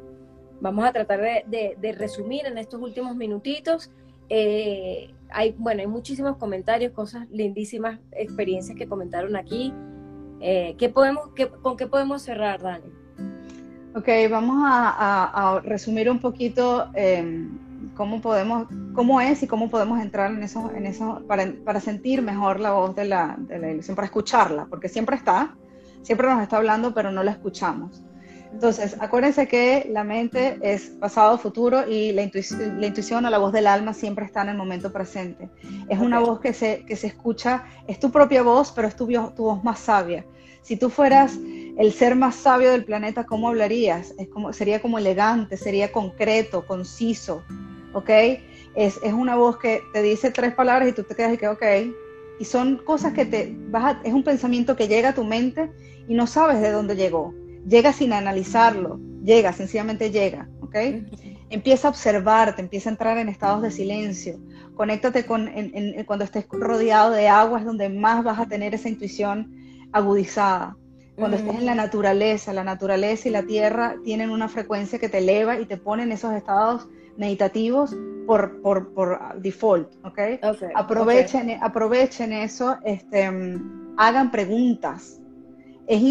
Vamos 0.63 0.87
a 0.87 0.93
tratar 0.93 1.21
de, 1.21 1.95
resumir 1.99 2.47
en 2.47 2.57
estos 2.57 2.81
últimos 2.81 3.15
minutitos. 3.15 3.91
Eh, 4.31 5.11
hay, 5.29 5.55
bueno, 5.59 5.83
hay 5.83 5.87
muchísimos 5.87 6.39
comentarios, 6.39 6.93
cosas 6.93 7.29
lindísimas, 7.31 8.01
experiencias 8.13 8.79
que 8.79 8.87
comentaron 8.87 9.37
aquí. 9.37 9.75
¿qué 10.41 10.91
podemos, 10.93 11.31
¿Con 11.63 11.77
qué 11.77 11.87
podemos 11.87 12.23
cerrar, 12.23 12.63
Dani? 12.63 12.93
Ok, 13.95 14.09
vamos 14.31 14.57
a, 14.67 15.57
a 15.57 15.61
resumir 15.61 16.11
un 16.11 16.19
poquito 16.19 16.91
em, 16.95 17.59
cómo 17.95 18.21
podemos, 18.21 18.69
cómo 18.95 19.21
es 19.21 19.43
y 19.43 19.47
cómo 19.47 19.71
podemos 19.71 20.01
entrar 20.01 20.31
en 20.31 20.43
eso, 20.43 20.71
en 20.75 20.87
eso 20.87 21.23
para, 21.27 21.53
para 21.65 21.81
sentir 21.81 22.23
mejor 22.23 22.61
la 22.61 22.73
voz 22.73 22.95
de 22.95 23.05
la, 23.05 23.37
de 23.39 23.59
la, 23.59 23.71
ilusión, 23.71 23.97
para 23.97 24.07
escucharla, 24.07 24.67
porque 24.69 24.89
siempre 24.89 25.17
está, 25.17 25.57
siempre 26.03 26.29
nos 26.29 26.43
está 26.43 26.57
hablando, 26.57 26.95
pero 26.95 27.11
no 27.11 27.23
la 27.23 27.33
escuchamos. 27.33 28.03
Entonces, 28.53 28.97
acuérdense 29.01 29.49
que 29.49 29.87
la 29.91 30.05
mente 30.05 30.59
es 30.63 30.87
pasado, 31.01 31.37
futuro 31.37 31.87
y 31.87 32.13
la 32.13 32.23
intuición, 32.23 32.81
la 32.81 32.87
intuición 32.87 33.25
o 33.27 33.31
la 33.31 33.39
voz 33.39 33.53
del 33.53 33.67
alma 33.67 33.93
siempre 33.93 34.25
está 34.25 34.43
en 34.43 34.51
el 34.51 34.57
momento 34.57 34.93
presente. 34.93 35.51
Es 35.89 35.99
una 35.99 36.21
voz 36.21 36.41
que 36.41 36.55
se, 36.55 36.85
que 36.87 36.97
se 36.97 37.09
escucha, 37.09 37.65
es 37.87 38.01
tu 38.01 38.11
propia 38.11 38.43
voz, 38.43 38.73
pero 38.73 38.89
es 38.89 38.97
tu, 38.97 39.07
tu 39.07 39.43
voz 39.43 39.63
más 39.63 39.81
sabia. 39.81 40.25
Si 40.63 40.77
tú 40.77 40.91
fueras 40.91 41.39
el 41.77 41.93
ser 41.93 42.17
más 42.17 42.35
sabio 42.35 42.73
del 42.73 42.85
planeta, 42.85 43.25
¿cómo 43.25 43.49
hablarías? 43.49 44.15
Es 44.19 44.29
como, 44.29 44.53
sería 44.53 44.81
como 44.81 44.99
elegante, 44.99 45.57
sería 45.57 45.93
concreto, 45.93 46.67
conciso, 46.67 47.45
¿ok? 47.97 48.11
Es, 48.75 49.01
es, 49.03 49.13
una 49.15 49.37
voz 49.37 49.57
que 49.57 49.83
te 49.95 50.03
dice 50.03 50.31
tres 50.31 50.53
palabras 50.55 50.89
y 50.91 50.93
tú 50.93 51.03
te 51.03 51.15
quedas 51.15 51.33
y 51.33 51.39
que, 51.39 51.49
ok. 51.49 51.65
Y 52.39 52.45
son 52.45 52.77
cosas 52.77 53.15
que 53.15 53.25
te 53.25 53.57
vas 53.71 53.97
es 54.05 54.13
un 54.13 54.23
pensamiento 54.23 54.77
que 54.77 54.87
llega 54.87 55.11
a 55.11 55.15
tu 55.15 55.25
mente 55.25 55.73
y 56.07 56.15
no 56.15 56.27
sabes 56.27 56.61
de 56.61 56.71
dónde 56.71 56.95
llegó. 56.95 57.35
Llega 57.67 57.95
sin 57.95 58.13
analizarlo, 58.13 59.01
llega, 59.25 59.55
sencillamente 59.55 60.11
llega, 60.11 60.47
¿ok? 60.61 60.77
Empieza 61.49 61.89
a 61.89 61.91
observarte, 61.91 62.61
empieza 62.61 62.91
a 62.91 62.93
entrar 62.93 63.17
en 63.17 63.31
estados 63.31 63.63
de 63.63 63.71
silencio. 63.71 64.39
Conéctate 64.75 65.25
con, 65.25 65.51
cuando 66.05 66.27
estés 66.27 66.47
rodeado 66.51 67.13
de 67.13 67.29
agua, 67.29 67.61
es 67.61 67.65
donde 67.65 67.89
más 67.89 68.23
vas 68.23 68.39
a 68.39 68.47
tener 68.47 68.75
esa 68.75 68.91
intuición 68.91 69.53
agudizada. 69.91 70.77
Cuando 71.17 71.39
estés 71.39 71.55
en 71.55 71.65
la 71.65 71.75
naturaleza, 71.75 72.53
la 72.53 72.63
naturaleza 72.63 73.29
y 73.29 73.33
la 73.33 73.45
tierra 73.45 73.97
tienen 74.05 74.29
una 74.29 74.49
frecuencia 74.49 74.99
que 74.99 75.09
te 75.09 75.19
eleva 75.19 75.59
y 75.59 75.65
te 75.65 75.79
pone 75.79 76.03
en 76.03 76.13
esos 76.13 76.35
estados 76.35 76.89
meditativos 77.17 77.97
por, 78.27 78.61
por, 78.61 78.93
por 78.93 79.41
default, 79.41 79.95
¿ok? 80.05 80.19
okay 80.43 80.71
aprovechen, 80.75 81.59
aprovechen 81.63 82.33
eso, 82.33 82.77
este, 82.85 83.31
hagan 83.97 84.31
preguntas. 84.31 85.21
Es 85.87 86.03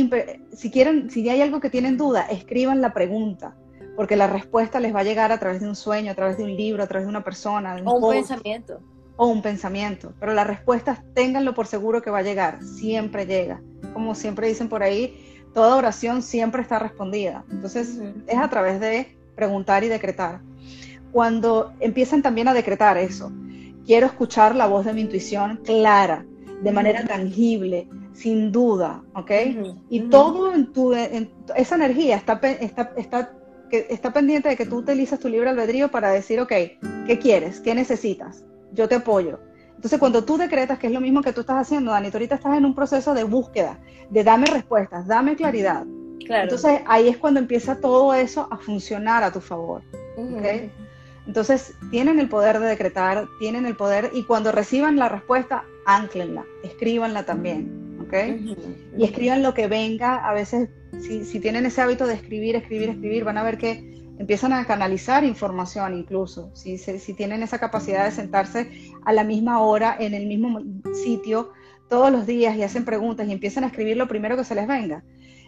si 0.54 0.72
quieren, 0.72 1.10
si 1.10 1.28
hay 1.30 1.42
algo 1.42 1.60
que 1.60 1.70
tienen 1.70 1.98
duda, 1.98 2.22
escriban 2.24 2.80
la 2.82 2.94
pregunta, 2.94 3.56
porque 3.98 4.16
la 4.16 4.28
respuesta 4.28 4.80
les 4.80 4.96
va 4.96 5.02
a 5.02 5.04
llegar 5.04 5.34
a 5.34 5.38
través 5.38 5.60
de 5.60 5.68
un 5.68 5.76
sueño, 5.76 6.12
a 6.12 6.16
través 6.16 6.38
de 6.38 6.46
un 6.46 6.56
libro, 6.56 6.82
a 6.82 6.88
través 6.88 7.06
de 7.06 7.10
una 7.10 7.24
persona. 7.24 7.76
o 7.84 7.98
un 7.98 8.12
pensamiento. 8.12 8.80
O 9.18 9.28
un 9.28 9.42
pensamiento, 9.42 10.14
pero 10.20 10.34
la 10.34 10.44
respuesta, 10.44 11.04
ténganlo 11.14 11.54
por 11.54 11.68
seguro 11.68 12.02
que 12.02 12.10
va 12.10 12.20
a 12.20 12.22
llegar, 12.22 12.62
siempre 12.64 13.26
llega. 13.26 13.62
Como 13.94 14.14
siempre 14.14 14.48
dicen 14.48 14.68
por 14.68 14.84
ahí, 14.84 15.42
toda 15.54 15.78
oración 15.78 16.22
siempre 16.22 16.62
está 16.62 16.80
respondida. 16.80 17.46
Entonces, 17.50 17.98
es 18.28 18.38
a 18.38 18.50
través 18.50 18.82
de 18.82 19.18
preguntar 19.36 19.86
y 19.86 19.88
decretar 19.88 20.42
cuando 21.16 21.72
empiezan 21.80 22.22
también 22.22 22.50
a 22.50 22.54
decretar 22.54 22.98
eso. 22.98 23.32
Quiero 23.86 24.06
escuchar 24.06 24.54
la 24.54 24.68
voz 24.68 24.84
de 24.84 24.92
mi 24.92 25.00
intuición 25.00 25.62
clara, 25.64 26.26
de 26.62 26.72
manera 26.74 27.06
tangible, 27.06 27.88
sin 28.12 28.52
duda, 28.52 29.02
¿ok? 29.14 29.32
Y 29.90 30.02
todo 30.10 30.54
en 30.54 30.74
tu, 30.74 30.92
esa 30.92 31.76
energía 31.76 32.18
está, 32.18 32.34
está, 32.60 32.92
está, 32.98 33.34
que 33.70 33.88
está 33.90 34.12
pendiente 34.12 34.50
de 34.50 34.58
que 34.58 34.66
tú 34.66 34.80
utilizas 34.80 35.18
tu 35.18 35.30
libre 35.30 35.52
albedrío 35.52 35.90
para 35.90 36.10
decir, 36.10 36.42
ok, 36.42 36.52
¿qué 37.08 37.18
quieres? 37.18 37.62
¿Qué 37.62 37.74
necesitas? 37.74 38.44
Yo 38.74 38.90
te 38.90 38.96
apoyo. 38.96 39.40
Entonces, 39.74 39.98
cuando 39.98 40.26
tú 40.26 40.36
decretas, 40.36 40.80
que 40.80 40.88
es 40.88 40.94
lo 40.94 41.00
mismo 41.00 41.22
que 41.22 41.32
tú 41.32 41.40
estás 41.40 41.62
haciendo, 41.62 41.92
Dani, 41.92 42.10
tú 42.10 42.18
ahorita 42.18 42.36
estás 42.36 42.58
en 42.58 42.66
un 42.66 42.76
proceso 42.76 43.14
de 43.14 43.24
búsqueda, 43.24 43.80
de 44.10 44.22
dame 44.22 44.48
respuestas, 44.48 45.08
dame 45.08 45.38
claridad. 45.38 45.86
Claro. 46.26 46.44
Entonces, 46.44 46.82
ahí 46.86 47.08
es 47.08 47.18
cuando 47.18 47.40
empieza 47.40 47.80
todo 47.80 48.14
eso 48.14 48.50
a 48.52 48.58
funcionar 48.58 49.24
a 49.24 49.32
tu 49.32 49.40
favor. 49.40 49.82
¿okay? 50.18 50.70
Entonces, 51.28 51.74
tienen 51.90 52.20
el 52.20 52.30
poder 52.30 52.60
de 52.60 52.68
decretar, 52.68 53.28
tienen 53.40 53.66
el 53.66 53.76
poder, 53.76 54.12
y 54.14 54.24
cuando 54.24 54.52
reciban 54.52 54.98
la 54.98 55.10
respuesta, 55.10 55.66
anclenla, 55.86 56.46
escríbanla 56.64 57.26
también, 57.26 57.98
¿ok? 58.02 58.14
Y 58.98 59.04
escriban 59.04 59.42
lo 59.42 59.54
que 59.54 59.68
venga, 59.68 60.28
a 60.28 60.34
veces, 60.34 60.70
si, 61.00 61.40
tienen 61.40 61.66
ese 61.66 61.82
hábito 61.82 62.06
de 62.06 62.14
escribir, 62.14 62.56
escribir, 62.56 62.90
escribir, 62.90 63.24
van 63.24 63.38
a 63.38 63.44
ver 63.44 63.58
que 63.58 63.96
empiezan 64.20 64.54
a 64.54 64.66
canalizar 64.66 65.24
información 65.24 65.98
incluso, 65.98 66.52
si, 66.54 66.78
si 66.78 67.14
tienen 67.14 67.42
esa 67.42 67.60
capacidad 67.60 68.06
de 68.06 68.12
sentarse 68.12 68.72
a 69.04 69.12
la 69.12 69.24
misma 69.24 69.60
hora, 69.60 69.98
en 70.00 70.14
el 70.14 70.28
mismo 70.28 70.62
sitio, 71.04 71.52
todos 71.90 72.12
los 72.12 72.26
días 72.26 72.56
y 72.56 72.64
hacen 72.64 72.86
preguntas 72.86 73.28
y 73.28 73.32
empiezan 73.32 73.64
a 73.64 73.68
escribir 73.68 73.98
lo 73.98 74.08
primero 74.08 74.38
que 74.38 74.44
se 74.44 74.56
les 74.56 74.68
venga 74.68 75.04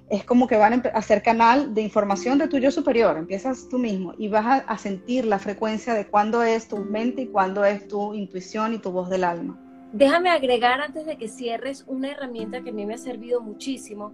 es 0.09 0.23
como 0.23 0.47
que 0.47 0.55
van 0.57 0.73
a 0.73 0.77
hacer 0.93 1.21
canal 1.21 1.73
de 1.73 1.81
información 1.81 2.37
de 2.37 2.47
tu 2.47 2.57
yo 2.57 2.71
superior, 2.71 3.17
empiezas 3.17 3.67
tú 3.69 3.77
mismo 3.77 4.13
y 4.17 4.29
vas 4.29 4.63
a, 4.65 4.77
sentir 4.77 5.25
la 5.25 5.37
frecuencia 5.37 5.93
de 5.93 6.07
cuándo 6.07 6.43
es 6.43 6.67
tu 6.67 6.77
mente 6.77 7.23
y 7.23 7.27
cuándo 7.27 7.65
es 7.65 7.87
tu 7.87 8.13
intuición 8.13 8.73
y 8.73 8.77
tu 8.77 8.91
voz 8.91 9.09
del 9.09 9.23
alma. 9.23 9.59
déjame 9.91 10.29
agregar 10.29 10.79
antes 10.79 11.05
de 11.05 11.17
que 11.17 11.27
cierres 11.27 11.83
una 11.87 12.11
herramienta 12.11 12.61
que 12.61 12.69
a 12.69 12.73
mí 12.73 12.85
me 12.85 12.93
ha 12.93 12.97
servido 12.97 13.41
muchísimo. 13.41 14.13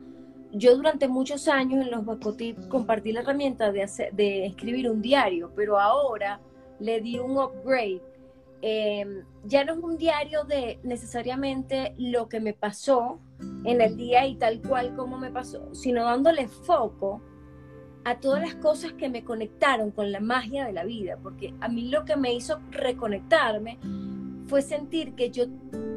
Yo 0.51 0.75
durante 0.75 1.07
muchos 1.07 1.47
años 1.47 1.83
en 1.83 1.91
los 1.91 2.05
Bacotip 2.05 2.67
compartí 2.69 3.11
la 3.11 3.21
herramienta 3.21 3.71
de, 3.71 3.87
de 4.13 4.45
escribir 4.45 4.89
un 4.89 5.01
diario, 5.01 5.51
pero 5.55 5.79
ahora 5.79 6.39
le 6.79 7.01
di 7.01 7.17
un 7.17 7.37
upgrade. 7.37 8.01
Em, 8.61 9.23
ya 9.43 9.65
no 9.65 9.73
es 9.73 9.79
un 9.79 9.97
diario 9.97 10.45
de 10.45 10.79
necesariamente 10.83 11.93
lo 11.97 12.29
que 12.29 12.39
me 12.39 12.53
pasó 12.53 13.19
en 13.65 13.81
el 13.81 13.95
día 13.97 14.25
y 14.27 14.35
tal 14.35 14.61
cual 14.61 14.95
como 14.95 15.17
me 15.17 15.31
pasó, 15.31 15.73
sino 15.73 16.03
dándole 16.05 16.47
foco 16.47 17.21
a 18.05 18.19
todas 18.19 18.41
las 18.41 18.55
cosas 18.55 18.93
que 18.93 19.09
me 19.09 19.23
conectaron 19.23 19.91
con 19.91 20.11
la 20.11 20.19
magia 20.19 20.65
de 20.65 20.73
la 20.73 20.83
vida, 20.83 21.17
porque 21.21 21.53
a 21.61 21.69
mí 21.69 21.89
lo 21.89 22.03
que 22.03 22.17
me 22.17 22.33
hizo 22.33 22.59
reconectarme 22.71 23.79
fue 24.47 24.61
sentir 24.61 25.15
que 25.15 25.31
yo, 25.31 25.45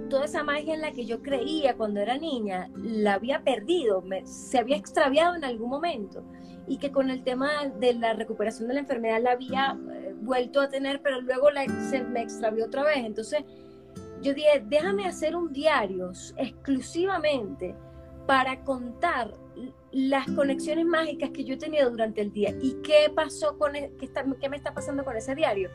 toda 0.09 0.27
esa 0.27 0.45
magia 0.45 0.75
en 0.75 0.83
la 0.83 0.93
que 0.93 1.05
yo 1.05 1.21
creía 1.21 1.77
cuando 1.77 2.01
era 2.01 2.17
niña, 2.17 2.71
la 2.77 3.15
había 3.15 3.43
perdido, 3.43 4.05
se 4.25 4.59
había 4.59 4.77
extraviado 4.77 5.35
en 5.35 5.45
algún 5.45 5.69
momento, 5.69 6.23
y 6.69 6.79
que 6.79 6.91
con 6.93 7.11
el 7.11 7.23
tema 7.23 7.51
de 7.79 7.95
la 7.95 8.13
recuperación 8.13 8.69
de 8.69 8.75
la 8.75 8.81
enfermedad 8.81 9.21
la 9.23 9.33
había 9.33 9.79
eh, 9.93 10.15
vuelto 10.21 10.61
a 10.61 10.69
tener, 10.69 11.01
pero 11.03 11.21
luego 11.21 11.51
la, 11.51 11.65
se 11.91 12.03
me 12.03 12.23
extravió 12.23 12.67
otra 12.67 12.83
vez. 12.85 12.99
Entonces, 12.99 13.45
yo 14.23 14.35
dije, 14.35 14.63
déjame 14.67 15.07
hacer 15.07 15.37
un 15.37 15.53
diario 15.53 16.13
exclusivamente 16.37 17.75
para 18.27 18.65
contar 18.65 19.35
las 19.93 20.27
conexiones 20.33 20.85
mágicas 20.85 21.31
que 21.31 21.45
yo 21.45 21.55
he 21.55 21.59
tenido 21.59 21.91
durante 21.91 22.21
el 22.21 22.33
día. 22.33 22.55
Y 22.61 22.77
qué 22.83 23.11
pasó 23.15 23.57
con 23.57 23.77
e, 23.77 23.93
qué, 23.99 24.07
está, 24.07 24.25
qué 24.41 24.49
me 24.49 24.57
está 24.57 24.75
pasando 24.75 25.05
con 25.05 25.17
ese 25.17 25.35
diario 25.35 25.71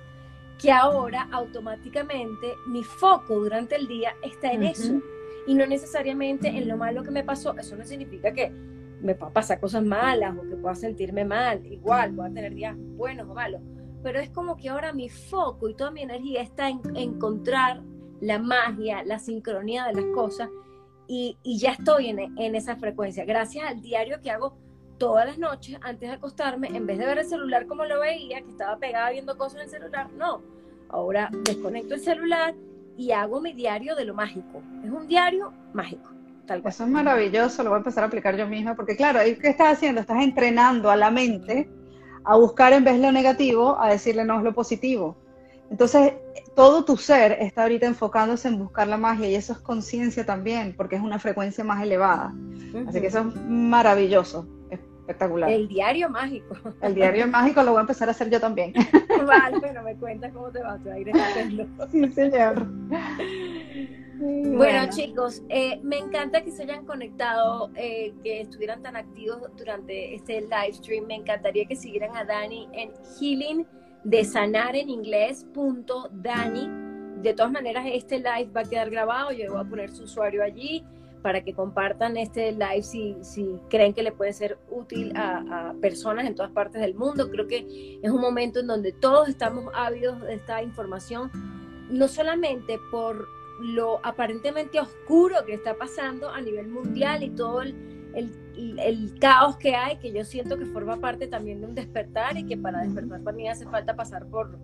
que 0.61 0.71
ahora 0.71 1.27
automáticamente 1.31 2.55
mi 2.67 2.83
foco 2.83 3.39
durante 3.39 3.75
el 3.75 3.87
día 3.87 4.13
está 4.21 4.51
en 4.51 4.63
eso. 4.63 5.01
Y 5.47 5.55
no 5.55 5.65
necesariamente 5.65 6.49
en 6.49 6.67
lo 6.67 6.77
malo 6.77 7.01
que 7.01 7.09
me 7.09 7.23
pasó. 7.23 7.57
Eso 7.57 7.75
no 7.75 7.83
significa 7.83 8.31
que 8.31 8.51
me 9.01 9.15
pueda 9.15 9.33
pasar 9.33 9.59
cosas 9.59 9.83
malas 9.83 10.37
o 10.37 10.47
que 10.47 10.55
pueda 10.55 10.75
sentirme 10.75 11.25
mal. 11.25 11.65
Igual 11.65 12.13
pueda 12.13 12.29
tener 12.29 12.53
días 12.53 12.75
buenos 12.77 13.27
o 13.27 13.33
malos. 13.33 13.61
Pero 14.03 14.19
es 14.19 14.29
como 14.29 14.55
que 14.55 14.69
ahora 14.69 14.93
mi 14.93 15.09
foco 15.09 15.67
y 15.67 15.73
toda 15.73 15.89
mi 15.89 16.03
energía 16.03 16.43
está 16.43 16.69
en 16.69 16.79
encontrar 16.95 17.81
la 18.21 18.39
magia 18.39 19.03
la 19.03 19.19
sincronía 19.19 19.85
de 19.87 19.93
las 19.93 20.05
cosas 20.15 20.49
y, 21.07 21.35
ya 21.43 21.71
estoy 21.71 22.07
en, 22.07 22.55
esa 22.55 22.77
frecuencia, 22.77 23.25
gracias 23.25 23.67
al 23.67 23.81
diario 23.81 24.21
que 24.21 24.31
hago 24.31 24.55
todas 24.97 25.25
las 25.25 25.37
noches 25.37 25.77
antes 25.81 26.07
de 26.07 26.15
acostarme, 26.15 26.69
en 26.69 26.85
vez 26.85 26.99
de 26.99 27.05
ver 27.05 27.17
el 27.17 27.25
celular 27.25 27.67
como 27.67 27.83
lo 27.83 27.99
veía, 27.99 28.41
que 28.41 28.49
estaba 28.49 28.77
pegada 28.77 29.09
viendo 29.09 29.37
cosas 29.37 29.55
en 29.55 29.63
el 29.63 29.69
celular, 29.69 30.09
no, 30.13 30.41
ahora 30.87 31.29
desconecto 31.43 31.95
el 31.95 31.99
celular 31.99 32.55
y 32.95 33.11
hago 33.11 33.41
mi 33.41 33.51
diario 33.51 33.95
de 33.95 34.05
lo 34.05 34.13
mágico. 34.13 34.61
Es 34.85 34.89
un 34.89 35.07
diario 35.07 35.51
mágico. 35.73 36.11
Tal 36.45 36.61
Eso 36.65 36.85
es 36.85 36.89
maravilloso, 36.89 37.63
lo 37.63 37.71
voy 37.71 37.77
a 37.77 37.79
empezar 37.79 38.05
a 38.05 38.07
aplicar 38.07 38.37
yo 38.37 38.47
misma, 38.47 38.75
porque 38.75 38.95
claro, 38.95 39.19
¿qué 39.19 39.49
estás 39.49 39.73
haciendo? 39.73 39.99
Estás 39.99 40.23
entrenando 40.23 40.89
a 40.89 40.95
la 40.95 41.11
mente 41.11 41.69
a 42.23 42.37
buscar 42.37 42.71
en 42.71 42.85
vez 42.85 42.95
de 42.95 43.01
lo 43.01 43.11
negativo, 43.11 43.77
a 43.81 43.89
decirle 43.89 44.23
no 44.23 44.37
es 44.37 44.43
lo 44.43 44.53
positivo. 44.53 45.17
Entonces, 45.71 46.15
todo 46.53 46.83
tu 46.83 46.97
ser 46.97 47.37
está 47.39 47.63
ahorita 47.63 47.85
enfocándose 47.85 48.49
en 48.49 48.59
buscar 48.59 48.87
la 48.89 48.97
magia 48.97 49.29
y 49.29 49.35
eso 49.35 49.53
es 49.53 49.59
conciencia 49.59 50.25
también, 50.25 50.75
porque 50.75 50.97
es 50.97 51.01
una 51.01 51.17
frecuencia 51.17 51.63
más 51.63 51.81
elevada. 51.81 52.33
Así 52.87 52.99
que 52.99 53.07
eso 53.07 53.19
es 53.19 53.35
maravilloso, 53.47 54.45
espectacular. 54.69 55.49
El 55.49 55.69
diario 55.69 56.09
mágico. 56.09 56.55
El 56.81 56.93
diario 56.93 57.25
mágico 57.25 57.63
lo 57.63 57.71
voy 57.71 57.79
a 57.79 57.81
empezar 57.81 58.09
a 58.09 58.11
hacer 58.11 58.29
yo 58.29 58.41
también. 58.41 58.73
Vale, 59.25 59.59
bueno, 59.59 59.81
me 59.81 59.95
cuentas 59.95 60.33
cómo 60.33 60.51
te 60.51 60.61
va, 60.61 60.77
te 60.77 60.89
va 60.89 60.95
a 60.95 60.99
ir 60.99 61.11
Sí, 61.89 62.11
señor. 62.11 62.67
Bueno, 64.19 64.89
chicos, 64.89 65.41
eh, 65.47 65.79
me 65.83 65.97
encanta 65.97 66.43
que 66.43 66.51
se 66.51 66.63
hayan 66.63 66.85
conectado, 66.85 67.71
eh, 67.75 68.13
que 68.23 68.41
estuvieran 68.41 68.83
tan 68.83 68.97
activos 68.97 69.39
durante 69.57 70.15
este 70.15 70.41
live 70.41 70.73
stream. 70.73 71.05
Me 71.07 71.15
encantaría 71.15 71.65
que 71.65 71.75
siguieran 71.75 72.15
a 72.15 72.25
Dani 72.25 72.67
en 72.73 72.91
Healing 73.17 73.65
de 74.03 74.23
sanar 74.23 74.75
en 74.75 74.89
inglés 74.89 75.45
punto 75.53 76.09
Dani. 76.11 76.69
De 77.21 77.33
todas 77.33 77.51
maneras, 77.51 77.85
este 77.87 78.17
live 78.17 78.49
va 78.55 78.61
a 78.61 78.69
quedar 78.69 78.89
grabado. 78.89 79.31
Yo 79.31 79.51
voy 79.51 79.61
a 79.61 79.63
poner 79.63 79.91
su 79.91 80.03
usuario 80.03 80.43
allí 80.43 80.83
para 81.21 81.43
que 81.43 81.53
compartan 81.53 82.17
este 82.17 82.51
live 82.51 82.81
si, 82.81 83.15
si 83.21 83.59
creen 83.69 83.93
que 83.93 84.01
le 84.01 84.11
puede 84.11 84.33
ser 84.33 84.57
útil 84.71 85.15
a, 85.15 85.69
a, 85.69 85.73
personas 85.75 86.25
en 86.25 86.33
todas 86.33 86.51
partes 86.51 86.81
del 86.81 86.95
mundo. 86.95 87.29
Creo 87.29 87.47
que 87.47 87.99
es 88.01 88.09
un 88.11 88.19
momento 88.19 88.59
en 88.59 88.67
donde 88.67 88.91
todos 88.91 89.29
estamos 89.29 89.65
ávidos 89.75 90.19
de 90.21 90.33
esta 90.33 90.63
información, 90.63 91.29
no 91.91 92.07
solamente 92.07 92.79
por 92.89 93.27
lo 93.61 93.99
aparentemente 94.03 94.79
oscuro 94.79 95.45
que 95.45 95.53
está 95.53 95.75
pasando 95.75 96.29
a 96.29 96.41
nivel 96.41 96.67
mundial 96.67 97.21
y 97.21 97.29
todo 97.29 97.61
el, 97.61 97.75
el, 98.13 99.17
caos 99.19 99.57
que 99.57 99.75
hay, 99.75 99.97
que 99.97 100.11
yo 100.11 100.23
siento 100.25 100.57
que 100.57 100.65
forma 100.65 100.97
parte 100.97 101.27
también 101.27 101.61
de 101.61 101.67
un 101.67 101.75
despertar 101.75 102.37
y 102.37 102.45
que 102.45 102.57
para 102.57 102.81
despertar 102.81 103.21
para 103.21 103.35
mí 103.35 103.47
hace 103.47 103.65
falta 103.65 103.95
pasar 103.95 104.25
por, 104.27 104.57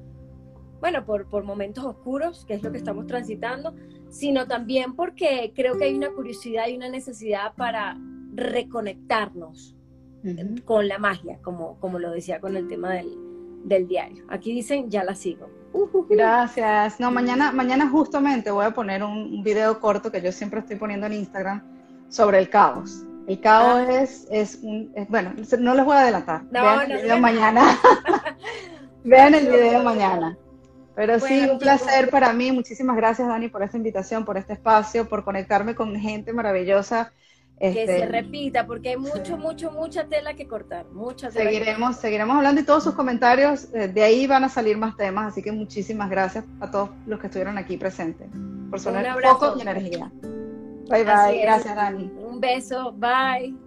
bueno, 0.79 1.05
por, 1.05 1.27
por 1.29 1.43
momentos 1.43 1.83
oscuros, 1.83 2.45
que 2.45 2.55
es 2.55 2.63
lo 2.63 2.71
que 2.71 2.77
estamos 2.77 3.07
transitando, 3.07 3.73
sino 4.09 4.47
también 4.47 4.95
porque 4.95 5.51
creo 5.55 5.77
que 5.77 5.85
hay 5.85 5.95
una 5.95 6.09
curiosidad 6.09 6.67
y 6.67 6.75
una 6.75 6.89
necesidad 6.89 7.53
para 7.55 7.97
reconectarnos 8.33 9.75
con 10.65 10.87
la 10.87 10.97
magia, 10.97 11.39
como, 11.41 11.79
como 11.79 11.99
lo 11.99 12.11
decía 12.11 12.41
con 12.41 12.57
el 12.57 12.67
tema 12.67 12.93
del, 12.93 13.15
del 13.63 13.87
diario. 13.87 14.25
Aquí 14.29 14.51
dicen, 14.51 14.89
ya 14.89 15.03
la 15.03 15.15
sigo. 15.15 15.49
Gracias. 16.09 16.99
No, 16.99 17.11
mañana, 17.11 17.51
mañana 17.51 17.89
justamente 17.89 18.51
voy 18.51 18.65
a 18.65 18.71
poner 18.71 19.03
un 19.03 19.43
video 19.43 19.79
corto 19.79 20.11
que 20.11 20.21
yo 20.21 20.31
siempre 20.31 20.59
estoy 20.59 20.75
poniendo 20.75 21.05
en 21.05 21.13
Instagram 21.13 21.61
sobre 22.09 22.39
el 22.39 22.49
caos. 22.49 23.03
El 23.27 23.41
caos 23.41 23.85
ah. 23.87 24.01
es, 24.01 24.25
es, 24.31 24.59
un, 24.63 24.93
bueno, 25.09 25.33
no 25.59 25.75
les 25.75 25.85
voy 25.85 25.97
a 25.97 26.01
adelantar. 26.01 26.43
Vean 26.49 26.91
el 26.91 27.01
video 27.01 27.19
mañana. 27.19 27.79
Vean 29.03 29.35
el 29.35 29.47
video 29.47 29.83
mañana. 29.83 30.37
Pero 30.95 31.19
sí, 31.19 31.41
un 31.41 31.59
placer 31.59 32.09
para 32.09 32.31
mí. 32.33 32.51
Muchísimas 32.51 32.95
gracias, 32.95 33.27
Dani, 33.27 33.49
por 33.49 33.61
esta 33.61 33.77
invitación, 33.77 34.25
por 34.25 34.37
este 34.37 34.53
espacio, 34.53 35.07
por 35.07 35.23
conectarme 35.23 35.75
con 35.75 35.95
gente 35.95 36.31
maravillosa. 36.31 37.11
que 37.59 37.73
se 37.73 37.81
este, 37.83 38.05
repita, 38.07 38.65
porque 38.65 38.89
hay 38.89 38.97
mucho, 38.97 39.37
mucho, 39.37 39.71
mucha 39.71 40.05
tela 40.05 40.33
que 40.33 40.47
cortar. 40.47 40.85
Mucha 40.87 41.29
seguiremos, 41.29 41.97
seguiremos 41.97 42.37
hablando 42.37 42.61
y 42.61 42.63
todos 42.63 42.83
sus 42.83 42.95
comentarios, 42.95 43.67
eh, 43.73 43.89
de 43.89 44.03
ahí 44.03 44.25
van 44.25 44.45
a 44.45 44.49
salir 44.49 44.77
más 44.77 44.95
temas. 44.95 45.33
Así 45.33 45.43
que 45.43 45.51
muchísimas 45.51 46.09
gracias 46.09 46.45
a 46.61 46.71
todos 46.71 46.91
los 47.05 47.19
que 47.19 47.27
estuvieron 47.27 47.57
aquí 47.57 47.75
presentes 47.77 48.29
por 48.69 48.79
sonar 48.79 49.21
foco 49.21 49.55
y 49.57 49.61
energía. 49.61 50.11
Bye 50.89 51.03
bye. 51.03 51.39
Gracias, 51.41 51.75
Dani. 51.75 52.11
Un 52.17 52.39
beso. 52.39 52.91
Bye. 52.93 53.66